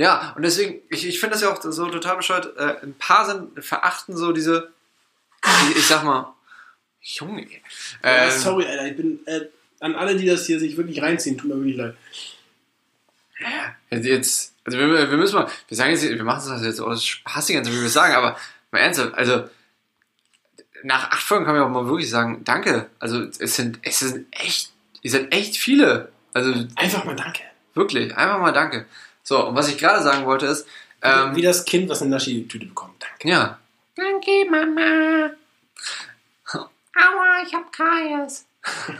Ja, 0.00 0.32
und 0.34 0.40
deswegen, 0.40 0.80
ich, 0.88 1.06
ich 1.06 1.20
finde 1.20 1.34
das 1.34 1.42
ja 1.42 1.52
auch 1.52 1.60
so 1.60 1.90
total 1.90 2.16
bescheuert. 2.16 2.56
Äh, 2.56 2.76
ein 2.82 2.94
paar 2.94 3.26
sind, 3.26 3.62
verachten 3.62 4.16
so 4.16 4.32
diese, 4.32 4.70
ich, 5.68 5.76
ich 5.76 5.86
sag 5.86 6.04
mal, 6.04 6.34
Junge. 7.02 7.46
Ja, 8.02 8.24
Äh, 8.24 8.30
sorry, 8.30 8.64
Alter, 8.64 8.86
ich 8.86 8.96
bin 8.96 9.20
äh, 9.26 9.42
an 9.80 9.94
alle, 9.94 10.16
die 10.16 10.24
das 10.24 10.46
hier 10.46 10.58
sich 10.58 10.78
wirklich 10.78 11.02
reinziehen, 11.02 11.36
tut 11.36 11.50
mir 11.50 11.56
wirklich 11.56 11.76
leid. 11.76 11.96
Jetzt, 13.90 14.54
also 14.64 14.78
wir, 14.78 15.10
wir 15.10 15.18
müssen 15.18 15.34
mal, 15.34 15.50
wir 15.68 15.76
sagen 15.76 15.90
jetzt, 15.90 16.02
wir 16.02 16.24
machen 16.24 16.48
das 16.48 16.64
jetzt 16.64 16.80
aus 16.80 17.04
Spaß 17.04 17.44
die 17.44 17.52
ganze 17.52 17.68
Zeit, 17.68 17.76
wie 17.76 17.82
wir 17.82 17.88
es 17.88 17.92
sagen, 17.92 18.14
aber 18.14 18.38
mal 18.70 18.78
ernsthaft, 18.78 19.12
also 19.12 19.50
nach 20.82 21.10
acht 21.10 21.22
Folgen 21.22 21.44
kann 21.44 21.52
man 21.54 21.62
ja 21.62 21.68
auch 21.68 21.72
mal 21.82 21.86
wirklich 21.86 22.08
sagen, 22.08 22.40
danke. 22.46 22.88
Also 23.00 23.24
es 23.38 23.54
sind, 23.54 23.80
es 23.82 23.98
sind 23.98 24.26
echt, 24.30 24.72
ihr 25.02 25.10
seid 25.10 25.30
echt 25.34 25.58
viele. 25.58 26.10
Also 26.32 26.54
Einfach 26.76 27.04
mal 27.04 27.16
danke. 27.16 27.42
wirklich, 27.74 28.16
einfach 28.16 28.38
mal 28.40 28.52
danke. 28.52 28.86
So, 29.22 29.46
und 29.46 29.54
was 29.54 29.68
ich 29.68 29.78
gerade 29.78 30.02
sagen 30.02 30.26
wollte 30.26 30.46
ist, 30.46 30.66
ähm, 31.02 31.34
Wie 31.34 31.40
das 31.42 31.64
Kind, 31.64 31.88
was 31.88 32.02
eine 32.02 32.10
Naschi-Tüte 32.10 32.66
bekommt. 32.66 33.02
Danke. 33.02 33.28
ja. 33.28 33.58
Danke, 33.96 34.30
Mama. 34.50 35.30
Aua, 36.52 37.42
ich 37.46 37.54
hab 37.54 37.72
Karies. 37.72 38.44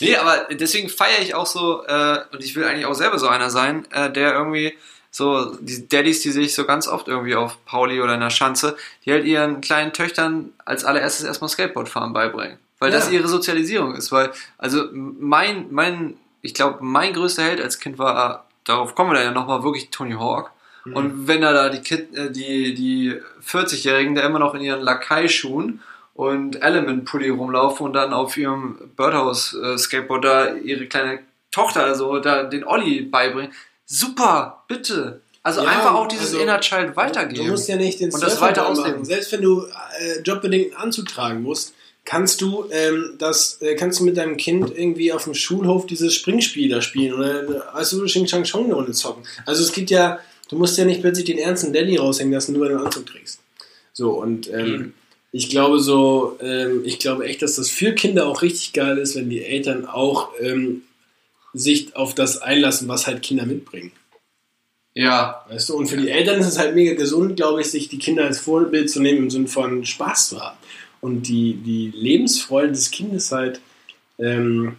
nee, 0.00 0.16
aber 0.16 0.48
deswegen 0.54 0.88
feiere 0.88 1.20
ich 1.22 1.34
auch 1.34 1.46
so, 1.46 1.84
äh, 1.86 2.20
und 2.32 2.42
ich 2.44 2.54
will 2.54 2.64
eigentlich 2.64 2.86
auch 2.86 2.94
selber 2.94 3.18
so 3.18 3.28
einer 3.28 3.50
sein, 3.50 3.86
äh, 3.90 4.10
der 4.10 4.32
irgendwie 4.34 4.76
so, 5.10 5.56
die 5.60 5.88
Daddys, 5.88 6.20
die 6.20 6.30
sich 6.30 6.54
so 6.54 6.64
ganz 6.64 6.86
oft 6.86 7.08
irgendwie 7.08 7.34
auf 7.34 7.64
Pauli 7.64 8.00
oder 8.00 8.14
in 8.14 8.20
der 8.20 8.30
Schanze, 8.30 8.76
die 9.04 9.12
halt 9.12 9.24
ihren 9.24 9.60
kleinen 9.60 9.92
Töchtern 9.92 10.52
als 10.64 10.84
allererstes 10.84 11.24
erstmal 11.24 11.48
Skateboardfahren 11.48 12.12
beibringen. 12.12 12.58
Weil 12.78 12.92
das 12.92 13.06
Ja. 13.06 13.14
ihre 13.14 13.28
Sozialisierung 13.28 13.94
ist. 13.96 14.12
Weil, 14.12 14.30
also 14.58 14.84
mein, 14.92 15.66
mein, 15.70 16.16
ich 16.42 16.54
glaube, 16.54 16.78
mein 16.80 17.12
größter 17.12 17.42
Held 17.42 17.60
als 17.60 17.78
Kind 17.80 17.98
war 17.98 18.48
darauf 18.68 18.94
kommen 18.94 19.10
wir 19.10 19.14
dann 19.14 19.24
ja 19.24 19.30
nochmal, 19.32 19.62
wirklich 19.62 19.90
Tony 19.90 20.12
Hawk. 20.12 20.52
Mhm. 20.84 20.96
Und 20.96 21.28
wenn 21.28 21.42
er 21.42 21.52
da 21.52 21.68
die, 21.68 21.94
äh, 21.94 22.30
die, 22.30 22.74
die 22.74 23.14
40-Jährigen 23.46 24.14
da 24.14 24.22
immer 24.22 24.38
noch 24.38 24.54
in 24.54 24.60
ihren 24.60 24.80
Lakai-Schuhen 24.80 25.80
und 26.14 26.62
Element-Pulli 26.62 27.30
rumlaufen 27.30 27.86
und 27.86 27.92
dann 27.92 28.12
auf 28.12 28.36
ihrem 28.36 28.78
Birdhouse-Skateboard 28.96 30.24
da 30.24 30.54
ihre 30.54 30.86
kleine 30.86 31.20
Tochter 31.50 31.84
also 31.84 32.18
da 32.18 32.44
den 32.44 32.64
Olli 32.64 33.02
beibringen. 33.02 33.52
Super, 33.86 34.64
bitte. 34.68 35.22
Also 35.42 35.62
Ja, 35.62 35.68
einfach 35.68 35.94
auch 35.94 36.08
dieses 36.08 36.32
also, 36.32 36.40
Inner 36.40 36.60
Child 36.60 36.96
weitergeben. 36.96 37.46
Du 37.46 37.50
musst 37.52 37.68
ja 37.68 37.76
nicht 37.76 38.00
den 38.00 38.12
Und 38.12 38.22
das 38.22 38.40
weiter 38.40 38.66
ausleben. 38.66 39.04
Selbst 39.04 39.32
wenn 39.32 39.42
du 39.42 39.64
äh, 39.98 40.20
jobbedingt 40.20 40.74
einen 40.74 40.82
Anzug 40.82 41.06
tragen 41.06 41.42
musst, 41.42 41.74
kannst 42.08 42.40
du 42.40 42.64
ähm, 42.70 43.16
das 43.18 43.60
äh, 43.60 43.74
kannst 43.74 44.00
du 44.00 44.04
mit 44.04 44.16
deinem 44.16 44.38
Kind 44.38 44.72
irgendwie 44.74 45.12
auf 45.12 45.24
dem 45.24 45.34
Schulhof 45.34 45.84
dieses 45.86 46.14
Springspiel 46.14 46.70
da 46.70 46.80
spielen 46.80 47.12
oder 47.12 47.68
weißt 47.74 47.92
du 47.92 48.06
Xing 48.06 48.26
Shang 48.26 48.44
Chong 48.44 48.64
eine 48.64 48.74
Runde 48.74 48.92
zocken. 48.92 49.24
Also 49.44 49.62
es 49.62 49.72
gibt 49.72 49.90
ja, 49.90 50.18
du 50.48 50.56
musst 50.56 50.78
ja 50.78 50.86
nicht 50.86 51.02
plötzlich 51.02 51.26
den 51.26 51.36
ernsten 51.36 51.74
Daddy 51.74 51.96
raushängen 51.96 52.32
lassen, 52.32 52.54
nur 52.54 52.62
weil 52.62 52.70
du 52.70 52.76
einen 52.76 52.86
Anzug 52.86 53.04
trägst. 53.04 53.40
So 53.92 54.12
und 54.12 54.50
ähm, 54.50 54.74
Eben. 54.74 54.94
ich 55.32 55.50
glaube 55.50 55.80
so, 55.80 56.38
ähm, 56.40 56.80
ich 56.86 56.98
glaube 56.98 57.26
echt, 57.26 57.42
dass 57.42 57.56
das 57.56 57.68
für 57.68 57.92
Kinder 57.92 58.26
auch 58.26 58.40
richtig 58.40 58.72
geil 58.72 58.96
ist, 58.96 59.14
wenn 59.14 59.28
die 59.28 59.44
Eltern 59.44 59.84
auch 59.84 60.30
ähm, 60.40 60.84
sich 61.52 61.94
auf 61.94 62.14
das 62.14 62.40
einlassen, 62.40 62.88
was 62.88 63.06
halt 63.06 63.20
Kinder 63.20 63.44
mitbringen. 63.44 63.92
ja, 64.94 65.44
Weißt 65.50 65.68
du, 65.68 65.76
und 65.76 65.88
für 65.88 65.98
die 65.98 66.08
Eltern 66.08 66.40
ist 66.40 66.46
es 66.46 66.58
halt 66.58 66.74
mega 66.74 66.94
gesund, 66.94 67.36
glaube 67.36 67.60
ich, 67.60 67.70
sich 67.70 67.90
die 67.90 67.98
Kinder 67.98 68.24
als 68.24 68.40
Vorbild 68.40 68.88
zu 68.88 69.00
nehmen 69.00 69.24
im 69.24 69.30
Sinne 69.30 69.48
von 69.48 69.84
Spaß 69.84 70.30
zu 70.30 70.40
haben. 70.40 70.57
Und 71.00 71.22
die, 71.28 71.54
die 71.54 71.92
Lebensfreude 71.94 72.72
des 72.72 72.90
Kindes 72.90 73.30
halt 73.32 73.60
ähm, 74.18 74.76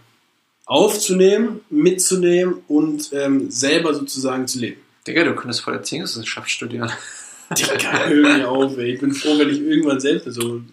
aufzunehmen, 0.65 1.61
mitzunehmen 1.69 2.61
und 2.67 3.11
ähm, 3.13 3.49
selber 3.49 3.93
sozusagen 3.93 4.47
zu 4.47 4.59
leben. 4.59 4.81
Digga, 5.07 5.23
du 5.23 5.33
könntest 5.33 5.61
voll 5.61 5.73
Erziehungswissenschaft 5.75 6.49
studieren. 6.49 6.91
Digga, 7.57 8.05
hör 8.05 8.37
mir 8.37 8.49
auf, 8.49 8.77
ey. 8.77 8.93
Ich 8.93 8.99
bin 8.99 9.13
froh, 9.13 9.39
wenn 9.39 9.49
ich 9.49 9.59
irgendwann 9.61 9.99
selbst 9.99 10.31
so 10.33 10.55
ein 10.55 10.71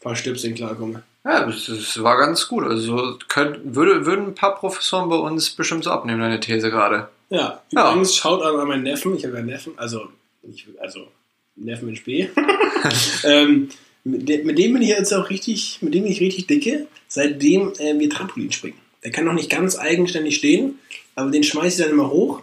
paar 0.00 0.14
Stöpseln 0.14 0.54
klarkomme. 0.54 1.02
Ja, 1.24 1.46
das, 1.46 1.66
das 1.66 2.02
war 2.02 2.18
ganz 2.18 2.46
gut. 2.48 2.64
Also 2.64 3.18
könnt, 3.28 3.74
würde, 3.74 4.06
würden 4.06 4.26
ein 4.26 4.34
paar 4.34 4.54
Professoren 4.56 5.08
bei 5.08 5.16
uns 5.16 5.50
bestimmt 5.50 5.84
so 5.84 5.90
abnehmen, 5.90 6.20
deine 6.20 6.40
These 6.40 6.70
gerade. 6.70 7.08
Ja, 7.30 7.62
Ja. 7.70 7.90
übrigens 7.90 8.14
schaut 8.14 8.42
an 8.42 8.68
meinen 8.68 8.82
Neffen. 8.82 9.16
Ich 9.16 9.24
habe 9.24 9.34
ja 9.34 9.38
einen 9.40 9.48
Neffen, 9.48 9.72
also, 9.76 10.08
nicht, 10.42 10.68
also 10.80 11.08
Neffen 11.56 11.86
mit 11.88 11.98
Spee. 11.98 12.30
ähm, 13.24 13.68
mit, 14.04 14.28
de, 14.28 14.42
mit 14.44 14.58
dem 14.58 14.72
bin 14.72 14.82
ich 14.82 14.88
jetzt 14.88 15.12
auch 15.12 15.30
richtig, 15.30 15.78
mit 15.80 15.94
dem 15.94 16.02
bin 16.04 16.12
ich 16.12 16.20
richtig 16.20 16.46
dicke, 16.46 16.86
seitdem 17.08 17.72
äh, 17.78 17.98
wir 17.98 18.10
Trampolin 18.10 18.52
springen. 18.52 18.78
Der 19.04 19.10
kann 19.10 19.24
noch 19.24 19.32
nicht 19.32 19.50
ganz 19.50 19.78
eigenständig 19.78 20.36
stehen, 20.36 20.78
aber 21.14 21.30
den 21.30 21.42
schmeiß 21.42 21.78
ich 21.78 21.84
dann 21.84 21.92
immer 21.92 22.10
hoch 22.10 22.42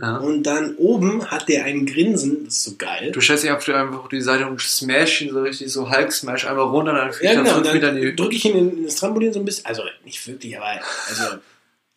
Ja. 0.00 0.18
und 0.18 0.44
dann 0.44 0.76
oben 0.76 1.28
hat 1.30 1.48
der 1.48 1.64
ein 1.64 1.86
Grinsen, 1.86 2.44
das 2.44 2.54
ist 2.54 2.64
so 2.64 2.74
geil. 2.78 3.10
Du 3.12 3.20
stellst 3.20 3.42
dich 3.44 3.50
einfach 3.50 4.08
die 4.08 4.20
Seite 4.20 4.46
und 4.46 4.60
smash 4.60 5.22
ihn 5.22 5.30
so 5.32 5.42
richtig, 5.42 5.72
so 5.72 5.90
Hulk-Smash 5.90 6.46
einmal 6.46 6.66
runter, 6.66 6.92
dann 6.92 7.12
fliegt 7.12 7.34
Ja, 7.34 7.42
genau, 7.42 7.60
dann 7.60 8.00
die 8.00 8.14
drücke 8.14 8.36
ich 8.36 8.44
ihn 8.44 8.56
in, 8.56 8.78
in 8.78 8.84
das 8.84 8.94
Trampolin 8.96 9.32
so 9.32 9.40
ein 9.40 9.44
bisschen, 9.44 9.66
also 9.66 9.82
nicht 10.04 10.24
wirklich, 10.28 10.56
aber 10.56 10.80
also 11.08 11.38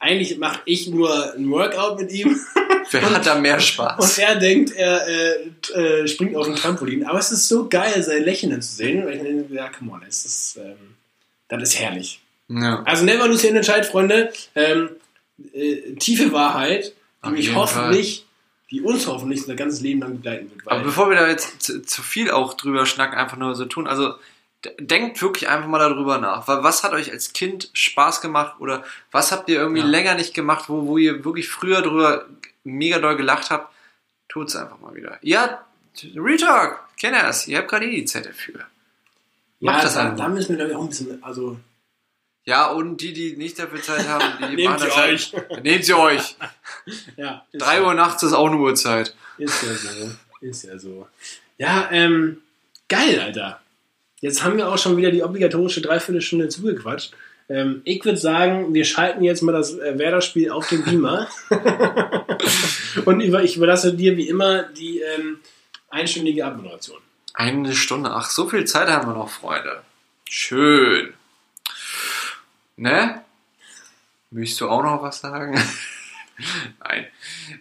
eigentlich 0.02 0.38
mache 0.38 0.62
ich 0.66 0.88
nur 0.88 1.34
ein 1.36 1.50
Workout 1.50 2.00
mit 2.00 2.12
ihm 2.12 2.38
Wer 2.92 3.10
hat 3.10 3.26
da 3.26 3.36
mehr 3.36 3.56
Und 3.56 3.62
Spaß? 3.62 4.18
er 4.18 4.36
denkt, 4.36 4.72
er 4.76 5.08
äh, 5.08 5.72
äh, 5.74 6.08
springt 6.08 6.36
auf 6.36 6.48
den 6.48 6.56
Trampolin. 6.56 7.06
Aber 7.06 7.20
es 7.20 7.32
ist 7.32 7.48
so 7.48 7.70
geil, 7.70 8.02
sein 8.04 8.24
Lächeln 8.24 8.52
dann 8.52 8.62
zu 8.62 8.76
sehen. 8.76 9.06
Weil 9.06 9.16
ich 9.16 9.22
denke, 9.22 9.54
ja, 9.54 9.70
come 9.70 9.92
on, 9.94 10.04
es 10.08 10.26
ist, 10.26 10.58
ähm, 10.58 10.96
das 11.48 11.64
ist 11.64 11.80
herrlich. 11.80 12.22
Ja. 12.50 12.84
Also 12.84 13.06
never 13.06 13.28
lose 13.28 13.48
your 13.48 13.56
entscheid, 13.56 13.86
Freunde. 13.86 14.34
Ähm, 14.56 14.90
äh, 15.54 15.94
tiefe 15.96 16.32
Wahrheit, 16.34 16.94
die 17.24 17.28
Auf 17.28 17.32
mich 17.32 17.56
hoffentlich, 17.56 18.26
die 18.70 18.82
uns 18.82 19.08
hoffentlich 19.08 19.42
unser 19.42 19.56
ganzes 19.56 19.82
Leben 19.82 20.02
lang 20.02 20.18
begleiten 20.18 20.52
wird. 20.52 20.68
Aber 20.68 20.84
bevor 20.84 21.10
wir 21.10 21.18
da 21.18 21.30
jetzt 21.30 21.62
zu, 21.62 21.82
zu 21.84 22.02
viel 22.02 22.30
auch 22.32 22.56
drüber 22.56 22.86
schnacken, 22.86 23.18
einfach 23.18 23.38
nur 23.38 23.56
so 23.56 23.66
tun, 23.66 23.88
also 23.88 24.16
denkt 24.80 25.22
wirklich 25.22 25.50
einfach 25.50 25.68
mal 25.68 25.80
darüber 25.80 26.18
nach. 26.20 26.48
Wa- 26.48 26.64
Was 26.64 26.84
hat 26.84 26.94
euch 26.94 27.12
als 27.12 27.34
Kind 27.34 27.70
Spaß 27.74 28.22
gemacht 28.22 28.56
oder 28.60 28.84
was 29.12 29.32
habt 29.32 29.50
ihr 29.50 29.58
irgendwie 29.60 29.82
Ja. 29.82 29.88
länger 29.88 30.16
nicht 30.16 30.34
gemacht, 30.34 30.66
wo, 30.70 30.86
wo 30.86 30.98
ihr 30.98 31.24
wirklich 31.26 31.50
früher 31.50 31.82
drüber 31.82 32.26
mega 32.64 33.00
doll 33.00 33.16
gelacht 33.18 33.50
habt? 33.50 33.74
Tut's 34.30 34.56
einfach 34.56 34.80
mal 34.80 34.94
wieder. 34.96 35.18
Ja, 35.22 35.66
Retalk, 36.16 36.80
kenn 36.98 37.14
es. 37.14 37.48
Ihr 37.48 37.58
habt 37.58 37.70
gerade 37.70 37.86
eh 37.86 37.92
die 37.92 38.06
Zeit 38.06 38.26
dafür. 38.26 38.62
ja, 39.60 39.72
macht 39.72 39.84
das 39.84 39.96
da, 39.96 40.02
einfach. 40.02 40.18
da 40.18 40.28
müssen 40.30 40.50
wir, 40.50 40.56
glaube 40.58 40.72
ich, 40.72 40.78
auch 40.78 40.84
ein 40.84 40.90
bisschen, 40.90 41.24
also, 41.24 41.58
Ja, 42.46 42.68
und 42.68 42.98
die, 43.02 43.14
die 43.14 43.36
nicht 43.38 43.60
dafür 43.60 43.82
Zeit 43.82 44.08
haben, 44.08 44.24
die 44.52 44.56
Nehmt 44.56 44.70
machen 44.80 44.88
das 44.88 44.98
euch. 44.98 45.34
Halt. 45.34 45.64
Nehmt 45.64 45.86
sie 45.86 45.94
euch. 45.94 46.36
ja. 47.18 47.46
Drei 47.54 47.78
ja- 47.78 47.84
Uhr 47.84 47.94
nachts 47.94 48.24
ist 48.24 48.34
auch 48.34 48.48
eine 48.48 48.58
Uhrzeit. 48.58 49.16
Ist 49.38 49.62
ja 49.64 49.74
so. 49.74 50.12
Ist 50.42 50.64
ja 50.64 50.78
so. 50.80 51.08
Ja, 51.58 51.90
ähm, 51.92 52.42
geil, 52.90 53.20
Alter. 53.20 53.61
Jetzt 54.22 54.44
haben 54.44 54.58
wir 54.58 54.70
auch 54.70 54.78
schon 54.78 54.98
wieder 54.98 55.12
die 55.12 55.24
obligatorische 55.24 55.82
Dreiviertelstunde 55.82 56.48
zugequatscht. 56.48 57.14
Ähm, 57.50 57.82
ich 57.84 58.06
würde 58.06 58.18
sagen, 58.18 58.74
wir 58.74 58.86
schalten 58.86 59.24
jetzt 59.24 59.42
mal 59.42 59.52
das 59.52 59.78
äh, 59.78 59.98
Werder-Spiel 59.98 60.52
auf 60.52 60.70
den 60.70 60.84
Beamer. 60.84 61.28
Und 63.06 63.20
über, 63.20 63.44
ich 63.44 63.58
überlasse 63.58 63.94
dir 63.94 64.16
wie 64.16 64.30
immer 64.30 64.64
die 64.64 65.02
ähm, 65.02 65.40
einstündige 65.90 66.46
Abmoderation. 66.46 67.00
Eine 67.34 67.74
Stunde. 67.74 68.12
Ach, 68.12 68.30
so 68.30 68.48
viel 68.48 68.66
Zeit 68.66 68.88
haben 68.88 69.08
wir 69.08 69.16
noch, 69.16 69.30
Freunde. 69.30 69.82
Schön. 70.30 71.14
Ne? 72.78 73.22
Möchtest 74.30 74.62
du 74.62 74.70
auch 74.70 74.84
noch 74.84 75.02
was 75.02 75.20
sagen? 75.20 75.54
Nein. 76.80 77.08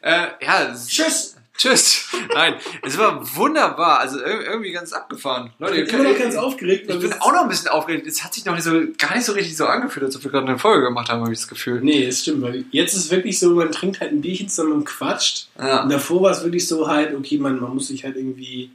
Äh, 0.03 0.29
ja, 0.41 0.75
Tschüss! 0.75 1.39
Tschüss. 1.61 2.07
Nein, 2.35 2.55
es 2.83 2.97
war 2.99 3.23
wunderbar. 3.37 4.01
Also 4.01 4.19
ir- 4.19 4.43
irgendwie 4.47 4.73
ganz 4.73 4.93
abgefahren. 4.93 5.51
Leute, 5.59 5.81
Ich 5.83 5.91
bin 5.91 6.01
immer 6.01 6.11
noch 6.13 6.19
ganz 6.19 6.37
aufgeregt. 6.37 6.91
ich 6.91 6.99
bin 7.01 7.13
auch 7.21 7.33
noch 7.33 7.43
ein 7.43 7.49
bisschen 7.49 7.69
aufgeregt. 7.69 8.07
Es 8.07 8.25
hat 8.25 8.35
sich 8.35 8.45
noch 8.45 8.55
nicht 8.55 8.65
so, 8.65 8.73
gar 8.99 9.15
nicht 9.15 9.25
so 9.27 9.33
richtig 9.33 9.57
so 9.57 9.67
angefühlt, 9.67 10.05
als 10.07 10.17
ob 10.17 10.25
wir 10.25 10.31
gerade 10.31 10.47
eine 10.49 10.59
Folge 10.59 10.85
gemacht 10.87 11.09
haben, 11.11 11.21
habe 11.23 11.33
ich 11.33 11.39
das 11.39 11.49
Gefühl. 11.49 11.81
Nee, 11.83 12.05
es 12.07 12.23
stimmt, 12.23 12.43
weil 12.43 12.65
jetzt 12.71 12.95
ist 12.95 13.05
es 13.07 13.11
wirklich 13.11 13.39
so, 13.39 13.51
man 13.51 13.71
trinkt 13.73 14.01
halt 14.01 14.13
ein 14.13 14.21
Bierchen 14.21 14.49
zusammen 14.49 14.73
und 14.73 14.85
quatscht. 14.85 15.49
Ja. 15.59 15.83
Und 15.83 15.91
davor 15.93 16.23
war 16.23 16.31
es 16.33 16.43
wirklich 16.43 16.67
so 16.67 16.89
halt, 16.89 17.15
okay, 17.15 17.39
man, 17.39 17.61
man 17.61 17.75
muss 17.75 17.89
sich 17.89 18.05
halt 18.05 18.17
irgendwie 18.17 18.71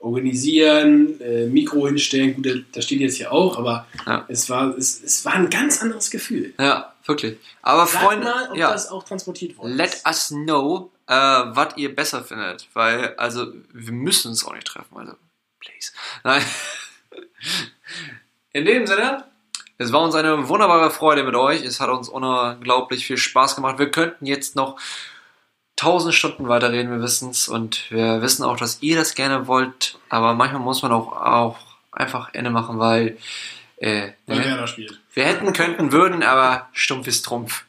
organisieren, 0.00 1.20
äh, 1.20 1.46
Mikro 1.46 1.86
hinstellen. 1.88 2.34
Gut, 2.34 2.46
da, 2.46 2.50
da 2.72 2.82
steht 2.82 3.00
jetzt 3.00 3.16
hier 3.16 3.32
auch, 3.32 3.58
aber 3.58 3.86
Ja. 4.06 4.24
es, 4.28 4.48
war, 4.48 4.76
es, 4.76 5.02
es 5.02 5.24
war 5.24 5.34
ein 5.34 5.50
ganz 5.50 5.82
anderes 5.82 6.10
Gefühl. 6.10 6.52
ja, 6.58 6.92
wirklich. 7.06 7.36
Aber 7.62 7.86
Sag 7.86 8.02
Freunde, 8.02 8.24
mal, 8.24 8.48
ob 8.50 8.56
ja. 8.56 8.70
das 8.72 8.88
auch 8.90 9.02
transportiert 9.04 9.56
worden 9.58 9.76
Let 9.76 9.94
ist. 9.94 10.06
us 10.06 10.28
know, 10.28 10.90
äh, 11.08 11.12
was 11.14 11.76
ihr 11.76 11.94
besser 11.94 12.22
findet, 12.22 12.68
weil, 12.74 13.14
also, 13.16 13.52
wir 13.72 13.92
müssen 13.92 14.28
uns 14.28 14.44
auch 14.46 14.54
nicht 14.54 14.66
treffen, 14.66 14.96
also, 14.96 15.14
please. 15.60 15.92
Nein. 16.22 16.42
In 18.52 18.64
dem 18.64 18.86
Sinne, 18.86 19.24
es 19.78 19.92
war 19.92 20.02
uns 20.02 20.14
eine 20.14 20.48
wunderbare 20.48 20.90
Freude 20.90 21.22
mit 21.22 21.34
euch. 21.34 21.64
Es 21.64 21.80
hat 21.80 21.90
uns 21.90 22.08
unglaublich 22.08 23.06
viel 23.06 23.16
Spaß 23.18 23.56
gemacht. 23.56 23.78
Wir 23.78 23.90
könnten 23.90 24.26
jetzt 24.26 24.56
noch 24.56 24.78
tausend 25.76 26.14
Stunden 26.14 26.48
weiterreden, 26.48 26.90
wir 26.90 27.00
wissen 27.00 27.30
es. 27.30 27.48
Und 27.48 27.90
wir 27.90 28.20
wissen 28.20 28.42
auch, 28.42 28.56
dass 28.56 28.82
ihr 28.82 28.96
das 28.96 29.14
gerne 29.14 29.46
wollt. 29.46 29.98
Aber 30.08 30.34
manchmal 30.34 30.62
muss 30.62 30.82
man 30.82 30.92
auch, 30.92 31.12
auch 31.12 31.58
einfach 31.92 32.34
Ende 32.34 32.50
machen, 32.50 32.78
weil 32.78 33.18
äh, 33.76 34.12
Weil 34.26 34.38
ne? 34.38 34.44
Werder 34.44 34.66
spielt. 34.66 35.00
wir 35.14 35.24
hätten, 35.24 35.52
könnten, 35.52 35.92
würden, 35.92 36.22
aber 36.22 36.68
stumpf 36.72 37.06
ist 37.06 37.24
Trumpf. 37.24 37.64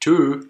Tschö. 0.00 0.42